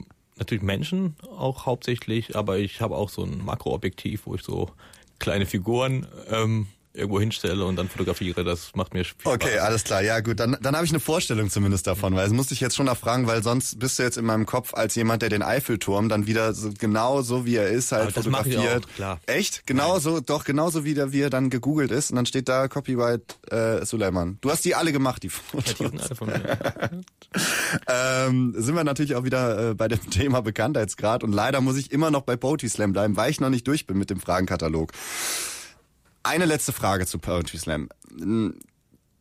natürlich 0.41 0.63
Menschen 0.63 1.15
auch 1.37 1.67
hauptsächlich, 1.67 2.35
aber 2.35 2.59
ich 2.59 2.81
habe 2.81 2.97
auch 2.97 3.09
so 3.09 3.23
ein 3.23 3.45
Makroobjektiv, 3.45 4.27
wo 4.27 4.35
ich 4.35 4.43
so 4.43 4.71
kleine 5.19 5.47
Figuren 5.47 6.07
ähm, 6.31 6.67
irgendwo 6.93 7.21
hinstelle 7.21 7.65
und 7.65 7.77
dann 7.77 7.89
fotografiere. 7.89 8.43
Das 8.45 8.73
macht 8.75 8.95
mir 8.95 9.05
viel 9.05 9.15
Okay, 9.25 9.53
Spaß. 9.55 9.63
alles 9.63 9.85
klar. 9.85 10.03
Ja, 10.03 10.21
gut, 10.21 10.41
dann, 10.41 10.57
dann 10.61 10.75
habe 10.75 10.85
ich 10.85 10.91
eine 10.91 11.01
Vorstellung 11.01 11.49
zumindest 11.51 11.87
davon, 11.87 12.17
weil 12.17 12.27
es 12.27 12.33
musste 12.33 12.53
ich 12.55 12.61
jetzt 12.61 12.75
schon 12.77 12.87
nachfragen, 12.87 13.27
weil 13.27 13.43
sonst 13.43 13.79
bist 13.79 13.99
du 13.99 14.03
jetzt 14.03 14.17
in 14.17 14.25
meinem 14.25 14.45
Kopf 14.47 14.75
als 14.75 14.95
jemand, 14.97 15.23
der 15.23 15.29
den 15.29 15.43
Eiffelturm 15.43 16.09
dann 16.09 16.27
wieder 16.27 16.53
so, 16.53 16.71
genau 16.79 17.23
so 17.23 17.47
wie 17.47 17.57
er 17.57 17.69
ist 17.69 17.93
halt 17.93 18.03
Aber 18.03 18.13
fotografiert. 18.13 18.87
auch, 18.87 18.95
klar. 18.97 19.21
Echt? 19.27 19.67
Genau 19.67 19.99
so, 20.01 20.21
doch 20.21 20.45
genauso 20.45 20.85
wie 20.85 20.95
der, 20.95 21.13
wie 21.13 21.21
er 21.21 21.31
dann 21.31 21.49
gegoogelt 21.51 21.91
ist 21.93 22.11
und 22.11 22.17
dann 22.17 22.27
steht 22.27 22.49
da 22.49 22.67
Copyright 22.69 23.39
äh, 23.53 23.85
Suleiman. 23.87 24.39
Du 24.41 24.51
hast 24.51 24.65
die 24.65 24.75
alle 24.75 24.93
gemacht, 24.93 25.23
die 25.23 25.29
Ja, 25.29 25.61
die 25.63 25.71
Fotos. 25.75 25.79
sind 25.79 26.01
alle 26.03 26.15
von 26.17 26.29
mir. 26.29 26.59
ähm, 27.89 28.55
sind 28.57 28.75
wir 28.75 28.85
natürlich 28.85 29.15
auch 29.15 29.25
wieder 29.25 29.71
äh, 29.71 29.75
bei 29.75 29.89
dem 29.89 30.01
Thema 30.11 30.41
Bekanntheitsgrad 30.43 31.23
und 31.25 31.33
leider 31.33 31.61
muss 31.61 31.77
ich 31.77 31.93
immer 31.93 32.11
noch 32.11 32.23
bei 32.23 32.37
Poetry 32.37 32.69
Slam 32.69 32.93
bleiben, 32.93 33.17
weil 33.17 33.31
ich 33.31 33.41
noch 33.41 33.51
nicht 33.51 33.67
durch 33.67 33.87
bin 33.87 33.99
mit 33.99 34.11
dem 34.11 34.21
Fragenkatalog. 34.21 34.93
Eine 36.23 36.45
letzte 36.45 36.73
Frage 36.73 37.07
zu 37.07 37.19
Poetry 37.19 37.59
Slam. 37.59 37.89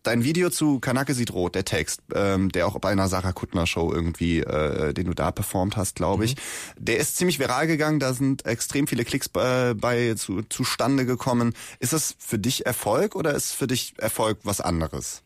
Dein 0.04 0.24
Video 0.24 0.50
zu 0.50 0.80
Kanake 0.80 1.14
sieht 1.14 1.34
rot, 1.34 1.56
der 1.56 1.66
Text, 1.66 2.02
ähm, 2.14 2.52
der 2.52 2.68
auch 2.68 2.80
bei 2.80 2.90
einer 2.90 3.08
Sarah 3.08 3.32
Kuttner 3.32 3.68
Show 3.68 3.92
irgendwie, 3.94 4.40
äh, 4.40 4.94
den 4.94 5.06
du 5.08 5.14
da 5.14 5.32
performt 5.32 5.78
hast, 5.78 5.96
glaube 5.96 6.26
ich, 6.26 6.36
der 6.78 6.98
ist 6.98 7.18
ziemlich 7.18 7.40
viral 7.40 7.68
gegangen. 7.68 8.00
Da 8.00 8.14
sind 8.14 8.46
extrem 8.46 8.88
viele 8.88 9.06
Klicks 9.06 9.30
äh, 9.36 9.74
bei 9.76 10.14
zu, 10.16 10.42
zustande 10.44 11.06
gekommen. 11.06 11.54
Ist 11.80 11.94
das 11.94 12.16
für 12.18 12.40
dich 12.40 12.66
Erfolg 12.66 13.16
oder 13.16 13.34
ist 13.34 13.54
für 13.54 13.68
dich 13.68 13.94
Erfolg 13.98 14.40
was 14.44 14.62
anderes? 14.62 15.22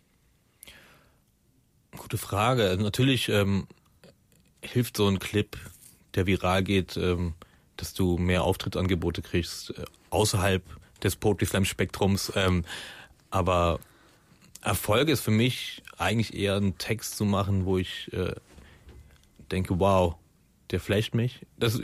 Gute 1.95 2.17
Frage. 2.17 2.67
Also 2.67 2.83
natürlich 2.83 3.29
ähm, 3.29 3.67
hilft 4.61 4.97
so 4.97 5.07
ein 5.07 5.19
Clip, 5.19 5.55
der 6.15 6.25
viral 6.25 6.63
geht, 6.63 6.97
ähm, 6.97 7.33
dass 7.77 7.93
du 7.93 8.17
mehr 8.17 8.43
Auftrittsangebote 8.43 9.21
kriegst 9.21 9.71
äh, 9.71 9.85
außerhalb 10.09 10.63
des 11.03 11.15
Poetry 11.15 11.45
Slam 11.45 11.65
Spektrums. 11.65 12.31
Ähm, 12.35 12.63
aber 13.29 13.79
Erfolg 14.61 15.09
ist 15.09 15.21
für 15.21 15.31
mich 15.31 15.83
eigentlich 15.97 16.33
eher 16.33 16.55
einen 16.55 16.77
Text 16.77 17.17
zu 17.17 17.25
machen, 17.25 17.65
wo 17.65 17.77
ich 17.77 18.11
äh, 18.13 18.33
denke, 19.51 19.79
wow, 19.79 20.15
der 20.71 20.79
flasht 20.79 21.13
mich. 21.13 21.45
Das, 21.57 21.79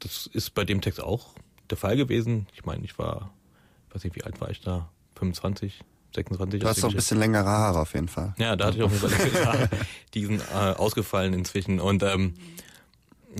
das 0.00 0.26
ist 0.26 0.54
bei 0.54 0.64
dem 0.64 0.80
Text 0.80 1.00
auch 1.00 1.34
der 1.70 1.78
Fall 1.78 1.96
gewesen. 1.96 2.46
Ich 2.54 2.64
meine, 2.64 2.84
ich 2.84 2.98
war, 2.98 3.32
weiß 3.92 4.04
nicht, 4.04 4.16
wie 4.16 4.24
alt 4.24 4.40
war 4.40 4.50
ich 4.50 4.60
da? 4.60 4.88
25, 5.16 5.80
26? 6.14 6.60
Du 6.60 6.68
hast 6.68 6.82
doch 6.82 6.90
ein 6.90 6.96
bisschen 6.96 7.18
längere 7.18 7.46
Haare 7.46 7.80
auf 7.80 7.94
jeden 7.94 8.08
Fall. 8.08 8.34
Ja, 8.38 8.56
da 8.56 8.66
hatte 8.66 8.78
ich 8.78 8.82
auf 8.82 8.92
jeden 8.92 9.08
Fall 9.08 9.26
längere 9.26 9.46
Haare. 9.46 9.68
Die 10.14 10.26
sind 10.26 10.42
äh, 10.52 10.54
ausgefallen 10.54 11.32
inzwischen. 11.32 11.80
Und 11.80 12.02
ähm, 12.02 12.34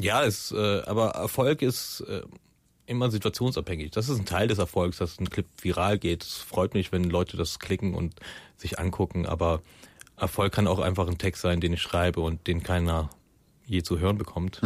ja, 0.00 0.24
es, 0.24 0.52
äh, 0.52 0.82
aber 0.86 1.10
Erfolg 1.10 1.62
ist 1.62 2.00
äh, 2.08 2.22
immer 2.86 3.10
situationsabhängig. 3.10 3.90
Das 3.92 4.08
ist 4.08 4.18
ein 4.18 4.26
Teil 4.26 4.48
des 4.48 4.58
Erfolgs, 4.58 4.98
dass 4.98 5.18
ein 5.18 5.30
Clip 5.30 5.46
viral 5.60 5.98
geht. 5.98 6.22
Es 6.22 6.36
freut 6.36 6.74
mich, 6.74 6.92
wenn 6.92 7.04
Leute 7.04 7.36
das 7.36 7.58
klicken 7.58 7.94
und 7.94 8.14
sich 8.56 8.78
angucken, 8.78 9.26
aber 9.26 9.62
Erfolg 10.16 10.52
kann 10.52 10.66
auch 10.66 10.78
einfach 10.78 11.08
ein 11.08 11.18
Text 11.18 11.42
sein, 11.42 11.60
den 11.60 11.72
ich 11.72 11.82
schreibe 11.82 12.20
und 12.20 12.46
den 12.46 12.62
keiner 12.62 13.10
je 13.66 13.82
zu 13.82 13.98
hören 13.98 14.18
bekommt 14.18 14.60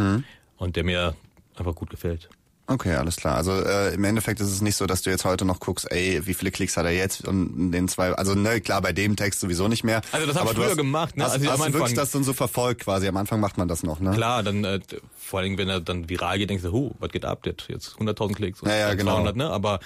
und 0.57 0.75
der 0.75 0.83
mir 0.83 1.15
einfach 1.55 1.75
gut 1.75 1.89
gefällt. 1.89 2.29
Okay, 2.69 2.95
alles 2.95 3.15
klar. 3.15 3.35
Also 3.37 3.53
äh, 3.53 3.93
im 3.93 4.03
Endeffekt 4.03 4.41
ist 4.41 4.51
es 4.51 4.59
nicht 4.61 4.75
so, 4.75 4.85
dass 4.87 5.01
du 5.01 5.09
jetzt 5.09 5.23
heute 5.23 5.45
noch 5.45 5.61
guckst, 5.61 5.89
ey, 5.89 6.25
wie 6.27 6.33
viele 6.33 6.51
Klicks 6.51 6.75
hat 6.75 6.83
er 6.85 6.91
jetzt 6.91 7.25
und 7.25 7.71
den 7.71 7.87
zwei, 7.87 8.11
also 8.11 8.35
ne, 8.35 8.59
klar, 8.59 8.81
bei 8.81 8.91
dem 8.91 9.15
Text 9.15 9.39
sowieso 9.39 9.69
nicht 9.69 9.85
mehr. 9.85 10.01
Also 10.11 10.27
das 10.27 10.35
hab 10.35 10.41
Aber 10.43 10.51
ich 10.51 10.57
früher 10.57 10.69
hast, 10.71 10.75
gemacht, 10.77 11.15
ne? 11.15 11.23
Hast, 11.23 11.31
Also 11.33 11.45
hast 11.45 11.53
am 11.53 11.57
du 11.59 11.63
wirklich 11.79 11.81
Anfang- 11.91 11.95
das 11.95 12.11
dann 12.11 12.23
so 12.25 12.33
verfolgt 12.33 12.81
quasi? 12.81 13.07
Am 13.07 13.15
Anfang 13.15 13.39
macht 13.39 13.57
man 13.57 13.69
das 13.69 13.83
noch, 13.83 14.01
ne? 14.01 14.11
Klar, 14.11 14.43
dann 14.43 14.65
äh, 14.65 14.81
vor 15.17 15.39
allem, 15.39 15.57
wenn 15.57 15.69
er 15.69 15.79
dann 15.79 16.09
viral 16.09 16.37
geht, 16.39 16.49
denkst 16.49 16.63
du, 16.63 16.71
huh, 16.73 16.91
was 16.99 17.09
geht 17.11 17.23
ab? 17.23 17.45
Hat 17.47 17.65
jetzt 17.69 17.95
100.000 17.95 18.33
Klicks 18.35 18.61
und 18.61 18.67
Ja, 18.67 18.75
ja, 18.75 18.87
dann 18.89 18.97
genau. 18.97 19.13
200, 19.13 19.35
ne? 19.37 19.49
Aber 19.49 19.79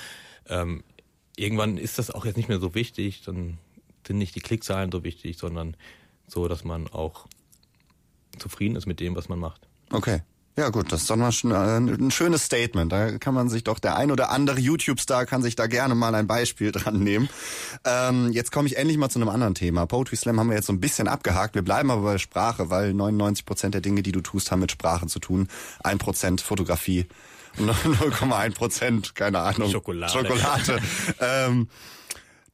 ähm, 0.49 0.83
irgendwann 1.37 1.77
ist 1.77 1.99
das 1.99 2.09
auch 2.09 2.25
jetzt 2.25 2.35
nicht 2.37 2.49
mehr 2.49 2.59
so 2.59 2.73
wichtig. 2.73 3.21
Dann 3.23 3.59
sind 4.07 4.17
nicht 4.17 4.33
die 4.33 4.39
Klickzahlen 4.41 4.91
so 4.91 5.03
wichtig, 5.03 5.37
sondern 5.37 5.77
so, 6.27 6.47
dass 6.47 6.63
man 6.63 6.87
auch 6.87 7.27
zufrieden 8.39 8.75
ist 8.75 8.87
mit 8.87 8.99
dem, 8.99 9.15
was 9.15 9.29
man 9.29 9.37
macht. 9.37 9.67
Okay. 9.91 10.21
Ja 10.57 10.69
gut, 10.69 10.91
das 10.91 11.01
ist 11.01 11.09
doch 11.09 11.15
mal 11.15 11.31
schon, 11.31 11.51
äh, 11.51 11.77
ein 11.77 12.11
schönes 12.11 12.43
Statement. 12.43 12.91
Da 12.91 13.17
kann 13.17 13.33
man 13.33 13.49
sich 13.49 13.63
doch, 13.63 13.79
der 13.79 13.95
ein 13.95 14.11
oder 14.11 14.31
andere 14.31 14.59
YouTube-Star 14.59 15.25
kann 15.25 15.41
sich 15.41 15.55
da 15.55 15.67
gerne 15.67 15.95
mal 15.95 16.13
ein 16.13 16.27
Beispiel 16.27 16.71
dran 16.73 16.99
nehmen. 16.99 17.29
Ähm, 17.85 18.31
jetzt 18.31 18.51
komme 18.51 18.67
ich 18.67 18.77
endlich 18.77 18.97
mal 18.97 19.09
zu 19.09 19.19
einem 19.19 19.29
anderen 19.29 19.55
Thema. 19.55 19.85
Poetry 19.85 20.17
Slam 20.17 20.39
haben 20.39 20.49
wir 20.49 20.57
jetzt 20.57 20.67
so 20.67 20.73
ein 20.73 20.81
bisschen 20.81 21.07
abgehakt. 21.07 21.55
Wir 21.55 21.61
bleiben 21.61 21.89
aber 21.89 22.01
bei 22.01 22.17
Sprache, 22.17 22.69
weil 22.69 22.93
99 22.93 23.45
Prozent 23.45 23.73
der 23.73 23.81
Dinge, 23.81 24.03
die 24.03 24.11
du 24.11 24.21
tust, 24.21 24.51
haben 24.51 24.59
mit 24.59 24.71
Sprache 24.71 25.07
zu 25.07 25.19
tun. 25.19 25.47
Ein 25.83 25.97
Prozent 25.97 26.41
Fotografie 26.41 27.07
und 27.57 27.69
0,1 27.69 28.53
Prozent, 28.53 29.15
keine 29.15 29.39
Ahnung, 29.39 29.69
Schokolade. 29.69 30.11
Schokolade. 30.11 30.79
ähm, 31.19 31.69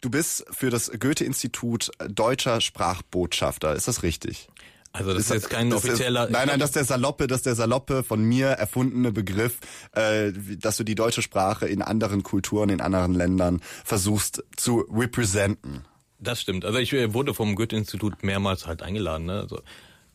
du 0.02 0.10
bist 0.10 0.46
für 0.52 0.70
das 0.70 0.92
Goethe-Institut 0.92 1.92
deutscher 2.08 2.62
Sprachbotschafter. 2.62 3.76
Ist 3.76 3.88
das 3.88 4.04
richtig? 4.04 4.50
Also 4.94 5.14
das 5.14 5.24
ist, 5.24 5.30
jetzt 5.30 5.50
kein 5.50 5.70
das 5.70 5.84
ist- 5.84 5.90
offizieller. 5.92 6.28
nein, 6.30 6.48
nein, 6.48 6.60
das 6.60 6.70
ist 6.70 6.76
der 6.76 6.86
saloppe, 6.86 7.28
das 7.28 7.38
ist 7.40 7.46
der 7.46 7.56
saloppe 7.56 8.04
von 8.04 8.24
mir 8.24 8.48
erfundene 8.48 9.12
Begriff, 9.12 9.60
äh, 9.94 10.32
dass 10.58 10.78
du 10.78 10.84
die 10.84 10.96
deutsche 10.96 11.22
Sprache 11.22 11.68
in 11.68 11.82
anderen 11.82 12.24
Kulturen, 12.24 12.70
in 12.70 12.82
anderen 12.82 13.14
Ländern 13.14 13.62
versuchst 13.86 14.44
zu 14.56 14.86
representen. 14.92 15.86
Das 16.20 16.42
stimmt. 16.42 16.66
Also 16.66 16.80
ich 16.80 16.92
äh, 16.94 17.14
wurde 17.14 17.34
vom 17.36 17.56
Goethe-Institut 17.56 18.24
mehrmals 18.24 18.66
halt 18.66 18.82
eingeladen. 18.82 19.28
Ne? 19.28 19.42
Also 19.42 19.62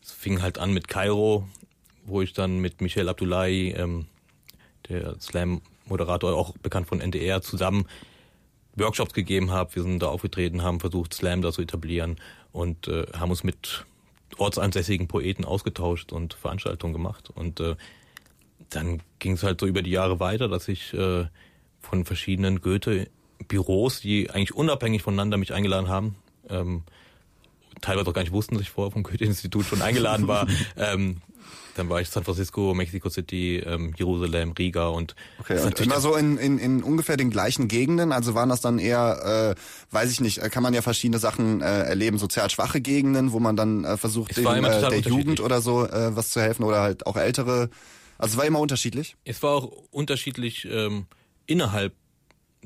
es 0.03 0.11
fing 0.11 0.41
halt 0.41 0.57
an 0.57 0.73
mit 0.73 0.89
Kairo, 0.89 1.47
wo 2.05 2.21
ich 2.21 2.33
dann 2.33 2.57
mit 2.59 2.81
Michel 2.81 3.07
Abdullahi, 3.07 3.69
ähm, 3.77 4.07
der 4.89 5.15
Slam-Moderator, 5.21 6.35
auch 6.35 6.57
bekannt 6.57 6.87
von 6.87 6.99
NDR, 6.99 7.41
zusammen 7.41 7.85
Workshops 8.75 9.13
gegeben 9.13 9.51
habe. 9.51 9.73
Wir 9.75 9.83
sind 9.83 10.01
da 10.03 10.07
aufgetreten, 10.07 10.61
haben 10.63 10.81
versucht, 10.81 11.13
Slam 11.13 11.41
da 11.41 11.53
zu 11.53 11.61
etablieren 11.61 12.17
und 12.51 12.89
äh, 12.89 13.05
haben 13.17 13.29
uns 13.29 13.43
mit 13.45 13.85
ortsansässigen 14.37 15.07
Poeten 15.07 15.45
ausgetauscht 15.45 16.11
und 16.11 16.33
Veranstaltungen 16.33 16.93
gemacht. 16.93 17.29
Und 17.33 17.59
äh, 17.59 17.75
dann 18.69 19.01
ging 19.19 19.33
es 19.33 19.43
halt 19.43 19.59
so 19.59 19.67
über 19.67 19.81
die 19.81 19.91
Jahre 19.91 20.19
weiter, 20.19 20.47
dass 20.47 20.67
ich 20.67 20.93
äh, 20.93 21.25
von 21.79 22.05
verschiedenen 22.05 22.61
Goethe-Büros, 22.61 23.99
die 24.01 24.29
eigentlich 24.29 24.55
unabhängig 24.55 25.01
voneinander 25.01 25.37
mich 25.37 25.53
eingeladen 25.53 25.87
haben, 25.87 26.15
ähm, 26.49 26.83
teilweise 27.81 28.09
auch 28.09 28.13
gar 28.13 28.21
nicht 28.21 28.31
wussten, 28.31 28.55
dass 28.55 28.63
ich 28.63 28.69
vorher 28.69 28.91
vom 28.91 29.03
Goethe-Institut 29.03 29.65
schon 29.65 29.81
eingeladen 29.81 30.27
war. 30.27 30.47
ähm, 30.77 31.21
dann 31.75 31.89
war 31.89 32.01
ich 32.01 32.09
San 32.09 32.23
Francisco, 32.23 32.73
Mexico 32.73 33.09
City, 33.09 33.57
ähm, 33.65 33.93
Jerusalem, 33.97 34.51
Riga 34.51 34.87
und 34.87 35.15
Okay, 35.39 35.59
und 35.59 35.79
immer 35.79 35.99
so 35.99 36.15
in, 36.15 36.37
in, 36.37 36.59
in 36.59 36.83
ungefähr 36.83 37.17
den 37.17 37.29
gleichen 37.29 37.67
Gegenden, 37.67 38.11
also 38.11 38.35
waren 38.35 38.49
das 38.49 38.61
dann 38.61 38.79
eher, 38.79 39.55
äh, 39.57 39.93
weiß 39.93 40.11
ich 40.11 40.21
nicht, 40.21 40.39
äh, 40.39 40.49
kann 40.49 40.63
man 40.63 40.73
ja 40.73 40.81
verschiedene 40.81 41.19
Sachen 41.19 41.61
äh, 41.61 41.65
erleben, 41.65 42.17
sozial 42.17 42.49
schwache 42.49 42.81
Gegenden, 42.81 43.31
wo 43.31 43.39
man 43.39 43.55
dann 43.55 43.83
äh, 43.83 43.97
versucht, 43.97 44.37
den, 44.37 44.45
äh, 44.45 44.89
der. 44.89 44.99
Jugend 44.99 45.39
oder 45.39 45.61
so 45.61 45.85
äh, 45.85 46.15
was 46.15 46.31
zu 46.31 46.41
helfen 46.41 46.63
oder 46.63 46.81
halt 46.81 47.05
auch 47.07 47.17
ältere. 47.17 47.69
Also 48.17 48.33
es 48.33 48.37
war 48.37 48.45
immer 48.45 48.59
unterschiedlich. 48.59 49.15
Es 49.25 49.41
war 49.43 49.51
auch 49.51 49.71
unterschiedlich 49.91 50.65
ähm, 50.69 51.07
innerhalb 51.45 51.93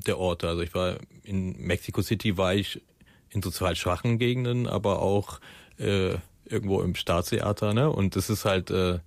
der 0.06 0.18
Orte. 0.18 0.48
Also 0.48 0.62
ich 0.62 0.74
war 0.74 0.98
in 1.24 1.56
Mexico 1.58 2.02
City, 2.02 2.36
war 2.36 2.54
ich 2.54 2.80
in 3.30 3.42
sozial 3.42 3.76
schwachen 3.76 4.18
Gegenden, 4.18 4.66
aber 4.66 5.00
auch 5.00 5.40
äh, 5.78 6.14
irgendwo 6.50 6.80
im 6.82 6.94
Staatstheater. 6.94 7.74
Ne? 7.74 7.90
Und 7.90 8.16
das 8.16 8.30
ist 8.30 8.44
halt, 8.44 8.70
äh, 8.70 8.98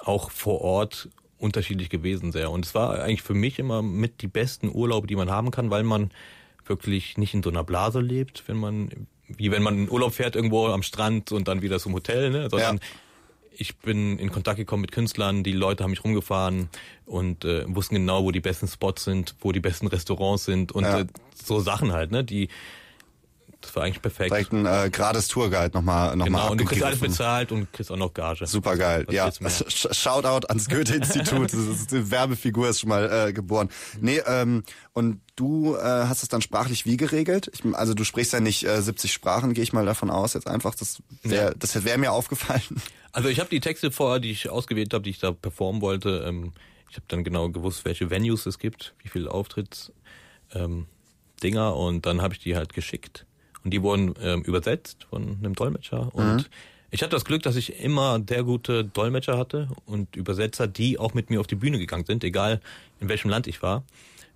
auch 0.00 0.30
vor 0.30 0.60
Ort 0.60 1.08
unterschiedlich 1.38 1.90
gewesen 1.90 2.32
sehr. 2.32 2.50
Und 2.50 2.64
es 2.64 2.74
war 2.74 3.00
eigentlich 3.02 3.22
für 3.22 3.34
mich 3.34 3.58
immer 3.58 3.82
mit 3.82 4.22
die 4.22 4.26
besten 4.28 4.70
Urlaube, 4.72 5.06
die 5.06 5.16
man 5.16 5.30
haben 5.30 5.50
kann, 5.50 5.70
weil 5.70 5.82
man 5.84 6.10
wirklich 6.66 7.16
nicht 7.16 7.34
in 7.34 7.42
so 7.42 7.50
einer 7.50 7.64
Blase 7.64 8.00
lebt, 8.00 8.44
wenn 8.46 8.56
man, 8.56 8.90
wie 9.28 9.50
wenn 9.50 9.62
man 9.62 9.78
in 9.78 9.90
Urlaub 9.90 10.12
fährt 10.14 10.36
irgendwo 10.36 10.66
am 10.66 10.82
Strand 10.82 11.32
und 11.32 11.48
dann 11.48 11.62
wieder 11.62 11.78
zum 11.78 11.94
Hotel, 11.94 12.30
ne? 12.30 12.48
sondern 12.50 12.76
Ja. 12.76 12.82
ich 13.52 13.76
bin 13.78 14.18
in 14.18 14.30
Kontakt 14.30 14.58
gekommen 14.58 14.82
mit 14.82 14.92
Künstlern, 14.92 15.42
die 15.44 15.52
Leute 15.52 15.84
haben 15.84 15.90
mich 15.90 16.04
rumgefahren 16.04 16.68
und 17.06 17.44
äh, 17.44 17.64
wussten 17.74 17.94
genau, 17.96 18.24
wo 18.24 18.30
die 18.30 18.40
besten 18.40 18.68
Spots 18.68 19.04
sind, 19.04 19.34
wo 19.40 19.52
die 19.52 19.60
besten 19.60 19.86
Restaurants 19.86 20.44
sind 20.44 20.72
und 20.72 20.84
Ja. 20.84 21.00
äh, 21.00 21.06
so 21.34 21.60
Sachen 21.60 21.92
halt, 21.92 22.10
ne? 22.10 22.24
Die 22.24 22.48
das 23.60 23.74
war 23.74 23.82
eigentlich 23.82 24.00
perfekt. 24.00 24.30
Direkt 24.30 24.52
ein 24.52 24.66
äh, 24.66 24.88
gerades 24.90 25.26
Tourguide 25.26 25.74
nochmal 25.74 26.14
noch 26.16 26.28
mal 26.28 26.38
genau, 26.40 26.52
und 26.52 26.60
du 26.60 26.64
kriegst 26.64 26.84
alles 26.84 27.00
bezahlt 27.00 27.50
und 27.50 27.72
kriegst 27.72 27.90
auch 27.90 27.96
noch 27.96 28.14
Gage. 28.14 28.46
Super 28.46 28.76
geil. 28.76 29.04
Ja, 29.10 29.30
Shoutout 29.32 30.46
ans 30.48 30.68
Goethe-Institut. 30.68 31.52
Die 31.90 32.10
Werbefigur 32.10 32.68
ist 32.68 32.80
schon 32.80 32.90
mal 32.90 33.28
äh, 33.28 33.32
geboren. 33.32 33.68
Nee, 34.00 34.22
ähm, 34.26 34.62
und 34.92 35.20
du 35.34 35.74
äh, 35.74 35.80
hast 35.80 36.22
es 36.22 36.28
dann 36.28 36.40
sprachlich 36.40 36.86
wie 36.86 36.96
geregelt? 36.96 37.50
Ich, 37.52 37.64
also 37.74 37.94
du 37.94 38.04
sprichst 38.04 38.32
ja 38.32 38.38
nicht 38.40 38.64
äh, 38.64 38.80
70 38.80 39.12
Sprachen, 39.12 39.54
gehe 39.54 39.64
ich 39.64 39.72
mal 39.72 39.84
davon 39.86 40.10
aus 40.10 40.34
jetzt 40.34 40.46
einfach. 40.46 40.76
Das 40.76 41.02
wäre 41.24 41.46
Ja. 41.46 41.54
das 41.58 41.84
wäre 41.84 41.98
mir 41.98 42.12
aufgefallen. 42.12 42.62
Also 43.10 43.28
ich 43.28 43.40
habe 43.40 43.50
die 43.50 43.60
Texte 43.60 43.90
vorher, 43.90 44.20
die 44.20 44.30
ich 44.30 44.50
ausgewählt 44.50 44.94
habe, 44.94 45.02
die 45.02 45.10
ich 45.10 45.18
da 45.18 45.32
performen 45.32 45.82
wollte. 45.82 46.24
Ähm, 46.28 46.52
ich 46.90 46.96
habe 46.96 47.06
dann 47.08 47.24
genau 47.24 47.48
gewusst, 47.48 47.84
welche 47.84 48.10
Venues 48.10 48.46
es 48.46 48.58
gibt, 48.58 48.94
wie 49.02 49.08
viele 49.08 49.30
Auftritts 49.30 49.92
ähm, 50.54 50.86
Dinger 51.42 51.74
und 51.76 52.06
dann 52.06 52.22
habe 52.22 52.34
ich 52.34 52.40
die 52.40 52.54
halt 52.56 52.72
geschickt 52.72 53.26
und 53.68 53.72
die 53.72 53.82
wurden 53.82 54.14
ähm, 54.22 54.40
übersetzt 54.44 55.06
von 55.10 55.36
einem 55.40 55.54
Dolmetscher 55.54 56.14
und 56.14 56.48
ich 56.90 57.02
hatte 57.02 57.10
das 57.10 57.26
Glück, 57.26 57.42
dass 57.42 57.54
ich 57.54 57.82
immer 57.84 58.18
sehr 58.26 58.44
gute 58.44 58.82
Dolmetscher 58.82 59.36
hatte 59.36 59.68
und 59.84 60.16
Übersetzer, 60.16 60.66
die 60.66 60.98
auch 60.98 61.12
mit 61.12 61.28
mir 61.28 61.38
auf 61.38 61.46
die 61.46 61.54
Bühne 61.54 61.78
gegangen 61.78 62.06
sind, 62.06 62.24
egal 62.24 62.62
in 62.98 63.10
welchem 63.10 63.28
Land 63.28 63.46
ich 63.46 63.60
war. 63.60 63.84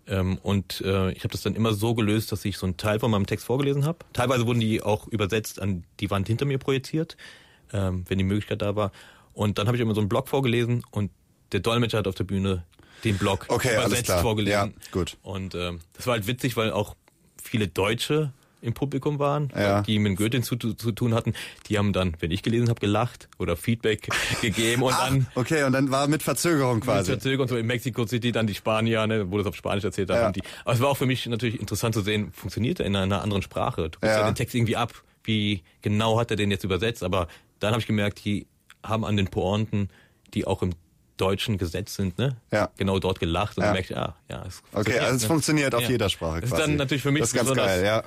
Ähm, 0.07 0.37
und 0.42 0.83
äh, 0.83 1.12
ich 1.12 1.21
habe 1.25 1.33
das 1.33 1.40
dann 1.40 1.55
immer 1.55 1.73
so 1.73 1.95
gelöst, 1.95 2.31
dass 2.31 2.45
ich 2.45 2.59
so 2.59 2.66
einen 2.66 2.77
Teil 2.77 3.01
von 3.01 3.11
meinem 3.11 3.25
Text 3.25 3.47
vorgelesen 3.47 3.87
habe. 3.87 4.01
Teilweise 4.12 4.47
wurden 4.47 4.61
die 4.61 4.83
auch 4.83 5.09
übersetzt 5.09 5.62
an 5.62 5.85
die 5.99 6.11
Wand 6.11 6.27
hinter 6.27 6.45
mir 6.45 6.59
projiziert, 6.59 7.16
ähm, 7.73 8.05
wenn 8.07 8.18
die 8.18 8.25
Möglichkeit 8.25 8.61
da 8.61 8.77
war. 8.77 8.92
Und 9.33 9.57
dann 9.57 9.66
habe 9.66 9.79
ich 9.79 9.81
immer 9.81 9.95
so 9.95 10.03
einen 10.03 10.11
Blog 10.11 10.29
vorgelesen 10.29 10.85
und 10.90 11.11
der 11.53 11.61
Dolmetscher 11.61 11.97
hat 11.99 12.07
auf 12.07 12.16
der 12.16 12.25
Bühne 12.25 12.64
den 13.03 13.16
Blog 13.16 13.47
Okay, 13.49 13.77
übersetzt 13.77 14.05
klar. 14.05 14.21
vorgelesen. 14.21 14.75
Ja, 14.75 14.90
gut. 14.90 15.16
Und 15.23 15.55
ähm, 15.55 15.81
das 15.95 16.07
war 16.07 16.16
halt 16.16 16.27
witzig, 16.27 16.55
weil 16.59 16.71
auch 16.71 16.97
viele 17.42 17.66
Deutsche 17.66 18.35
im 18.62 18.72
Publikum 18.75 19.18
waren, 19.18 19.53
Ja. 19.55 19.83
die 19.83 19.98
mit 19.98 20.16
Goethe 20.16 20.40
zu, 20.40 20.57
zu 20.57 20.92
tun 20.92 21.12
hatten. 21.14 21.35
Die 21.68 21.77
haben 21.79 21.92
dann, 21.92 22.14
wenn 22.20 22.31
ich 22.31 22.42
gelesen 22.42 22.68
habe, 22.68 22.81
gelacht 22.81 23.29
oder 23.38 23.57
Feedback 23.57 24.09
gegeben 24.40 24.83
und 24.83 24.94
Ach, 24.94 25.09
dann 25.09 25.27
okay, 25.35 25.64
und 25.64 25.72
dann 25.72 25.90
war 25.90 26.07
mit 26.07 26.22
Verzögerung 26.22 26.77
mit 26.77 26.85
quasi. 26.85 27.11
Verzögerung 27.11 27.48
so 27.48 27.57
in 27.57 27.66
Mexico 27.66 28.07
City 28.07 28.33
dann 28.33 28.46
die 28.46 28.55
Spanier, 28.55 29.07
ne, 29.07 29.31
wo 29.31 29.37
das 29.38 29.46
auf 29.46 29.57
Spanisch 29.57 29.85
erzählt 29.85 30.11
haben. 30.11 30.18
Ja. 30.20 30.33
Die, 30.33 30.42
aber 30.64 30.75
es 30.75 30.81
war 30.81 30.88
auch 30.88 30.96
für 30.96 31.07
mich 31.07 31.27
natürlich 31.27 31.61
interessant 31.61 31.94
zu 31.94 32.01
sehen, 32.03 32.33
funktioniert 32.33 32.81
er 32.81 32.87
in 32.87 32.96
einer 32.96 33.20
anderen 33.22 33.42
Sprache. 33.42 33.90
Du 33.90 33.98
gibst 34.01 34.05
Ja. 34.05 34.20
ja. 34.20 34.31
den 34.31 34.35
Text 34.37 34.55
irgendwie 34.55 34.77
ab, 34.77 34.92
wie 35.25 35.62
genau 35.83 36.18
hat 36.18 36.31
er 36.31 36.37
den 36.37 36.51
jetzt 36.51 36.64
übersetzt. 36.64 37.03
Aber 37.03 37.29
dann 37.59 37.72
habe 37.72 37.81
ich 37.81 37.87
gemerkt, 37.87 38.25
die 38.25 38.46
haben 38.85 39.05
an 39.05 39.16
den 39.16 39.27
Pointen, 39.29 39.88
die 40.35 40.46
auch 40.46 40.62
im 40.62 40.72
deutschen 41.18 41.59
Gesetz 41.59 41.94
sind, 41.94 42.18
ne, 42.18 42.37
Ja. 42.51 42.70
genau 42.77 42.98
dort 42.98 43.20
gelacht 43.20 43.57
und 43.57 43.62
Ja. 43.62 43.68
ja. 43.68 43.72
merkt, 43.75 43.90
ja, 43.90 44.16
ja, 44.29 44.44
es 44.46 44.62
Okay, 44.72 44.98
also 44.98 45.16
es 45.16 45.22
ne? 45.22 45.29
funktioniert 45.29 45.75
auf 45.75 45.83
Ja. 45.83 45.90
jeder 45.90 46.09
Sprache 46.09 46.40
Das 46.40 46.51
quasi. 46.51 46.62
ist 46.62 46.68
dann 46.68 46.77
natürlich 46.77 47.03
für 47.03 47.12
mich 47.12 47.20
das 47.20 47.29
ist 47.29 47.35
ganz 47.35 47.48
besonders 47.51 47.66
geil, 47.77 47.85
ja. 47.85 48.03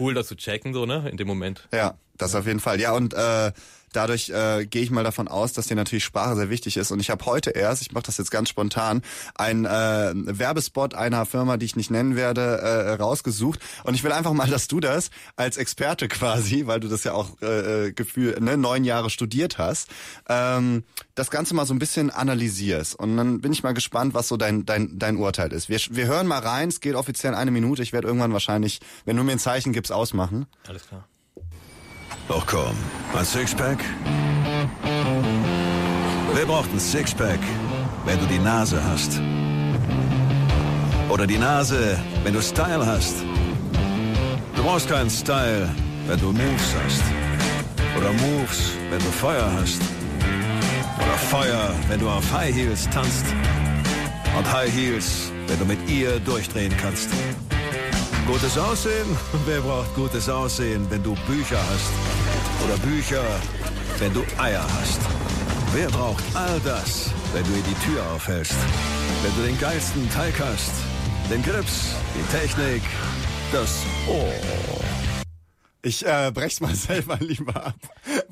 Cool, 0.00 0.14
das 0.14 0.26
zu 0.26 0.36
checken, 0.36 0.74
so, 0.74 0.86
ne, 0.86 1.08
in 1.10 1.16
dem 1.16 1.26
Moment. 1.26 1.68
Ja, 1.72 1.94
das 2.16 2.34
auf 2.34 2.46
jeden 2.46 2.60
Fall. 2.60 2.80
Ja, 2.80 2.92
und 2.92 3.14
äh, 3.14 3.52
dadurch 3.92 4.30
äh, 4.30 4.66
gehe 4.66 4.82
ich 4.82 4.90
mal 4.90 5.04
davon 5.04 5.28
aus, 5.28 5.52
dass 5.52 5.66
dir 5.66 5.74
natürlich 5.74 6.04
Sprache 6.04 6.36
sehr 6.36 6.50
wichtig 6.50 6.76
ist. 6.76 6.90
Und 6.90 7.00
ich 7.00 7.10
habe 7.10 7.24
heute 7.26 7.50
erst, 7.50 7.82
ich 7.82 7.92
mache 7.92 8.04
das 8.04 8.18
jetzt 8.18 8.30
ganz 8.30 8.48
spontan, 8.48 9.02
einen 9.34 9.64
äh, 9.64 10.12
Werbespot 10.14 10.94
einer 10.94 11.26
Firma, 11.26 11.56
die 11.56 11.66
ich 11.66 11.76
nicht 11.76 11.90
nennen 11.90 12.16
werde, 12.16 12.40
äh, 12.40 12.92
rausgesucht. 12.94 13.60
Und 13.84 13.94
ich 13.94 14.04
will 14.04 14.12
einfach 14.12 14.32
mal, 14.32 14.48
dass 14.48 14.68
du 14.68 14.80
das 14.80 15.10
als 15.36 15.56
Experte 15.56 16.08
quasi, 16.08 16.66
weil 16.66 16.80
du 16.80 16.88
das 16.88 17.04
ja 17.04 17.12
auch 17.12 17.40
äh, 17.42 17.86
äh, 17.86 17.92
Gefühl, 17.92 18.38
ne, 18.40 18.56
neun 18.56 18.84
Jahre 18.84 19.10
studiert 19.10 19.58
hast, 19.58 19.88
ähm, 20.28 20.84
das 21.14 21.30
Ganze 21.30 21.54
mal 21.54 21.66
so 21.66 21.74
ein 21.74 21.78
bisschen 21.78 22.10
analysierst. 22.10 22.94
Und 22.94 23.16
dann 23.16 23.40
bin 23.40 23.52
ich 23.52 23.62
mal 23.62 23.74
gespannt, 23.74 24.14
was 24.14 24.28
so 24.28 24.36
dein, 24.36 24.64
dein, 24.66 24.98
dein 24.98 25.16
Urteil 25.16 25.52
ist. 25.52 25.68
Wir, 25.68 25.78
wir 25.90 26.06
hören 26.06 26.26
mal 26.26 26.40
rein, 26.40 26.68
es 26.68 26.80
geht 26.80 26.94
offiziell 26.94 27.34
eine 27.34 27.50
Minute. 27.50 27.82
Ich 27.82 27.92
werde 27.92 28.06
irgendwann 28.06 28.32
wahrscheinlich, 28.32 28.80
wenn 29.04 29.16
du 29.16 29.24
mir 29.24 29.32
ein 29.32 29.38
Zeichen 29.38 29.72
gibst, 29.72 29.92
ausmachen. 29.92 30.46
Alles 30.66 30.86
klar. 30.86 31.06
Ach 32.28 32.46
komm, 32.46 32.74
ein 33.18 33.24
Sixpack? 33.24 33.78
Wer 36.34 36.46
braucht 36.46 36.72
ein 36.72 36.80
Sixpack, 36.80 37.40
wenn 38.04 38.18
du 38.18 38.26
die 38.26 38.38
Nase 38.38 38.82
hast? 38.82 39.20
Oder 41.10 41.26
die 41.26 41.36
Nase, 41.36 41.98
wenn 42.22 42.32
du 42.32 42.40
Style 42.40 42.86
hast? 42.86 43.16
Du 44.56 44.62
brauchst 44.62 44.88
keinen 44.88 45.10
Style, 45.10 45.68
wenn 46.06 46.18
du 46.20 46.26
Moves 46.26 46.74
hast. 46.84 47.02
Oder 47.98 48.12
Moves, 48.12 48.72
wenn 48.88 49.00
du 49.00 49.10
Feuer 49.10 49.50
hast. 49.60 49.82
Oder 50.96 51.18
Feuer, 51.28 51.74
wenn 51.88 52.00
du 52.00 52.08
auf 52.08 52.32
High 52.32 52.54
Heels 52.54 52.88
tanzt. 52.88 53.26
Und 54.38 54.50
High 54.50 54.72
Heels, 54.72 55.30
wenn 55.48 55.58
du 55.58 55.64
mit 55.64 55.90
ihr 55.90 56.18
durchdrehen 56.20 56.72
kannst. 56.80 57.10
Gutes 58.26 58.56
Aussehen? 58.56 59.16
Wer 59.46 59.60
braucht 59.60 59.94
gutes 59.94 60.28
Aussehen, 60.28 60.86
wenn 60.90 61.02
du 61.02 61.14
Bücher 61.26 61.58
hast? 61.58 61.92
Oder 62.64 62.76
Bücher, 62.78 63.24
wenn 63.98 64.14
du 64.14 64.22
Eier 64.38 64.64
hast? 64.80 65.00
Wer 65.72 65.88
braucht 65.88 66.22
all 66.34 66.60
das, 66.60 67.10
wenn 67.32 67.42
du 67.44 67.50
ihr 67.50 67.62
die 67.62 67.86
Tür 67.86 68.04
aufhältst? 68.12 68.54
Wenn 69.22 69.34
du 69.34 69.48
den 69.48 69.58
geilsten 69.58 70.08
Teig 70.10 70.34
hast, 70.38 70.72
den 71.30 71.42
Grips, 71.42 71.94
die 72.14 72.36
Technik, 72.36 72.82
das 73.52 73.82
Ohr. 74.06 74.32
Ich 75.82 76.06
äh, 76.06 76.30
brech's 76.32 76.60
mal 76.60 76.74
selber 76.76 77.16
lieber 77.18 77.56
ab, 77.56 77.74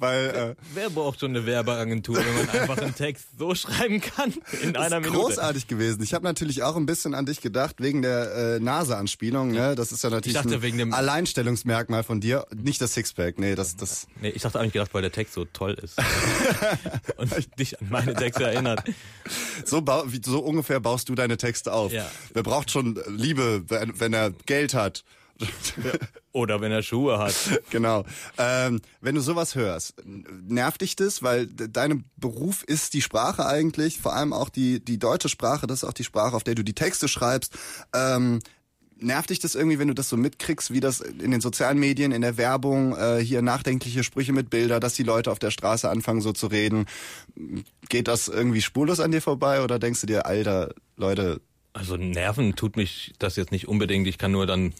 weil 0.00 0.56
äh, 0.58 0.62
Wer 0.74 0.90
braucht 0.90 1.20
schon 1.20 1.30
eine 1.30 1.46
Werbeagentur, 1.46 2.16
wenn 2.16 2.34
man 2.34 2.48
einfach 2.48 2.78
einen 2.78 2.94
Text 2.94 3.26
so 3.38 3.54
schreiben 3.54 4.00
kann 4.00 4.32
in 4.62 4.76
einer 4.76 4.96
ist 4.98 5.04
Minute? 5.04 5.18
großartig 5.20 5.66
gewesen. 5.68 6.02
Ich 6.02 6.14
habe 6.14 6.24
natürlich 6.24 6.62
auch 6.62 6.76
ein 6.76 6.86
bisschen 6.86 7.14
an 7.14 7.26
dich 7.26 7.40
gedacht 7.40 7.76
wegen 7.78 8.02
der 8.02 8.56
äh, 8.56 8.60
Nase-Anspielung. 8.60 9.50
Ne? 9.52 9.74
Das 9.74 9.92
ist 9.92 10.02
ja 10.02 10.10
natürlich 10.10 10.36
Ich 10.36 10.42
dachte, 10.42 10.56
ein 10.56 10.62
wegen 10.62 10.78
dem- 10.78 10.92
Alleinstellungsmerkmal 10.92 12.02
von 12.02 12.20
dir. 12.20 12.46
Nicht 12.54 12.80
das 12.80 12.94
Sixpack, 12.94 13.38
nee, 13.38 13.54
das 13.54 13.76
das. 13.76 14.06
Nee, 14.20 14.30
ich 14.30 14.42
dachte 14.42 14.58
eigentlich 14.58 14.72
gedacht, 14.72 14.92
weil 14.94 15.02
der 15.02 15.12
Text 15.12 15.34
so 15.34 15.44
toll 15.44 15.74
ist. 15.82 15.96
und 17.16 17.58
dich 17.58 17.80
an 17.80 17.88
meine 17.90 18.14
Texte 18.14 18.44
erinnert. 18.44 18.82
So, 19.64 19.84
so 20.24 20.40
ungefähr 20.40 20.80
baust 20.80 21.08
du 21.08 21.14
deine 21.14 21.36
Texte 21.36 21.72
auf. 21.72 21.92
Ja. 21.92 22.10
Wer 22.32 22.42
braucht 22.42 22.70
schon 22.70 23.00
Liebe, 23.08 23.64
wenn, 23.68 23.98
wenn 24.00 24.12
er 24.12 24.30
Geld 24.46 24.74
hat? 24.74 25.04
Oder 26.32 26.60
wenn 26.60 26.72
er 26.72 26.82
Schuhe 26.82 27.18
hat. 27.18 27.34
genau. 27.70 28.04
Ähm, 28.38 28.80
wenn 29.00 29.14
du 29.14 29.20
sowas 29.20 29.54
hörst, 29.54 29.94
nervt 30.04 30.80
dich 30.80 30.96
das? 30.96 31.22
Weil 31.22 31.46
de- 31.46 31.68
dein 31.70 32.04
Beruf 32.16 32.62
ist 32.64 32.94
die 32.94 33.02
Sprache 33.02 33.46
eigentlich, 33.46 33.98
vor 34.00 34.14
allem 34.14 34.32
auch 34.32 34.48
die, 34.48 34.84
die 34.84 34.98
deutsche 34.98 35.28
Sprache, 35.28 35.66
das 35.66 35.82
ist 35.82 35.88
auch 35.88 35.92
die 35.92 36.04
Sprache, 36.04 36.36
auf 36.36 36.44
der 36.44 36.54
du 36.54 36.62
die 36.62 36.74
Texte 36.74 37.08
schreibst. 37.08 37.52
Ähm, 37.94 38.40
nervt 39.02 39.30
dich 39.30 39.38
das 39.38 39.54
irgendwie, 39.54 39.78
wenn 39.78 39.88
du 39.88 39.94
das 39.94 40.08
so 40.10 40.16
mitkriegst, 40.16 40.72
wie 40.72 40.80
das 40.80 41.00
in 41.00 41.30
den 41.30 41.40
sozialen 41.40 41.78
Medien, 41.78 42.12
in 42.12 42.20
der 42.20 42.36
Werbung, 42.36 42.94
äh, 42.96 43.18
hier 43.24 43.40
nachdenkliche 43.42 44.04
Sprüche 44.04 44.32
mit 44.32 44.50
Bilder, 44.50 44.78
dass 44.78 44.94
die 44.94 45.02
Leute 45.04 45.30
auf 45.32 45.38
der 45.38 45.50
Straße 45.50 45.88
anfangen 45.88 46.20
so 46.20 46.32
zu 46.32 46.46
reden? 46.48 46.84
Geht 47.88 48.08
das 48.08 48.28
irgendwie 48.28 48.60
spurlos 48.62 49.00
an 49.00 49.10
dir 49.10 49.22
vorbei 49.22 49.62
oder 49.62 49.78
denkst 49.78 50.02
du 50.02 50.06
dir, 50.06 50.26
Alter, 50.26 50.74
Leute, 50.96 51.40
Also 51.72 51.96
Nerven 51.96 52.56
tut 52.56 52.76
mich 52.76 53.14
das 53.18 53.36
jetzt 53.36 53.52
nicht 53.52 53.68
unbedingt. 53.68 54.06
Ich 54.06 54.18
kann 54.18 54.32
nur 54.32 54.46
dann 54.46 54.74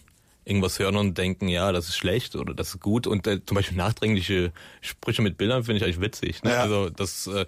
irgendwas 0.45 0.79
hören 0.79 0.97
und 0.97 1.19
denken, 1.19 1.49
ja, 1.49 1.73
das 1.73 1.89
ist 1.89 1.97
schlecht 1.97 2.37
oder 2.37 2.55
das 2.55 2.75
ist 2.75 2.81
gut. 2.81 3.07
Und 3.07 3.27
äh, 3.27 3.45
zum 3.45 3.55
Beispiel 3.55 3.77
nachdringliche 3.77 4.53
Sprüche 4.81 5.23
mit 5.23 5.37
Bildern 5.37 5.65
finde 5.65 5.79
ich 5.79 5.85
eigentlich 5.85 6.01
witzig. 6.01 6.43
Ne? 6.43 6.51
Ja. 6.51 6.63
Also 6.63 6.91
das 6.91 7.27
äh, 7.27 7.47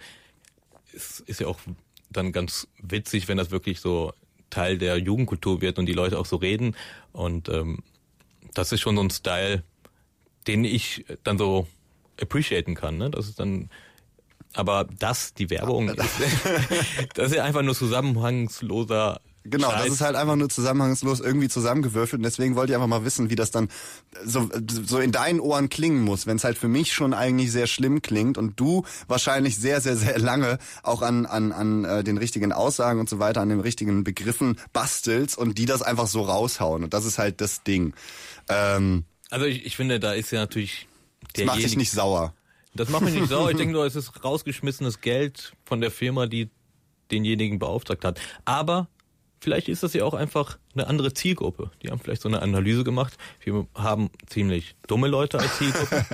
ist, 0.92 1.20
ist 1.20 1.40
ja 1.40 1.46
auch 1.46 1.58
dann 2.10 2.32
ganz 2.32 2.68
witzig, 2.78 3.28
wenn 3.28 3.38
das 3.38 3.50
wirklich 3.50 3.80
so 3.80 4.12
Teil 4.50 4.78
der 4.78 4.98
Jugendkultur 4.98 5.60
wird 5.60 5.78
und 5.78 5.86
die 5.86 5.94
Leute 5.94 6.18
auch 6.18 6.26
so 6.26 6.36
reden. 6.36 6.76
Und 7.12 7.48
ähm, 7.48 7.82
das 8.54 8.72
ist 8.72 8.80
schon 8.80 8.96
so 8.96 9.02
ein 9.02 9.10
Style, 9.10 9.62
den 10.46 10.64
ich 10.64 11.04
dann 11.24 11.38
so 11.38 11.66
appreciaten 12.20 12.74
kann. 12.74 12.98
Ne? 12.98 13.10
Das 13.10 13.28
ist 13.28 13.40
dann 13.40 13.70
aber 14.54 14.86
das, 14.98 15.32
die 15.34 15.48
Werbung, 15.50 15.88
ist, 15.88 15.98
das 17.14 17.30
ist 17.30 17.36
ja 17.36 17.44
einfach 17.44 17.62
nur 17.62 17.74
zusammenhangsloser 17.74 19.20
Genau, 19.44 19.70
Scheiß. 19.70 19.84
das 19.84 19.94
ist 19.94 20.00
halt 20.00 20.16
einfach 20.16 20.36
nur 20.36 20.48
zusammenhangslos 20.48 21.20
irgendwie 21.20 21.48
zusammengewürfelt 21.48 22.20
und 22.20 22.22
deswegen 22.22 22.54
wollte 22.54 22.72
ich 22.72 22.76
einfach 22.76 22.88
mal 22.88 23.04
wissen, 23.04 23.28
wie 23.28 23.34
das 23.34 23.50
dann 23.50 23.68
so, 24.24 24.48
so 24.86 24.98
in 24.98 25.10
deinen 25.10 25.40
Ohren 25.40 25.68
klingen 25.68 26.02
muss, 26.02 26.26
wenn 26.26 26.36
es 26.36 26.44
halt 26.44 26.58
für 26.58 26.68
mich 26.68 26.92
schon 26.92 27.12
eigentlich 27.12 27.50
sehr 27.50 27.66
schlimm 27.66 28.02
klingt 28.02 28.38
und 28.38 28.58
du 28.60 28.84
wahrscheinlich 29.08 29.56
sehr, 29.56 29.80
sehr, 29.80 29.96
sehr 29.96 30.18
lange 30.18 30.58
auch 30.82 31.02
an, 31.02 31.26
an, 31.26 31.52
an 31.52 31.84
äh, 31.84 32.04
den 32.04 32.18
richtigen 32.18 32.52
Aussagen 32.52 33.00
und 33.00 33.08
so 33.08 33.18
weiter, 33.18 33.40
an 33.40 33.48
den 33.48 33.60
richtigen 33.60 34.04
Begriffen 34.04 34.58
bastelst 34.72 35.36
und 35.36 35.58
die 35.58 35.66
das 35.66 35.82
einfach 35.82 36.06
so 36.06 36.22
raushauen 36.22 36.84
und 36.84 36.94
das 36.94 37.04
ist 37.04 37.18
halt 37.18 37.40
das 37.40 37.62
Ding. 37.64 37.94
Ähm, 38.48 39.04
Also 39.30 39.46
ich, 39.46 39.66
ich 39.66 39.76
finde, 39.76 39.98
da 39.98 40.12
ist 40.12 40.30
ja 40.30 40.40
natürlich 40.40 40.86
das 41.34 41.44
macht 41.46 41.58
dich 41.58 41.76
nicht 41.76 41.90
sauer. 41.90 42.34
Das 42.74 42.88
macht 42.88 43.02
mich 43.02 43.14
nicht 43.14 43.28
sauer. 43.28 43.50
Ich 43.50 43.56
denke 43.58 43.72
nur, 43.72 43.84
es 43.86 43.96
ist 43.96 44.24
rausgeschmissenes 44.24 45.00
Geld 45.00 45.52
von 45.64 45.80
der 45.80 45.90
Firma, 45.90 46.26
die 46.26 46.48
denjenigen 47.10 47.58
beauftragt 47.58 48.04
hat. 48.04 48.20
Aber 48.44 48.88
vielleicht 49.42 49.68
ist 49.68 49.82
das 49.82 49.92
ja 49.92 50.04
auch 50.04 50.14
einfach 50.14 50.58
eine 50.74 50.86
andere 50.86 51.12
Zielgruppe. 51.12 51.70
Die 51.82 51.90
haben 51.90 51.98
vielleicht 51.98 52.22
so 52.22 52.28
eine 52.28 52.42
Analyse 52.42 52.84
gemacht. 52.84 53.14
Wir 53.42 53.66
haben 53.74 54.10
ziemlich 54.26 54.76
dumme 54.86 55.08
Leute 55.08 55.38
als 55.40 55.58
Zielgruppe. 55.58 56.04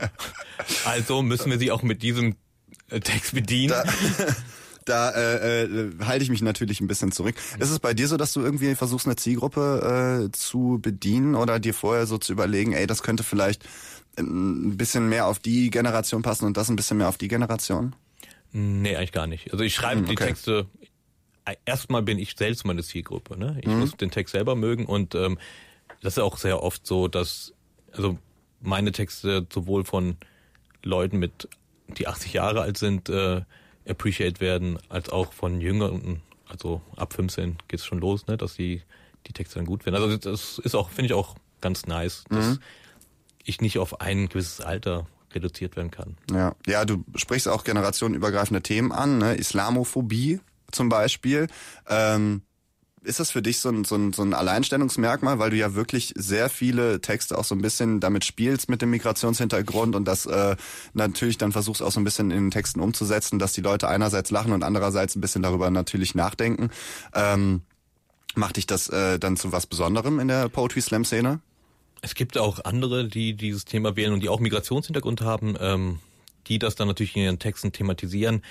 also 0.86 1.22
müssen 1.22 1.50
wir 1.50 1.58
sie 1.58 1.70
auch 1.70 1.82
mit 1.82 2.02
diesem 2.02 2.36
äh, 2.90 3.00
Text 3.00 3.34
bedienen. 3.34 3.74
Da, 3.74 3.84
da 4.86 5.10
äh, 5.10 5.64
äh, 5.64 5.90
halte 6.04 6.24
ich 6.24 6.30
mich 6.30 6.40
natürlich 6.40 6.80
ein 6.80 6.88
bisschen 6.88 7.12
zurück. 7.12 7.36
Ist 7.58 7.70
es 7.70 7.78
bei 7.78 7.92
dir 7.92 8.08
so, 8.08 8.16
dass 8.16 8.32
du 8.32 8.40
irgendwie 8.40 8.74
versuchst, 8.74 9.06
eine 9.06 9.16
Zielgruppe 9.16 10.28
äh, 10.28 10.32
zu 10.32 10.78
bedienen 10.80 11.34
oder 11.34 11.58
dir 11.60 11.74
vorher 11.74 12.06
so 12.06 12.16
zu 12.16 12.32
überlegen, 12.32 12.72
ey, 12.72 12.86
das 12.86 13.02
könnte 13.02 13.24
vielleicht 13.24 13.62
ein 14.16 14.76
bisschen 14.78 15.08
mehr 15.08 15.26
auf 15.26 15.38
die 15.38 15.68
Generation 15.70 16.22
passen 16.22 16.46
und 16.46 16.56
das 16.56 16.70
ein 16.70 16.76
bisschen 16.76 16.96
mehr 16.96 17.08
auf 17.08 17.18
die 17.18 17.28
Generation? 17.28 17.94
Nee, 18.52 18.96
eigentlich 18.96 19.12
gar 19.12 19.26
nicht. 19.26 19.52
Also 19.52 19.62
ich 19.62 19.74
schreibe 19.74 20.00
Hm, 20.00 20.06
die 20.06 20.12
okay. 20.12 20.26
Texte, 20.28 20.66
äh, 20.77 20.77
erstmal 21.64 22.02
bin 22.02 22.18
ich 22.18 22.34
selbst 22.36 22.64
meine 22.66 22.82
Zielgruppe. 22.82 23.36
Ne? 23.38 23.58
Ich 23.60 23.68
Mhm. 23.68 23.78
muss 23.80 23.96
den 23.96 24.10
Text 24.10 24.32
selber 24.32 24.54
mögen 24.54 24.86
und 24.86 25.14
ähm, 25.14 25.38
das 26.02 26.14
ist 26.16 26.22
auch 26.22 26.36
sehr 26.38 26.62
oft 26.62 26.86
so, 26.86 27.08
dass 27.08 27.52
also 27.92 28.18
meine 28.60 28.92
Texte 28.92 29.46
sowohl 29.52 29.84
von 29.84 30.16
Leuten 30.82 31.18
mit, 31.18 31.48
die 31.88 32.06
80 32.06 32.32
Jahre 32.34 32.60
alt 32.62 32.76
sind, 32.78 33.08
äh, 33.08 33.42
appreciate 33.88 34.40
werden, 34.40 34.78
als 34.88 35.08
auch 35.08 35.32
von 35.32 35.60
Jüngeren, 35.60 36.20
also 36.46 36.82
ab 36.96 37.12
15 37.14 37.56
geht's 37.68 37.84
schon 37.86 37.98
los, 38.00 38.26
ne, 38.26 38.36
dass 38.36 38.54
die 38.54 38.82
die 39.26 39.32
Texte 39.32 39.56
dann 39.58 39.66
gut 39.66 39.84
werden. 39.86 39.96
Also 39.96 40.16
das 40.16 40.58
ist 40.58 40.74
auch, 40.74 40.90
finde 40.90 41.06
ich 41.06 41.12
auch 41.14 41.34
ganz 41.60 41.86
nice, 41.86 42.24
dass 42.30 42.46
Mhm. 42.46 42.58
ich 43.44 43.60
nicht 43.60 43.78
auf 43.78 44.00
ein 44.00 44.28
gewisses 44.28 44.60
Alter 44.60 45.06
reduziert 45.34 45.76
werden 45.76 45.90
kann. 45.90 46.16
Ja, 46.30 46.54
ja, 46.66 46.84
du 46.84 47.04
sprichst 47.14 47.48
auch 47.48 47.64
generationenübergreifende 47.64 48.62
Themen 48.62 48.92
an, 48.92 49.18
ne? 49.18 49.34
Islamophobie 49.36 50.40
zum 50.70 50.88
Beispiel. 50.88 51.48
Ähm, 51.88 52.42
ist 53.02 53.20
das 53.20 53.30
für 53.30 53.42
dich 53.42 53.58
so 53.58 53.70
ein, 53.70 53.84
so, 53.84 53.94
ein, 53.96 54.12
so 54.12 54.22
ein 54.22 54.34
Alleinstellungsmerkmal, 54.34 55.38
weil 55.38 55.50
du 55.50 55.56
ja 55.56 55.74
wirklich 55.74 56.12
sehr 56.16 56.50
viele 56.50 57.00
Texte 57.00 57.38
auch 57.38 57.44
so 57.44 57.54
ein 57.54 57.62
bisschen 57.62 58.00
damit 58.00 58.24
spielst 58.24 58.68
mit 58.68 58.82
dem 58.82 58.90
Migrationshintergrund 58.90 59.96
und 59.96 60.04
das 60.04 60.26
äh, 60.26 60.56
natürlich 60.94 61.38
dann 61.38 61.52
versuchst 61.52 61.82
auch 61.82 61.92
so 61.92 62.00
ein 62.00 62.04
bisschen 62.04 62.30
in 62.30 62.46
den 62.46 62.50
Texten 62.50 62.80
umzusetzen, 62.80 63.38
dass 63.38 63.52
die 63.52 63.60
Leute 63.60 63.88
einerseits 63.88 64.30
lachen 64.30 64.52
und 64.52 64.62
andererseits 64.62 65.16
ein 65.16 65.20
bisschen 65.20 65.42
darüber 65.42 65.70
natürlich 65.70 66.14
nachdenken. 66.14 66.70
Ähm, 67.14 67.62
macht 68.34 68.56
dich 68.56 68.66
das 68.66 68.88
äh, 68.88 69.18
dann 69.18 69.36
zu 69.36 69.52
was 69.52 69.66
Besonderem 69.66 70.20
in 70.20 70.28
der 70.28 70.48
Poetry 70.48 70.80
Slam 70.80 71.04
Szene? 71.04 71.40
Es 72.02 72.14
gibt 72.14 72.38
auch 72.38 72.64
andere, 72.64 73.08
die 73.08 73.34
dieses 73.34 73.64
Thema 73.64 73.96
wählen 73.96 74.12
und 74.12 74.20
die 74.20 74.28
auch 74.28 74.40
Migrationshintergrund 74.40 75.20
haben, 75.20 75.56
ähm, 75.60 75.98
die 76.46 76.58
das 76.58 76.76
dann 76.76 76.88
natürlich 76.88 77.16
in 77.16 77.22
ihren 77.22 77.38
Texten 77.38 77.72
thematisieren. 77.72 78.42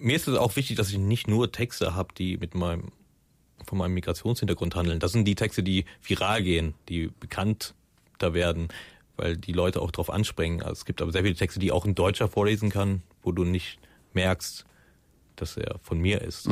Mir 0.00 0.16
ist 0.16 0.26
es 0.28 0.36
auch 0.36 0.56
wichtig, 0.56 0.76
dass 0.76 0.90
ich 0.90 0.98
nicht 0.98 1.28
nur 1.28 1.52
Texte 1.52 1.94
habe, 1.94 2.14
die 2.16 2.36
mit 2.36 2.54
meinem 2.54 2.92
von 3.66 3.78
meinem 3.78 3.94
Migrationshintergrund 3.94 4.74
handeln. 4.74 5.00
Das 5.00 5.12
sind 5.12 5.24
die 5.26 5.34
Texte, 5.34 5.62
die 5.62 5.84
viral 6.02 6.42
gehen, 6.42 6.74
die 6.88 7.10
bekannter 7.20 7.74
werden, 8.18 8.68
weil 9.16 9.36
die 9.36 9.52
Leute 9.52 9.80
auch 9.80 9.90
drauf 9.90 10.10
anspringen. 10.10 10.62
Also 10.62 10.72
es 10.72 10.84
gibt 10.84 11.02
aber 11.02 11.12
sehr 11.12 11.22
viele 11.22 11.34
Texte, 11.34 11.60
die 11.60 11.70
auch 11.72 11.84
ein 11.84 11.94
Deutscher 11.94 12.28
vorlesen 12.28 12.70
kann, 12.70 13.02
wo 13.22 13.32
du 13.32 13.44
nicht 13.44 13.78
merkst, 14.14 14.64
dass 15.36 15.56
er 15.56 15.78
von 15.82 15.98
mir 15.98 16.22
ist. 16.22 16.46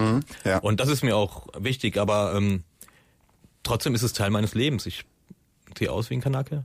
ja. 0.44 0.58
Und 0.58 0.80
das 0.80 0.88
ist 0.88 1.02
mir 1.02 1.16
auch 1.16 1.48
wichtig, 1.58 1.96
aber 1.96 2.34
ähm, 2.36 2.62
trotzdem 3.62 3.94
ist 3.94 4.02
es 4.02 4.12
Teil 4.12 4.30
meines 4.30 4.54
Lebens. 4.54 4.86
Ich 4.86 5.04
sehe 5.76 5.90
aus 5.90 6.10
wie 6.10 6.14
ein 6.14 6.20
Kanake. 6.20 6.64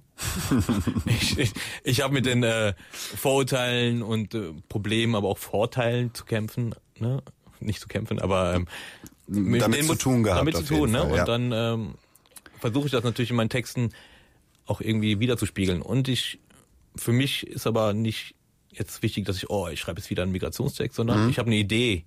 ich 1.05 1.37
ich, 1.37 1.53
ich 1.83 2.01
habe 2.01 2.13
mit 2.13 2.25
den 2.25 2.43
äh, 2.43 2.73
Vorurteilen 2.91 4.01
und 4.01 4.33
äh, 4.33 4.51
Problemen, 4.69 5.15
aber 5.15 5.29
auch 5.29 5.37
Vorteilen 5.37 6.13
zu 6.13 6.25
kämpfen. 6.25 6.75
Ne? 6.99 7.21
Nicht 7.59 7.79
zu 7.79 7.87
kämpfen, 7.87 8.19
aber 8.19 8.55
ähm, 8.55 8.67
mit 9.27 9.61
Damit 9.61 9.85
zu 9.85 9.95
tun 9.95 10.23
gehabt, 10.23 10.39
Damit 10.41 10.55
zu 10.57 10.63
tun, 10.63 10.91
ne? 10.91 10.99
Fall, 10.99 11.09
Und 11.11 11.17
ja. 11.17 11.25
dann 11.25 11.51
ähm, 11.51 11.93
versuche 12.59 12.85
ich 12.87 12.91
das 12.91 13.03
natürlich 13.03 13.29
in 13.31 13.37
meinen 13.37 13.49
Texten 13.49 13.91
auch 14.65 14.81
irgendwie 14.81 15.19
wiederzuspiegeln. 15.19 15.81
Und 15.81 16.07
ich, 16.07 16.39
für 16.95 17.11
mich 17.13 17.47
ist 17.47 17.67
aber 17.67 17.93
nicht 17.93 18.35
jetzt 18.71 19.01
wichtig, 19.03 19.25
dass 19.25 19.37
ich, 19.37 19.49
oh, 19.49 19.67
ich 19.69 19.79
schreibe 19.79 19.99
jetzt 19.99 20.09
wieder 20.09 20.23
einen 20.23 20.31
Migrationstext, 20.31 20.95
sondern 20.95 21.23
Mhm. 21.25 21.29
ich 21.29 21.37
habe 21.39 21.47
eine 21.47 21.57
Idee, 21.57 22.05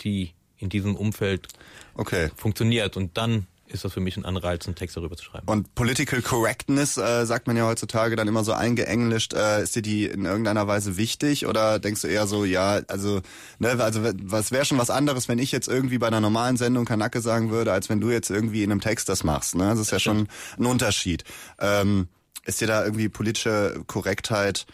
die 0.00 0.32
in 0.58 0.68
diesem 0.68 0.94
Umfeld 0.96 1.48
Okay. 1.94 2.30
funktioniert. 2.36 2.96
Und 2.96 3.16
dann 3.16 3.46
ist 3.70 3.84
das 3.84 3.92
für 3.92 4.00
mich 4.00 4.16
ein 4.16 4.24
Anreiz, 4.24 4.66
einen 4.66 4.74
Text 4.74 4.96
darüber 4.96 5.16
zu 5.16 5.24
schreiben. 5.24 5.46
Und 5.46 5.74
Political 5.74 6.22
Correctness, 6.22 6.96
äh, 6.96 7.24
sagt 7.24 7.46
man 7.46 7.56
ja 7.56 7.66
heutzutage 7.66 8.16
dann 8.16 8.28
immer 8.28 8.44
so 8.44 8.52
eingeenglischt, 8.52 9.32
äh, 9.32 9.62
ist 9.62 9.76
dir 9.76 9.82
die 9.82 10.06
in 10.06 10.24
irgendeiner 10.24 10.66
Weise 10.66 10.96
wichtig 10.96 11.46
oder 11.46 11.78
denkst 11.78 12.02
du 12.02 12.08
eher 12.08 12.26
so, 12.26 12.44
ja, 12.44 12.80
also, 12.88 13.20
ne, 13.58 13.70
also 13.82 14.02
was 14.22 14.52
wäre 14.52 14.64
schon 14.64 14.78
was 14.78 14.90
anderes, 14.90 15.28
wenn 15.28 15.38
ich 15.38 15.52
jetzt 15.52 15.68
irgendwie 15.68 15.98
bei 15.98 16.08
einer 16.08 16.20
normalen 16.20 16.56
Sendung 16.56 16.84
Kanacke 16.84 17.20
sagen 17.20 17.50
würde, 17.50 17.72
als 17.72 17.88
wenn 17.88 18.00
du 18.00 18.10
jetzt 18.10 18.30
irgendwie 18.30 18.62
in 18.62 18.72
einem 18.72 18.80
Text 18.80 19.08
das 19.08 19.24
machst, 19.24 19.54
ne? 19.54 19.64
Das 19.70 19.78
ist 19.78 19.92
ja 19.92 19.98
schon 19.98 20.28
ein 20.58 20.66
Unterschied. 20.66 21.24
Ähm, 21.58 22.08
ist 22.44 22.60
dir 22.60 22.66
da 22.66 22.84
irgendwie 22.84 23.08
politische 23.08 23.82
Korrektheit, 23.86 24.66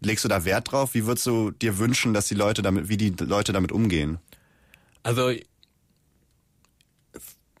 legst 0.00 0.24
du 0.24 0.28
da 0.28 0.44
Wert 0.44 0.72
drauf? 0.72 0.94
Wie 0.94 1.06
würdest 1.06 1.26
du 1.26 1.50
dir 1.50 1.78
wünschen, 1.78 2.14
dass 2.14 2.28
die 2.28 2.34
Leute 2.34 2.62
damit, 2.62 2.88
wie 2.88 2.96
die 2.96 3.14
Leute 3.18 3.52
damit 3.52 3.72
umgehen? 3.72 4.18
Also 5.02 5.32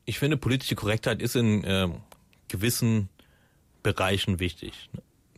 ich 0.08 0.18
finde, 0.18 0.38
politische 0.38 0.74
Korrektheit 0.74 1.20
ist 1.20 1.36
in 1.36 1.62
ähm, 1.66 1.96
gewissen 2.48 3.10
Bereichen 3.82 4.40
wichtig. 4.40 4.88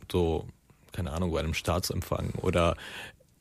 So, 0.09 0.47
keine 0.93 1.11
Ahnung, 1.11 1.33
bei 1.33 1.39
einem 1.39 1.53
Staatsempfang 1.53 2.31
oder 2.41 2.77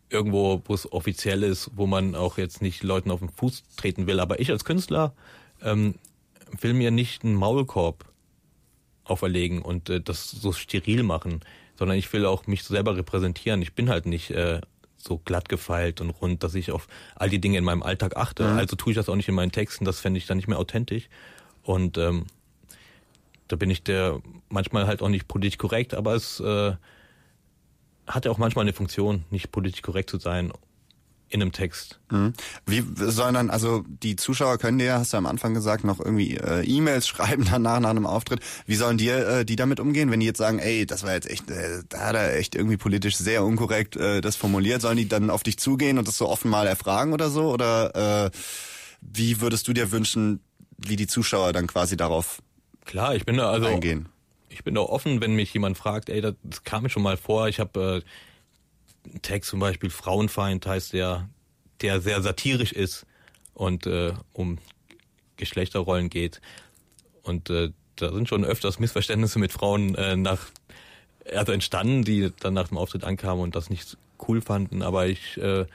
irgendwo, 0.08 0.60
wo 0.64 0.74
es 0.74 0.90
offiziell 0.92 1.44
ist, 1.44 1.70
wo 1.76 1.86
man 1.86 2.16
auch 2.16 2.36
jetzt 2.36 2.62
nicht 2.62 2.82
Leuten 2.82 3.12
auf 3.12 3.20
den 3.20 3.28
Fuß 3.28 3.62
treten 3.76 4.08
will. 4.08 4.18
Aber 4.18 4.40
ich 4.40 4.50
als 4.50 4.64
Künstler 4.64 5.14
ähm, 5.62 5.94
will 6.60 6.74
mir 6.74 6.90
nicht 6.90 7.22
einen 7.22 7.36
Maulkorb 7.36 8.06
auferlegen 9.04 9.62
und 9.62 9.88
äh, 9.88 10.00
das 10.00 10.32
so 10.32 10.50
steril 10.50 11.04
machen, 11.04 11.42
sondern 11.78 11.96
ich 11.96 12.12
will 12.12 12.26
auch 12.26 12.48
mich 12.48 12.64
selber 12.64 12.96
repräsentieren. 12.96 13.62
Ich 13.62 13.74
bin 13.74 13.88
halt 13.88 14.04
nicht 14.04 14.32
äh, 14.32 14.60
so 15.02 15.18
glatt 15.18 15.48
gefeilt 15.48 16.00
und 16.00 16.10
rund, 16.10 16.42
dass 16.42 16.54
ich 16.54 16.72
auf 16.72 16.86
all 17.16 17.30
die 17.30 17.40
Dinge 17.40 17.58
in 17.58 17.64
meinem 17.64 17.82
Alltag 17.82 18.16
achte. 18.16 18.46
Also 18.46 18.76
tue 18.76 18.92
ich 18.92 18.96
das 18.96 19.08
auch 19.08 19.16
nicht 19.16 19.28
in 19.28 19.34
meinen 19.34 19.52
Texten. 19.52 19.84
Das 19.84 20.00
fände 20.00 20.18
ich 20.18 20.26
dann 20.26 20.36
nicht 20.36 20.48
mehr 20.48 20.58
authentisch. 20.58 21.08
Und 21.62 21.98
ähm, 21.98 22.26
da 23.48 23.56
bin 23.56 23.70
ich 23.70 23.82
der 23.82 24.20
manchmal 24.48 24.86
halt 24.86 25.02
auch 25.02 25.08
nicht 25.08 25.26
politisch 25.26 25.58
korrekt, 25.58 25.94
aber 25.94 26.14
es 26.14 26.40
äh, 26.40 26.72
hat 28.06 28.24
ja 28.24 28.30
auch 28.30 28.38
manchmal 28.38 28.64
eine 28.64 28.72
Funktion, 28.72 29.24
nicht 29.30 29.50
politisch 29.50 29.82
korrekt 29.82 30.10
zu 30.10 30.18
sein 30.18 30.52
in 31.30 31.40
einem 31.40 31.52
Text. 31.52 32.00
Wie 32.66 32.84
sollen 32.96 33.34
dann, 33.34 33.50
also 33.50 33.84
die 33.86 34.16
Zuschauer 34.16 34.58
können 34.58 34.78
dir, 34.78 34.94
hast 34.94 35.12
du 35.12 35.16
am 35.16 35.26
Anfang 35.26 35.54
gesagt, 35.54 35.84
noch 35.84 36.00
irgendwie 36.00 36.36
äh, 36.36 36.64
E-Mails 36.64 37.06
schreiben 37.08 37.46
danach 37.50 37.78
nach 37.80 37.90
einem 37.90 38.06
Auftritt. 38.06 38.40
Wie 38.66 38.74
sollen 38.74 38.98
dir 38.98 39.26
äh, 39.28 39.44
die 39.44 39.56
damit 39.56 39.78
umgehen, 39.78 40.10
wenn 40.10 40.20
die 40.20 40.26
jetzt 40.26 40.38
sagen, 40.38 40.58
ey, 40.58 40.86
das 40.86 41.04
war 41.04 41.14
jetzt 41.14 41.30
echt, 41.30 41.48
äh, 41.50 41.82
da 41.88 42.00
hat 42.00 42.16
er 42.16 42.36
echt 42.36 42.56
irgendwie 42.56 42.76
politisch 42.76 43.16
sehr 43.16 43.44
unkorrekt 43.44 43.96
äh, 43.96 44.20
das 44.20 44.34
formuliert, 44.34 44.82
sollen 44.82 44.96
die 44.96 45.08
dann 45.08 45.30
auf 45.30 45.44
dich 45.44 45.58
zugehen 45.58 45.98
und 45.98 46.08
das 46.08 46.18
so 46.18 46.28
offen 46.28 46.50
mal 46.50 46.66
erfragen 46.66 47.12
oder 47.12 47.30
so? 47.30 47.52
Oder 47.52 48.26
äh, 48.26 48.30
wie 49.00 49.40
würdest 49.40 49.68
du 49.68 49.72
dir 49.72 49.92
wünschen, 49.92 50.40
wie 50.78 50.96
die 50.96 51.06
Zuschauer 51.06 51.52
dann 51.52 51.68
quasi 51.68 51.96
darauf 51.96 52.42
Klar, 52.84 53.14
ich 53.14 53.24
bin 53.24 53.36
da 53.36 53.50
also 53.50 53.66
eingehen? 53.66 54.08
ich 54.50 54.64
bin 54.64 54.74
da 54.74 54.80
offen, 54.80 55.20
wenn 55.20 55.34
mich 55.34 55.54
jemand 55.54 55.78
fragt, 55.78 56.10
ey, 56.10 56.20
das, 56.20 56.34
kam 56.64 56.82
mir 56.82 56.90
schon 56.90 57.02
mal 57.02 57.16
vor. 57.16 57.48
Ich 57.48 57.60
habe 57.60 58.02
äh, 58.04 58.10
Text 59.22 59.50
zum 59.50 59.60
Beispiel 59.60 59.90
Frauenfeind 59.90 60.66
heißt 60.66 60.92
der, 60.92 61.28
der 61.80 62.00
sehr 62.00 62.22
satirisch 62.22 62.72
ist 62.72 63.06
und 63.54 63.86
äh, 63.86 64.12
um 64.32 64.58
Geschlechterrollen 65.36 66.10
geht. 66.10 66.40
Und 67.22 67.50
äh, 67.50 67.70
da 67.96 68.12
sind 68.12 68.28
schon 68.28 68.44
öfters 68.44 68.78
Missverständnisse 68.78 69.38
mit 69.38 69.52
Frauen 69.52 69.94
äh, 69.94 70.16
nach 70.16 70.46
also 71.34 71.52
entstanden, 71.52 72.02
die 72.04 72.32
dann 72.40 72.54
nach 72.54 72.68
dem 72.68 72.78
Auftritt 72.78 73.04
ankamen 73.04 73.42
und 73.42 73.54
das 73.54 73.70
nicht 73.70 73.96
cool 74.26 74.40
fanden. 74.40 74.82
Aber 74.82 75.06
ich 75.06 75.36
äh, 75.36 75.66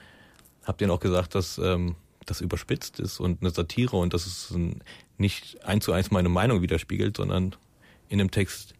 habe 0.64 0.78
denen 0.78 0.90
auch 0.90 1.00
gesagt, 1.00 1.34
dass 1.34 1.58
ähm, 1.58 1.96
das 2.24 2.40
überspitzt 2.40 2.98
ist 2.98 3.20
und 3.20 3.40
eine 3.40 3.50
Satire 3.50 3.96
und 3.96 4.12
dass 4.12 4.26
es 4.26 4.54
nicht 5.18 5.64
eins 5.64 5.84
zu 5.84 5.92
eins 5.92 6.10
meine 6.10 6.28
Meinung 6.28 6.62
widerspiegelt, 6.62 7.16
sondern 7.16 7.54
in 8.08 8.18
dem 8.18 8.30
Text 8.30 8.74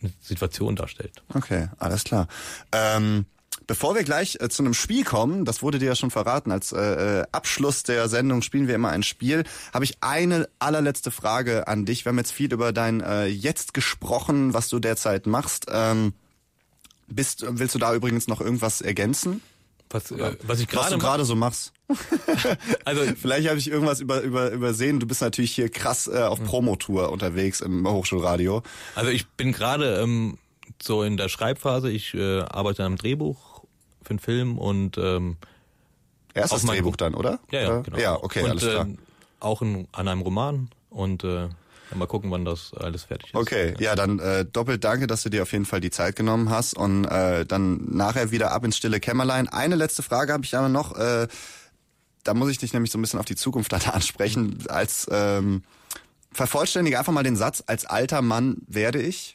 eine 0.00 0.12
Situation 0.20 0.76
darstellt. 0.76 1.22
Okay, 1.34 1.68
alles 1.78 2.04
klar. 2.04 2.28
Ähm, 2.72 3.26
bevor 3.68 3.94
wir 3.94 4.02
gleich 4.02 4.38
äh, 4.40 4.48
zu 4.48 4.64
einem 4.64 4.74
Spiel 4.74 5.04
kommen, 5.04 5.44
das 5.44 5.62
wurde 5.62 5.78
dir 5.78 5.86
ja 5.86 5.94
schon 5.94 6.10
verraten, 6.10 6.50
als 6.50 6.72
äh, 6.72 7.20
äh, 7.20 7.24
Abschluss 7.30 7.84
der 7.84 8.08
Sendung 8.08 8.42
spielen 8.42 8.66
wir 8.66 8.74
immer 8.74 8.88
ein 8.88 9.04
Spiel, 9.04 9.44
habe 9.72 9.84
ich 9.84 9.98
eine 10.00 10.48
allerletzte 10.58 11.12
Frage 11.12 11.68
an 11.68 11.84
dich. 11.84 12.04
Wir 12.04 12.10
haben 12.10 12.18
jetzt 12.18 12.32
viel 12.32 12.52
über 12.52 12.72
dein 12.72 13.00
äh, 13.00 13.26
Jetzt 13.26 13.74
gesprochen, 13.74 14.54
was 14.54 14.68
du 14.68 14.80
derzeit 14.80 15.26
machst. 15.26 15.66
Ähm, 15.70 16.14
bist, 17.06 17.44
willst 17.46 17.74
du 17.74 17.78
da 17.78 17.94
übrigens 17.94 18.26
noch 18.26 18.40
irgendwas 18.40 18.80
ergänzen? 18.80 19.42
Was, 19.90 20.10
äh, 20.10 20.36
was 20.42 20.60
ich 20.60 20.68
gerade 20.68 20.94
du 20.94 20.98
gerade 20.98 21.24
so 21.24 21.36
machst? 21.36 21.72
also 22.84 23.02
Vielleicht 23.20 23.48
habe 23.48 23.58
ich 23.58 23.70
irgendwas 23.70 24.00
über, 24.00 24.22
über, 24.22 24.50
übersehen. 24.50 24.98
Du 24.98 25.06
bist 25.06 25.20
natürlich 25.20 25.52
hier 25.52 25.68
krass 25.68 26.06
äh, 26.06 26.22
auf 26.22 26.42
Promotour 26.42 27.10
unterwegs 27.10 27.60
im 27.60 27.86
Hochschulradio. 27.86 28.62
Also 28.94 29.10
ich 29.10 29.26
bin 29.28 29.52
gerade 29.52 30.00
ähm, 30.00 30.38
so 30.82 31.02
in 31.02 31.18
der 31.18 31.28
Schreibphase. 31.28 31.90
Ich 31.90 32.14
äh, 32.14 32.40
arbeite 32.40 32.84
am 32.84 32.96
Drehbuch 32.96 33.47
für 34.08 34.12
einen 34.12 34.18
Film 34.18 34.58
und 34.58 34.98
ähm, 34.98 35.36
Erstes 36.34 36.58
Auf 36.58 36.62
mein 36.64 36.76
Drehbuch 36.76 36.90
Buch. 36.92 36.96
dann, 36.96 37.14
oder? 37.14 37.38
ja, 37.50 37.60
ja, 37.62 37.78
Äh, 37.78 37.82
genau. 37.82 37.98
Ja, 37.98 38.22
okay, 38.22 38.42
und, 38.42 38.50
alles 38.50 38.62
klar. 38.62 38.82
ähm, 38.86 38.98
auch 39.40 39.62
in, 39.62 39.88
an 39.92 40.08
einem 40.08 40.20
Roman 40.20 40.68
und 40.90 41.24
äh, 41.24 41.48
mal 41.94 42.06
gucken, 42.06 42.30
wann 42.30 42.44
das 42.44 42.72
alles 42.74 43.04
fertig 43.04 43.30
ist. 43.30 43.34
Okay, 43.34 43.74
ja, 43.80 43.94
dann 43.96 44.18
äh, 44.18 44.44
doppelt 44.44 44.84
danke, 44.84 45.06
dass 45.06 45.22
du 45.22 45.30
dir 45.30 45.42
auf 45.42 45.52
jeden 45.52 45.64
Fall 45.64 45.80
die 45.80 45.90
Zeit 45.90 46.16
genommen 46.16 46.50
hast 46.50 46.74
und 46.74 47.06
äh, 47.06 47.44
dann 47.46 47.86
nachher 47.90 48.30
wieder 48.30 48.52
ab 48.52 48.64
ins 48.64 48.76
stille 48.76 49.00
Kämmerlein. 49.00 49.48
Eine 49.48 49.74
letzte 49.74 50.02
Frage 50.02 50.32
habe 50.32 50.44
ich 50.44 50.54
aber 50.56 50.68
noch. 50.68 50.96
Äh, 50.96 51.28
da 52.24 52.34
muss 52.34 52.50
ich 52.50 52.58
dich 52.58 52.72
nämlich 52.74 52.92
so 52.92 52.98
ein 52.98 53.02
bisschen 53.02 53.18
auf 53.18 53.24
die 53.26 53.36
Zukunft 53.36 53.72
dann 53.72 53.82
ansprechen. 53.82 54.58
Als 54.68 55.08
ähm, 55.10 55.62
vervollständige 56.30 56.98
einfach 56.98 57.12
mal 57.12 57.24
den 57.24 57.36
Satz: 57.36 57.64
Als 57.66 57.84
alter 57.86 58.22
Mann 58.22 58.58
werde 58.68 59.00
ich. 59.00 59.34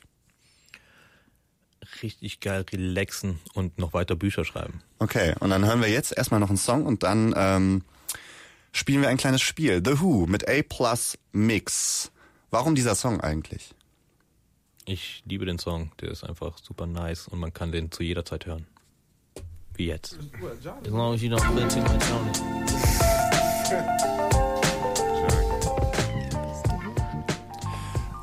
Richtig 2.01 2.39
geil 2.39 2.65
relaxen 2.71 3.39
und 3.53 3.77
noch 3.77 3.93
weiter 3.93 4.15
Bücher 4.15 4.45
schreiben. 4.45 4.81
Okay, 4.99 5.35
und 5.39 5.49
dann 5.49 5.65
hören 5.65 5.81
wir 5.81 5.89
jetzt 5.89 6.15
erstmal 6.15 6.39
noch 6.39 6.49
einen 6.49 6.57
Song 6.57 6.85
und 6.85 7.03
dann 7.03 7.33
ähm, 7.37 7.83
spielen 8.71 9.01
wir 9.01 9.09
ein 9.09 9.17
kleines 9.17 9.41
Spiel. 9.41 9.81
The 9.85 10.01
Who 10.01 10.25
mit 10.27 10.47
A 10.49 10.61
Plus 10.67 11.17
Mix. 11.31 12.11
Warum 12.49 12.75
dieser 12.75 12.95
Song 12.95 13.21
eigentlich? 13.21 13.73
Ich 14.85 15.23
liebe 15.25 15.45
den 15.45 15.59
Song, 15.59 15.91
der 16.01 16.09
ist 16.09 16.23
einfach 16.23 16.57
super 16.57 16.87
nice 16.87 17.27
und 17.27 17.39
man 17.39 17.53
kann 17.53 17.71
den 17.71 17.91
zu 17.91 18.03
jeder 18.03 18.25
Zeit 18.25 18.45
hören. 18.45 18.67
Wie 19.75 19.87
jetzt. 19.87 20.17
As 20.17 20.87
long 20.87 21.13
as 21.13 21.21
you 21.21 21.29
don't 21.33 21.41
spend 21.41 21.71
too 21.71 21.79
much 21.81 22.11
on 22.11 22.27
it. 22.29 22.37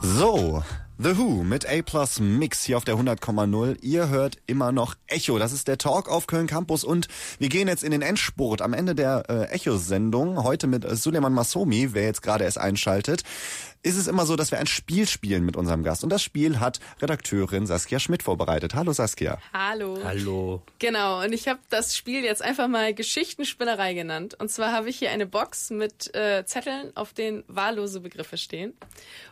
So, 0.03 0.63
The 1.03 1.17
Who 1.17 1.45
mit 1.45 1.67
A 1.67 1.81
Plus 1.81 2.21
Mix 2.21 2.63
hier 2.63 2.77
auf 2.77 2.85
der 2.85 2.97
100,0. 2.97 3.79
Ihr 3.81 4.11
hört 4.11 4.37
immer 4.47 4.71
noch 4.71 4.97
Echo. 5.07 5.39
Das 5.39 5.51
ist 5.51 5.67
der 5.67 5.79
Talk 5.79 6.11
auf 6.11 6.27
Köln 6.27 6.47
Campus 6.47 6.85
und 6.85 7.09
wir 7.39 7.49
gehen 7.49 7.69
jetzt 7.69 7.83
in 7.83 7.91
den 7.91 8.03
Endspurt 8.03 8.61
am 8.61 8.75
Ende 8.75 8.95
der 8.95 9.25
äh, 9.31 9.45
Echo-Sendung. 9.45 10.45
Heute 10.45 10.67
mit 10.67 10.87
Suleiman 10.99 11.33
Masomi, 11.33 11.95
wer 11.95 12.03
jetzt 12.03 12.21
gerade 12.21 12.45
erst 12.45 12.59
einschaltet. 12.59 13.23
Ist 13.83 13.97
es 13.97 14.09
immer 14.09 14.27
so, 14.27 14.37
dass 14.37 14.51
wir 14.51 14.59
ein 14.59 14.67
Spiel 14.67 15.09
spielen 15.09 15.47
mit 15.47 15.57
unserem 15.57 15.83
Gast. 15.83 16.05
Und 16.05 16.11
das 16.11 16.23
Spiel 16.23 16.61
hat 16.61 16.81
Redakteurin 17.01 17.67
Saskia 17.67 17.99
Schmidt 17.99 18.23
vorbereitet. 18.23 18.75
Hallo 18.75 18.93
Saskia. 18.93 19.39
Hallo. 19.55 19.99
Hallo. 20.05 20.63
Genau, 20.79 21.23
und 21.25 21.33
ich 21.33 21.49
habe 21.49 21.61
das 21.71 21.97
Spiel 21.97 22.23
jetzt 22.23 22.43
einfach 22.43 22.69
mal 22.69 22.93
Geschichtenspinnerei 22.93 23.95
genannt. 23.95 24.37
Und 24.39 24.51
zwar 24.51 24.73
habe 24.73 24.91
ich 24.91 24.99
hier 24.99 25.11
eine 25.11 25.25
Box 25.25 25.71
mit 25.71 26.15
äh, 26.15 26.45
Zetteln, 26.45 26.95
auf 26.95 27.15
denen 27.15 27.43
wahllose 27.49 28.01
Begriffe 28.01 28.37
stehen. 28.37 28.75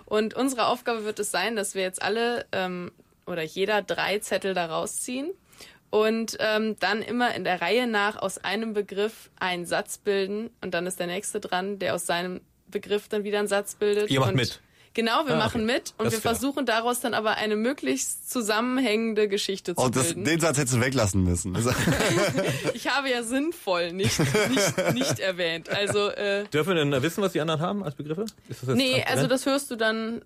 Und 0.07 0.33
unsere 0.33 0.69
Aufgabe 0.69 1.05
wird 1.05 1.19
es 1.19 1.31
sein, 1.31 1.55
dass 1.55 1.75
wir 1.75 1.83
jetzt 1.83 2.01
alle 2.01 2.47
ähm, 2.53 2.91
oder 3.27 3.43
jeder 3.43 3.83
drei 3.83 4.19
Zettel 4.21 4.55
da 4.55 4.65
rausziehen 4.65 5.31
und 5.91 6.39
ähm, 6.41 6.77
dann 6.81 7.03
immer 7.03 7.35
in 7.35 7.45
der 7.45 7.61
Reihe 7.61 7.87
nach 7.87 8.17
aus 8.17 8.39
einem 8.39 8.73
Begriff 8.73 9.31
einen 9.39 9.67
Satz 9.67 9.99
bilden 9.99 10.49
und 10.63 10.73
dann 10.73 10.87
ist 10.87 11.01
der 11.01 11.07
nächste 11.07 11.39
dran, 11.39 11.79
der 11.79 11.95
aus 11.95 12.07
seinem 12.07 12.41
Begriff 12.71 13.09
dann 13.09 13.25
wieder 13.25 13.39
einen 13.39 13.49
Satz 13.49 13.75
bildet. 13.75 14.11
Ihr 14.11 14.21
macht 14.21 14.31
und 14.31 14.37
mit? 14.37 14.61
Genau, 14.95 15.27
wir 15.27 15.35
Ah, 15.35 15.39
machen 15.39 15.63
okay. 15.65 15.75
mit 15.75 15.95
und 15.99 16.07
Das 16.07 16.15
wir 16.15 16.21
fair. 16.21 16.33
versuchen 16.33 16.67
daraus 16.67 16.99
dann 17.01 17.15
aber 17.15 17.37
eine 17.37 17.55
möglichst 17.57 18.31
zusammenhängende 18.31 19.29
Geschichte 19.29 19.77
zu 19.77 19.81
Oh, 19.83 19.89
das, 19.89 20.07
bilden. 20.09 20.25
den 20.25 20.41
Satz 20.41 20.59
hättest 20.59 20.75
du 20.77 20.81
weglassen 20.81 21.23
müssen. 21.23 21.57
Ich 22.75 22.89
habe 22.89 23.09
ja 23.11 23.23
sinnvoll 23.23 23.93
nicht, 23.93 24.19
nicht, 24.19 24.95
nicht 24.95 25.19
erwähnt. 25.21 25.69
Also, 25.69 26.09
äh, 26.11 26.45
Dürfen 26.49 26.75
wir 26.75 26.85
denn 26.85 27.03
wissen, 27.03 27.23
was 27.23 27.33
die 27.33 27.41
anderen 27.41 27.61
haben 27.61 27.85
als 27.85 27.95
Begriffe? 27.95 28.23
Ist 28.49 28.63
das 28.63 28.69
jetzt 28.71 28.77
nee, 28.77 28.93
transparent? 28.95 29.11
also 29.11 29.27
das 29.29 29.47
hörst 29.47 29.71
du 29.71 29.77
dann, 29.77 30.23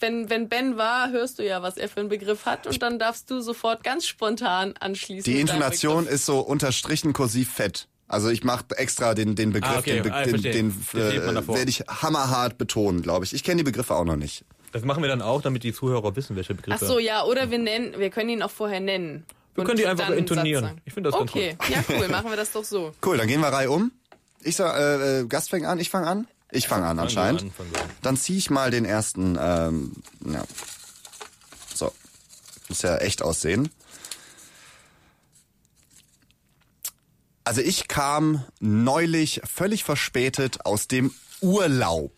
wenn, 0.00 0.28
wenn 0.30 0.48
Ben 0.48 0.76
war, 0.76 1.10
hörst 1.10 1.38
du 1.38 1.44
ja, 1.46 1.62
was 1.62 1.76
er 1.76 1.88
für 1.88 2.00
einen 2.00 2.08
Begriff 2.08 2.44
hat 2.46 2.66
und 2.66 2.82
dann 2.82 2.98
darfst 2.98 3.30
du 3.30 3.40
sofort 3.40 3.84
ganz 3.84 4.06
spontan 4.06 4.74
anschließen. 4.80 5.30
Die 5.32 5.38
Intonation 5.40 6.06
ist 6.06 6.26
so 6.26 6.40
unterstrichen 6.40 7.12
kursiv 7.12 7.52
fett. 7.52 7.86
Also 8.08 8.28
ich 8.28 8.44
mache 8.44 8.64
extra 8.76 9.14
den, 9.14 9.34
den 9.36 9.52
Begriff, 9.52 9.72
Ah, 9.72 9.78
okay. 9.78 9.94
den, 9.94 10.02
Be 10.02 10.12
Ah, 10.12 10.24
den, 10.24 10.42
den 10.42 10.70
äh, 10.94 11.46
werde 11.48 11.68
ich 11.70 11.80
hammerhart 11.88 12.58
betonen, 12.58 13.00
glaube 13.02 13.24
ich. 13.24 13.32
Ich 13.32 13.42
kenne 13.42 13.58
die 13.58 13.64
Begriffe 13.64 13.94
auch 13.94 14.04
noch 14.04 14.16
nicht. 14.16 14.44
Das 14.72 14.82
machen 14.84 15.02
wir 15.02 15.08
dann 15.08 15.22
auch, 15.22 15.40
damit 15.42 15.62
die 15.64 15.72
Zuhörer 15.72 16.14
wissen, 16.16 16.36
welche 16.36 16.52
Ach 16.52 16.56
Begriffe. 16.56 16.86
so, 16.86 16.98
ja, 16.98 17.24
oder 17.24 17.50
wir 17.50 17.58
nennen, 17.58 17.94
wir 17.98 18.10
können 18.10 18.28
ihn 18.30 18.42
auch 18.42 18.50
vorher 18.50 18.80
nennen. 18.80 19.24
Wir 19.54 19.64
können 19.64 19.76
die 19.76 19.86
einfach 19.86 20.10
intonieren. 20.10 20.80
Ich 20.84 20.94
finde 20.94 21.10
das 21.10 21.18
ganz 21.18 21.30
Okay, 21.30 21.56
ja 21.70 21.84
cool, 21.90 22.08
machen 22.10 22.30
wir 22.30 22.36
das 22.36 22.52
doch 22.52 22.64
so. 22.64 22.92
Cool, 23.04 23.18
dann 23.18 23.28
gehen 23.28 23.40
wir 23.40 23.48
Reihe 23.48 23.70
um. 23.70 23.92
Ich 24.40 24.56
sag, 24.56 24.76
äh, 24.78 25.20
äh, 25.20 25.26
Gast 25.26 25.50
fängt 25.50 25.66
an, 25.66 25.78
ich 25.78 25.90
fange 25.90 26.06
an. 26.06 26.26
Ich 26.50 26.68
fange 26.68 26.86
an 26.86 26.98
anscheinend. 26.98 27.42
an, 27.42 27.48
an. 27.58 27.90
Dann 28.02 28.16
ziehe 28.16 28.38
ich 28.38 28.50
mal 28.50 28.70
den 28.70 28.84
ersten. 28.84 29.38
Ähm, 29.40 29.92
ja. 30.26 30.44
So, 31.74 31.92
muss 32.68 32.82
ja 32.82 32.96
echt 32.98 33.22
aussehen. 33.22 33.70
Also 37.44 37.60
ich 37.60 37.88
kam 37.88 38.44
neulich 38.60 39.40
völlig 39.44 39.84
verspätet 39.84 40.64
aus 40.64 40.86
dem 40.88 41.12
Urlaub. 41.40 42.12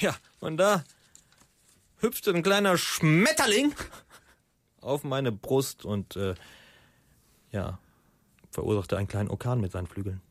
Ja, 0.00 0.16
und 0.40 0.56
da 0.56 0.84
hüpfte 1.98 2.32
ein 2.32 2.42
kleiner 2.42 2.78
Schmetterling 2.78 3.74
auf 4.80 5.04
meine 5.04 5.32
Brust 5.32 5.84
und 5.84 6.16
äh, 6.16 6.34
ja, 7.50 7.78
verursachte 8.50 8.96
einen 8.96 9.08
kleinen 9.08 9.30
Orkan 9.30 9.60
mit 9.60 9.72
seinen 9.72 9.86
Flügeln. 9.86 10.22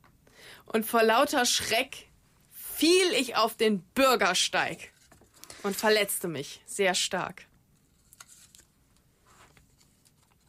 Und 0.65 0.85
vor 0.85 1.03
lauter 1.03 1.45
Schreck 1.45 2.07
fiel 2.51 3.11
ich 3.17 3.35
auf 3.35 3.55
den 3.55 3.81
Bürgersteig 3.93 4.91
und 5.63 5.75
verletzte 5.75 6.27
mich 6.27 6.61
sehr 6.65 6.95
stark. 6.95 7.45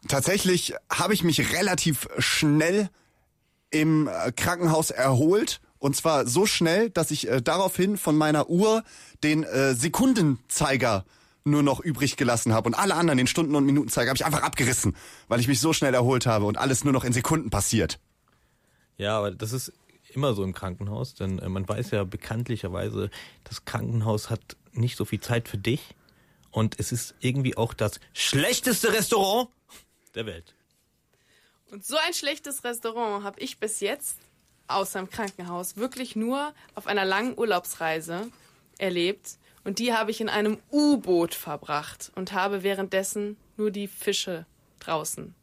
Tatsächlich 0.09 0.75
habe 0.91 1.15
ich 1.15 1.25
mich 1.25 1.53
relativ 1.53 2.09
schnell 2.19 2.91
im 3.71 4.09
äh, 4.09 4.33
Krankenhaus 4.33 4.91
erholt. 4.91 5.61
Und 5.79 5.95
zwar 5.95 6.27
so 6.27 6.47
schnell, 6.47 6.91
dass 6.91 7.11
ich 7.11 7.29
äh, 7.29 7.43
daraufhin 7.43 7.97
von 7.97 8.17
meiner 8.17 8.49
Uhr 8.49 8.83
den 9.23 9.45
äh, 9.45 9.75
Sekundenzeiger 9.75 11.05
nur 11.45 11.63
noch 11.63 11.81
übrig 11.81 12.17
gelassen 12.17 12.53
habe. 12.53 12.69
Und 12.69 12.75
alle 12.75 12.95
anderen, 12.95 13.19
den 13.19 13.27
Stunden- 13.27 13.55
und 13.55 13.65
Minutenzeiger, 13.65 14.11
habe 14.11 14.17
ich 14.17 14.27
einfach 14.27 14.43
abgerissen, 14.43 14.97
weil 15.29 15.41
ich 15.41 15.49
mich 15.49 15.61
so 15.61 15.73
schnell 15.73 15.95
erholt 15.95 16.27
habe 16.27 16.45
und 16.45 16.59
alles 16.59 16.85
nur 16.85 16.93
noch 16.93 17.05
in 17.05 17.13
Sekunden 17.13 17.51
passiert. 17.51 18.01
Ja, 18.97 19.19
aber 19.19 19.31
das 19.31 19.53
ist 19.53 19.73
immer 20.13 20.35
so 20.35 20.43
im 20.43 20.55
Krankenhaus, 20.55 21.15
denn 21.15 21.39
äh, 21.39 21.49
man 21.49 21.69
weiß 21.69 21.91
ja 21.91 22.05
bekanntlicherweise, 22.05 23.11
das 23.45 23.65
Krankenhaus 23.65 24.31
hat 24.31 24.57
nicht 24.73 24.97
so 24.97 25.05
viel 25.05 25.21
Zeit 25.21 25.49
für 25.49 25.59
dich 25.59 25.95
und 26.51 26.79
es 26.81 26.91
ist 26.91 27.15
irgendwie 27.21 27.57
auch 27.57 27.75
das 27.75 28.01
schlechteste 28.13 28.93
Restaurant 28.93 29.49
der 30.17 30.27
Welt. 30.27 30.57
Und 31.71 31.85
so 31.85 31.97
ein 31.97 32.15
schlechtes 32.15 32.65
Restaurant 32.65 33.23
habe 33.23 33.39
ich 33.39 33.61
bis 33.61 33.79
jetzt, 33.79 34.19
außer 34.67 34.99
im 34.99 35.11
Krankenhaus, 35.11 35.77
wirklich 35.77 36.17
nur 36.17 36.53
auf 36.75 36.89
einer 36.89 37.05
langen 37.05 37.39
Urlaubsreise 37.39 38.29
erlebt. 38.79 39.39
Und 39.63 39.79
die 39.79 39.93
habe 39.93 40.11
ich 40.11 40.21
in 40.21 40.29
einem 40.29 40.59
U-Boot 40.73 41.35
verbracht 41.35 42.11
und 42.17 42.33
habe 42.33 42.65
währenddessen 42.65 43.37
nur 43.57 43.71
die 43.71 43.87
Fische 43.87 44.47
draußen 44.81 45.36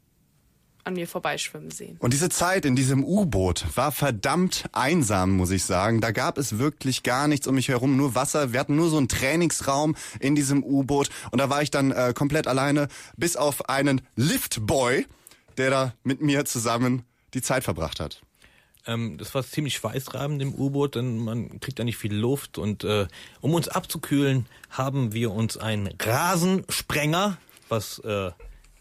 an 0.83 0.93
mir 0.93 1.07
vorbeischwimmen 1.07 1.71
sehen. 1.71 1.97
Und 1.99 2.13
diese 2.13 2.29
Zeit 2.29 2.65
in 2.65 2.75
diesem 2.75 3.03
U-Boot 3.03 3.65
war 3.75 3.91
verdammt 3.91 4.65
einsam, 4.71 5.31
muss 5.31 5.51
ich 5.51 5.63
sagen. 5.63 6.01
Da 6.01 6.11
gab 6.11 6.37
es 6.37 6.57
wirklich 6.59 7.03
gar 7.03 7.27
nichts 7.27 7.47
um 7.47 7.55
mich 7.55 7.69
herum, 7.69 7.95
nur 7.95 8.15
Wasser. 8.15 8.53
Wir 8.53 8.59
hatten 8.59 8.75
nur 8.75 8.89
so 8.89 8.97
einen 8.97 9.07
Trainingsraum 9.07 9.95
in 10.19 10.35
diesem 10.35 10.63
U-Boot. 10.63 11.09
Und 11.31 11.39
da 11.39 11.49
war 11.49 11.61
ich 11.61 11.71
dann 11.71 11.91
äh, 11.91 12.13
komplett 12.15 12.47
alleine, 12.47 12.87
bis 13.17 13.35
auf 13.35 13.69
einen 13.69 14.01
Liftboy, 14.15 15.05
der 15.57 15.69
da 15.69 15.93
mit 16.03 16.21
mir 16.21 16.45
zusammen 16.45 17.03
die 17.33 17.41
Zeit 17.41 17.63
verbracht 17.63 17.99
hat. 17.99 18.21
Ähm, 18.85 19.17
das 19.17 19.33
war 19.33 19.43
ziemlich 19.43 19.75
schweißtreibend 19.75 20.41
im 20.41 20.53
U-Boot, 20.53 20.95
denn 20.95 21.17
man 21.17 21.59
kriegt 21.59 21.79
ja 21.79 21.85
nicht 21.85 21.97
viel 21.97 22.13
Luft. 22.13 22.57
Und 22.57 22.83
äh, 22.83 23.07
um 23.41 23.53
uns 23.53 23.67
abzukühlen, 23.67 24.45
haben 24.69 25.13
wir 25.13 25.31
uns 25.31 25.57
einen 25.57 25.93
Rasensprenger, 25.99 27.37
was 27.69 27.99
äh, 27.99 28.31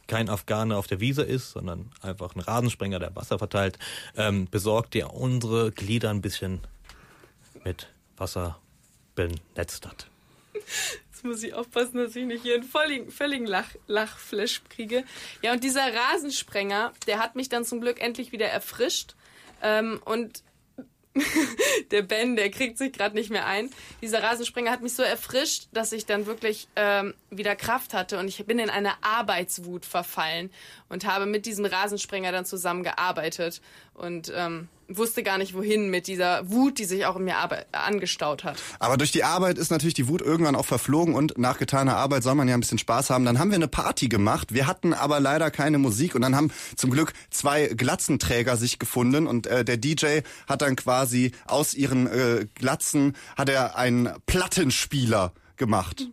kein 0.07 0.29
Afghane 0.29 0.77
auf 0.77 0.87
der 0.87 1.01
Wiese 1.01 1.23
ist, 1.23 1.53
sondern 1.53 1.91
einfach 2.01 2.35
ein 2.35 2.41
Rasensprenger, 2.41 2.99
der 2.99 3.15
Wasser 3.17 3.39
verteilt, 3.39 3.79
ähm, 4.17 4.49
besorgt, 4.51 4.95
der 4.95 5.15
unsere 5.15 5.73
Glieder 5.73 6.11
ein 6.11 6.21
bisschen 6.21 6.61
mit 7.65 7.89
Wasser 8.17 8.59
benetzt 9.15 9.87
hat. 9.87 10.07
Jetzt 10.55 11.25
muss 11.25 11.43
ich 11.43 11.55
aufpassen, 11.55 11.99
dass 11.99 12.17
ich 12.17 12.25
nicht 12.25 12.43
hier 12.43 12.55
einen 12.55 12.65
völligen, 12.65 13.11
völligen 13.11 13.47
Lach, 13.47 13.69
Lachflash 13.87 14.63
kriege. 14.69 15.05
Ja, 15.43 15.53
und 15.53 15.63
dieser 15.63 15.95
Rasensprenger, 15.95 16.93
der 17.07 17.19
hat 17.19 17.37
mich 17.37 17.49
dann 17.49 17.65
zum 17.65 17.81
Glück 17.81 18.01
endlich 18.01 18.33
wieder 18.33 18.47
erfrischt. 18.47 19.15
Ähm, 19.63 20.01
und 20.05 20.43
der 21.91 22.03
Ben, 22.03 22.37
der 22.37 22.51
kriegt 22.51 22.79
sich 22.79 22.93
gerade 22.93 23.15
nicht 23.15 23.31
mehr 23.31 23.47
ein. 23.47 23.71
Dieser 24.01 24.23
Rasensprenger 24.23 24.71
hat 24.71 24.83
mich 24.83 24.95
so 24.95 25.03
erfrischt, 25.03 25.69
dass 25.73 25.93
ich 25.93 26.07
dann 26.07 26.27
wirklich 26.27 26.69
ähm, 26.77 27.15
wieder 27.31 27.57
Kraft 27.57 27.95
hatte 27.95 28.19
und 28.19 28.29
ich 28.29 28.45
bin 28.47 28.59
in 28.59 28.71
eine 28.71 28.93
Arbeitswut 29.03 29.85
verfallen 29.85 30.51
und 30.89 31.07
habe 31.07 31.27
mit 31.27 31.47
diesem 31.47 31.65
Rasensprenger 31.65 32.33
dann 32.33 32.45
zusammengearbeitet 32.45 33.61
und 33.95 34.33
ähm, 34.35 34.69
wusste 34.97 35.23
gar 35.23 35.39
nicht 35.39 35.55
wohin 35.55 35.91
mit 35.91 36.07
dieser 36.07 36.51
Wut, 36.51 36.79
die 36.79 36.85
sich 36.85 37.07
auch 37.07 37.17
in 37.17 37.25
mir 37.25 37.37
angestaut 37.73 38.45
hat. 38.45 38.61
Aber 38.79 38.97
durch 38.97 39.13
die 39.13 39.25
Arbeit 39.25 39.59
ist 39.59 39.71
natürlich 39.71 39.95
die 39.95 40.09
Wut 40.09 40.21
irgendwann 40.23 40.57
auch 40.57 40.67
verflogen 40.67 41.15
und 41.15 41.39
nach 41.39 41.59
getaner 41.59 41.97
Arbeit 41.97 42.23
soll 42.23 42.35
man 42.35 42.49
ja 42.49 42.55
ein 42.55 42.61
bisschen 42.61 42.79
Spaß 42.79 43.11
haben. 43.11 43.25
Dann 43.25 43.39
haben 43.39 43.51
wir 43.51 43.57
eine 43.57 43.69
Party 43.69 44.09
gemacht. 44.09 44.55
Wir 44.55 44.67
hatten 44.67 44.95
aber 44.95 45.21
leider 45.21 45.51
keine 45.51 45.79
Musik 45.79 46.15
und 46.15 46.23
dann 46.23 46.37
haben 46.37 46.51
zum 46.77 46.91
Glück 46.91 47.13
zwei 47.31 47.69
Glatzenträger 47.69 48.57
sich 48.57 48.79
gefunden 48.79 49.27
und 49.27 49.47
äh, 49.47 49.65
der 49.65 49.77
DJ 49.77 50.21
hat 50.47 50.63
dann 50.63 50.77
quasi 50.77 51.33
aus 51.47 51.75
ihren 51.75 52.07
äh, 52.07 52.47
Glatzen 52.55 53.15
hat 53.37 53.49
er 53.49 53.77
einen 53.77 54.11
Plattenspieler 54.27 55.33
gemacht. 55.57 56.09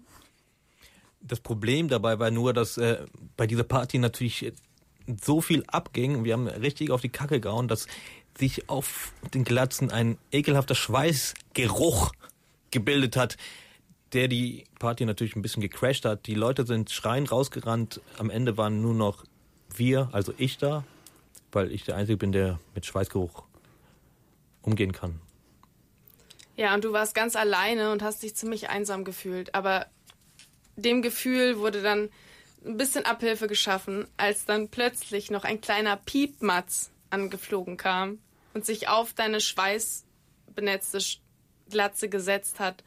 Das 1.21 1.39
Problem 1.39 1.89
dabei 1.89 2.19
war 2.19 2.31
nur, 2.31 2.53
dass 2.53 2.77
äh, 2.77 3.05
bei 3.37 3.45
dieser 3.45 3.63
Party 3.63 3.99
natürlich 3.99 4.53
so 5.23 5.41
viel 5.41 5.63
abging. 5.67 6.23
Wir 6.23 6.33
haben 6.33 6.47
richtig 6.47 6.91
auf 6.91 7.01
die 7.01 7.09
Kacke 7.09 7.39
gehauen, 7.39 7.67
dass 7.67 7.87
sich 8.39 8.69
auf 8.69 9.11
den 9.33 9.43
Glatzen 9.43 9.91
ein 9.91 10.17
ekelhafter 10.31 10.75
Schweißgeruch 10.75 12.11
gebildet 12.71 13.15
hat, 13.15 13.37
der 14.13 14.27
die 14.27 14.63
Party 14.79 15.05
natürlich 15.05 15.35
ein 15.35 15.41
bisschen 15.41 15.61
gecrashed 15.61 16.05
hat. 16.05 16.25
Die 16.25 16.33
Leute 16.33 16.65
sind 16.65 16.89
schreiend 16.89 17.31
rausgerannt. 17.31 18.01
Am 18.17 18.29
Ende 18.29 18.57
waren 18.57 18.81
nur 18.81 18.93
noch 18.93 19.25
wir, 19.75 20.09
also 20.13 20.33
ich 20.37 20.57
da, 20.57 20.83
weil 21.51 21.71
ich 21.71 21.83
der 21.83 21.95
Einzige 21.95 22.17
bin, 22.17 22.31
der 22.31 22.59
mit 22.73 22.85
Schweißgeruch 22.85 23.43
umgehen 24.61 24.93
kann. 24.93 25.19
Ja, 26.55 26.73
und 26.73 26.83
du 26.83 26.91
warst 26.91 27.15
ganz 27.15 27.35
alleine 27.35 27.91
und 27.91 28.01
hast 28.01 28.23
dich 28.23 28.35
ziemlich 28.35 28.69
einsam 28.69 29.03
gefühlt. 29.03 29.53
Aber 29.55 29.85
dem 30.75 31.01
Gefühl 31.01 31.59
wurde 31.59 31.81
dann 31.81 32.09
ein 32.65 32.77
bisschen 32.77 33.05
Abhilfe 33.05 33.47
geschaffen, 33.47 34.07
als 34.17 34.45
dann 34.45 34.69
plötzlich 34.69 35.31
noch 35.31 35.43
ein 35.43 35.61
kleiner 35.61 35.95
Piepmatz 35.95 36.91
angeflogen 37.09 37.77
kam 37.77 38.19
und 38.53 38.65
sich 38.65 38.87
auf 38.87 39.13
deine 39.13 39.41
schweißbenetzte 39.41 40.99
Glatze 41.69 42.09
gesetzt 42.09 42.59
hat 42.59 42.83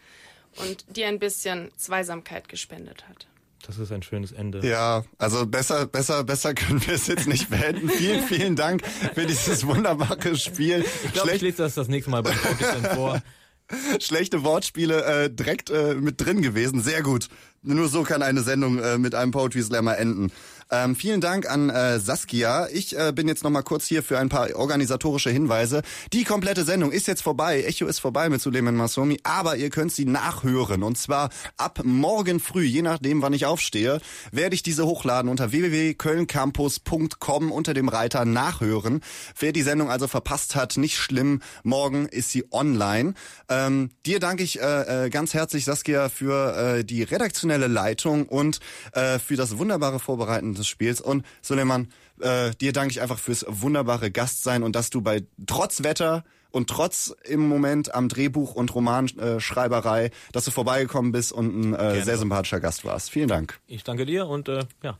und 0.57 0.97
dir 0.97 1.09
ein 1.09 1.19
bisschen 1.19 1.71
Zweisamkeit 1.77 2.49
gespendet 2.49 3.09
hat. 3.09 3.29
Das 3.67 3.79
ist 3.79 3.93
ein 3.93 4.03
schönes 4.03 4.33
Ende. 4.33 4.67
Ja, 4.67 5.05
also 5.19 5.47
besser, 5.47 5.87
besser, 5.87 6.25
besser 6.25 6.53
können 6.53 6.85
wir 6.85 6.95
es 6.95 7.07
jetzt 7.07 7.29
nicht 7.29 7.49
beenden. 7.49 7.89
vielen, 7.91 8.23
vielen 8.25 8.57
Dank 8.57 8.85
für 9.15 9.25
dieses 9.25 9.65
wunderbare 9.67 10.37
Spiel. 10.37 10.85
Ich 11.05 11.13
glaube, 11.13 11.33
ich 11.33 11.43
lese 11.43 11.59
das 11.59 11.75
das 11.75 11.89
nächste 11.89 12.11
Mal 12.11 12.23
Podcast 12.25 12.87
vor. 12.89 13.23
Schlechte 14.01 14.43
Wortspiele 14.43 15.05
äh, 15.05 15.31
direkt 15.31 15.71
äh, 15.71 15.95
mit 15.95 16.21
drin 16.21 16.43
gewesen. 16.43 16.83
Sehr 16.83 17.03
gut. 17.03 17.29
Nur 17.63 17.89
so 17.89 18.03
kann 18.03 18.23
eine 18.23 18.43
Sendung 18.43 18.79
äh, 18.81 18.99
mit 18.99 19.15
einem 19.15 19.31
Poetry 19.31 19.63
Slammer 19.63 19.97
enden. 19.97 20.33
Ähm, 20.73 20.97
vielen 20.97 21.21
Dank 21.21 21.51
an 21.51 21.69
äh, 21.69 22.01
Saskia. 22.01 22.67
Ich 22.73 22.99
äh, 22.99 23.13
bin 23.15 23.29
jetzt 23.29 23.45
noch 23.45 23.51
mal 23.51 23.61
kurz 23.61 23.85
hier 23.85 24.03
für 24.03 24.19
ein 24.19 24.31
paar 24.31 24.57
organisatorische 24.57 25.29
Hinweise. 25.29 25.83
Die 26.15 26.25
komplette 26.25 26.65
Sendung 26.65 26.93
ist 26.93 27.07
jetzt 27.07 27.23
vorbei. 27.23 27.63
Echo 27.65 27.87
ist 27.87 27.99
vorbei 27.99 28.31
mit 28.31 28.41
Suleiman 28.41 28.75
Masomi, 28.75 29.21
aber 29.23 29.57
ihr 29.57 29.69
könnt 29.69 29.93
sie 29.93 30.07
nachhören. 30.07 30.83
Und 30.83 30.97
zwar 30.97 31.29
ab 31.59 31.83
morgen 31.85 32.41
früh, 32.41 32.63
je 32.63 32.81
nachdem, 32.81 33.21
wann 33.21 33.35
ich 33.35 33.45
aufstehe, 33.45 34.01
werde 34.31 34.55
ich 34.55 34.63
diese 34.63 34.87
hochladen 34.87 35.31
unter 35.31 35.53
www.kölncampus.com 35.53 37.53
unter 37.53 37.75
dem 37.75 37.91
Reiter 37.91 38.25
nachhören. 38.25 39.03
Wer 39.39 39.53
die 39.53 39.63
Sendung 39.63 39.91
also 39.91 40.09
verpasst 40.09 40.55
hat, 40.55 40.79
nicht 40.79 40.97
schlimm. 40.97 41.43
Morgen 41.65 42.07
ist 42.07 42.31
sie 42.31 42.51
online. 42.51 43.13
Ähm, 43.51 43.91
dir 44.07 44.21
danke 44.21 44.43
ich 44.43 44.63
äh, 44.63 45.05
äh 45.05 45.11
ganz 45.11 45.35
herzlich, 45.35 45.67
Saskia, 45.67 46.09
für 46.09 46.79
äh, 46.79 46.83
die 46.83 47.03
redaktionelle 47.03 47.67
Leitung 47.67 48.27
und 48.27 48.61
äh, 48.95 49.19
für 49.19 49.37
das 49.37 49.59
wunderbare 49.59 49.99
Vorbereiten 49.99 50.62
des 50.63 50.69
Spiels. 50.69 51.01
Und 51.01 51.25
Suleiman, 51.43 51.89
äh, 52.21 52.53
dir 52.61 52.73
danke 52.73 52.93
ich 52.93 53.03
einfach 53.03 53.19
fürs 53.19 53.45
wunderbare 53.49 54.11
Gastsein 54.11 54.63
und 54.63 54.77
dass 54.77 54.91
du 54.91 55.03
bei 55.03 55.25
trotz 55.47 55.83
Wetter 55.83 56.25
und 56.51 56.69
trotz 56.69 57.15
im 57.25 57.49
Moment 57.49 57.95
am 57.95 58.09
Drehbuch 58.09 58.55
und 58.55 58.75
Romanschreiberei, 58.75 60.11
dass 60.33 60.45
du 60.45 60.51
vorbeigekommen 60.51 61.13
bist 61.13 61.33
und 61.33 61.73
ein 61.73 61.75
äh, 61.75 62.05
sehr 62.05 62.19
sympathischer 62.19 62.61
Gast 62.61 62.85
warst. 62.85 63.11
Vielen 63.11 63.29
Dank. 63.29 63.59
Ich 63.67 63.85
danke 63.85 64.07
dir 64.07 64.27
und 64.27 64.49
äh, 64.49 64.65
ja. 64.83 64.99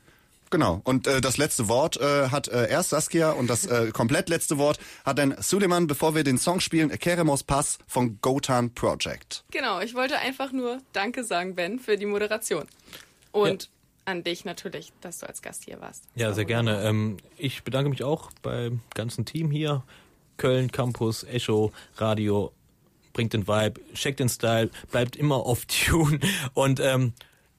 Genau. 0.51 0.83
Und 0.85 1.07
äh, 1.07 1.23
das 1.23 1.39
letzte 1.39 1.69
Wort 1.69 1.99
äh, 1.99 2.29
hat 2.29 2.49
äh, 2.49 2.69
erst 2.69 2.91
Saskia 2.91 3.31
und 3.31 3.49
das 3.49 3.65
äh, 3.67 3.91
komplett 3.93 4.29
letzte 4.29 4.59
Wort 4.59 4.79
hat 5.05 5.19
dann 5.19 5.35
Suleiman, 5.41 5.87
bevor 5.87 6.15
wir 6.15 6.25
den 6.25 6.37
Song 6.37 6.61
spielen, 6.61 6.91
Keremos 6.91 7.43
Pass 7.43 7.79
von 7.87 8.19
Gotan 8.21 8.75
Project. 8.75 9.45
Genau, 9.51 9.81
ich 9.81 9.95
wollte 9.95 10.19
einfach 10.19 10.53
nur 10.53 10.79
Danke 10.93 11.25
sagen, 11.25 11.55
Ben, 11.55 11.79
für 11.79 11.97
die 11.97 12.05
Moderation. 12.05 12.67
Und 13.31 13.63
ja 13.63 13.69
an 14.05 14.23
dich 14.23 14.45
natürlich, 14.45 14.93
dass 15.01 15.19
du 15.19 15.27
als 15.27 15.43
Gast 15.43 15.65
hier 15.65 15.81
warst. 15.81 16.05
Ja, 16.15 16.33
sehr 16.33 16.45
gerne. 16.45 16.83
Ähm, 16.83 17.19
ich 17.37 17.63
bedanke 17.63 17.91
mich 17.91 18.03
auch 18.03 18.31
beim 18.43 18.81
ganzen 18.95 19.25
Team 19.25 19.51
hier. 19.51 19.83
Köln, 20.37 20.73
Campus, 20.73 21.25
Echo, 21.25 21.73
Radio, 21.97 22.53
bringt 23.13 23.33
den 23.33 23.47
Vibe, 23.47 23.81
checkt 23.95 24.21
den 24.21 24.29
Style, 24.29 24.71
bleibt 24.91 25.17
immer 25.17 25.47
auf 25.47 25.67
Tune 25.67 26.19
und 26.55 26.81
ähm, 26.81 27.13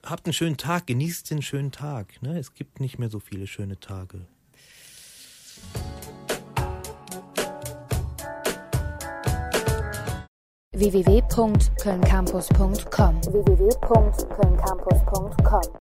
habt 0.03 0.25
einen 0.25 0.33
schönen 0.33 0.57
Tag, 0.57 0.87
genießt 0.87 1.31
den 1.31 1.41
schönen 1.41 1.71
Tag. 1.71 2.21
Ne? 2.21 2.37
Es 2.37 2.53
gibt 2.53 2.79
nicht 2.79 2.99
mehr 2.99 3.09
so 3.09 3.19
viele 3.19 3.47
schöne 3.47 3.79
Tage. 3.79 4.27
www.kölncampus.com 10.75 13.21
www 13.21 13.69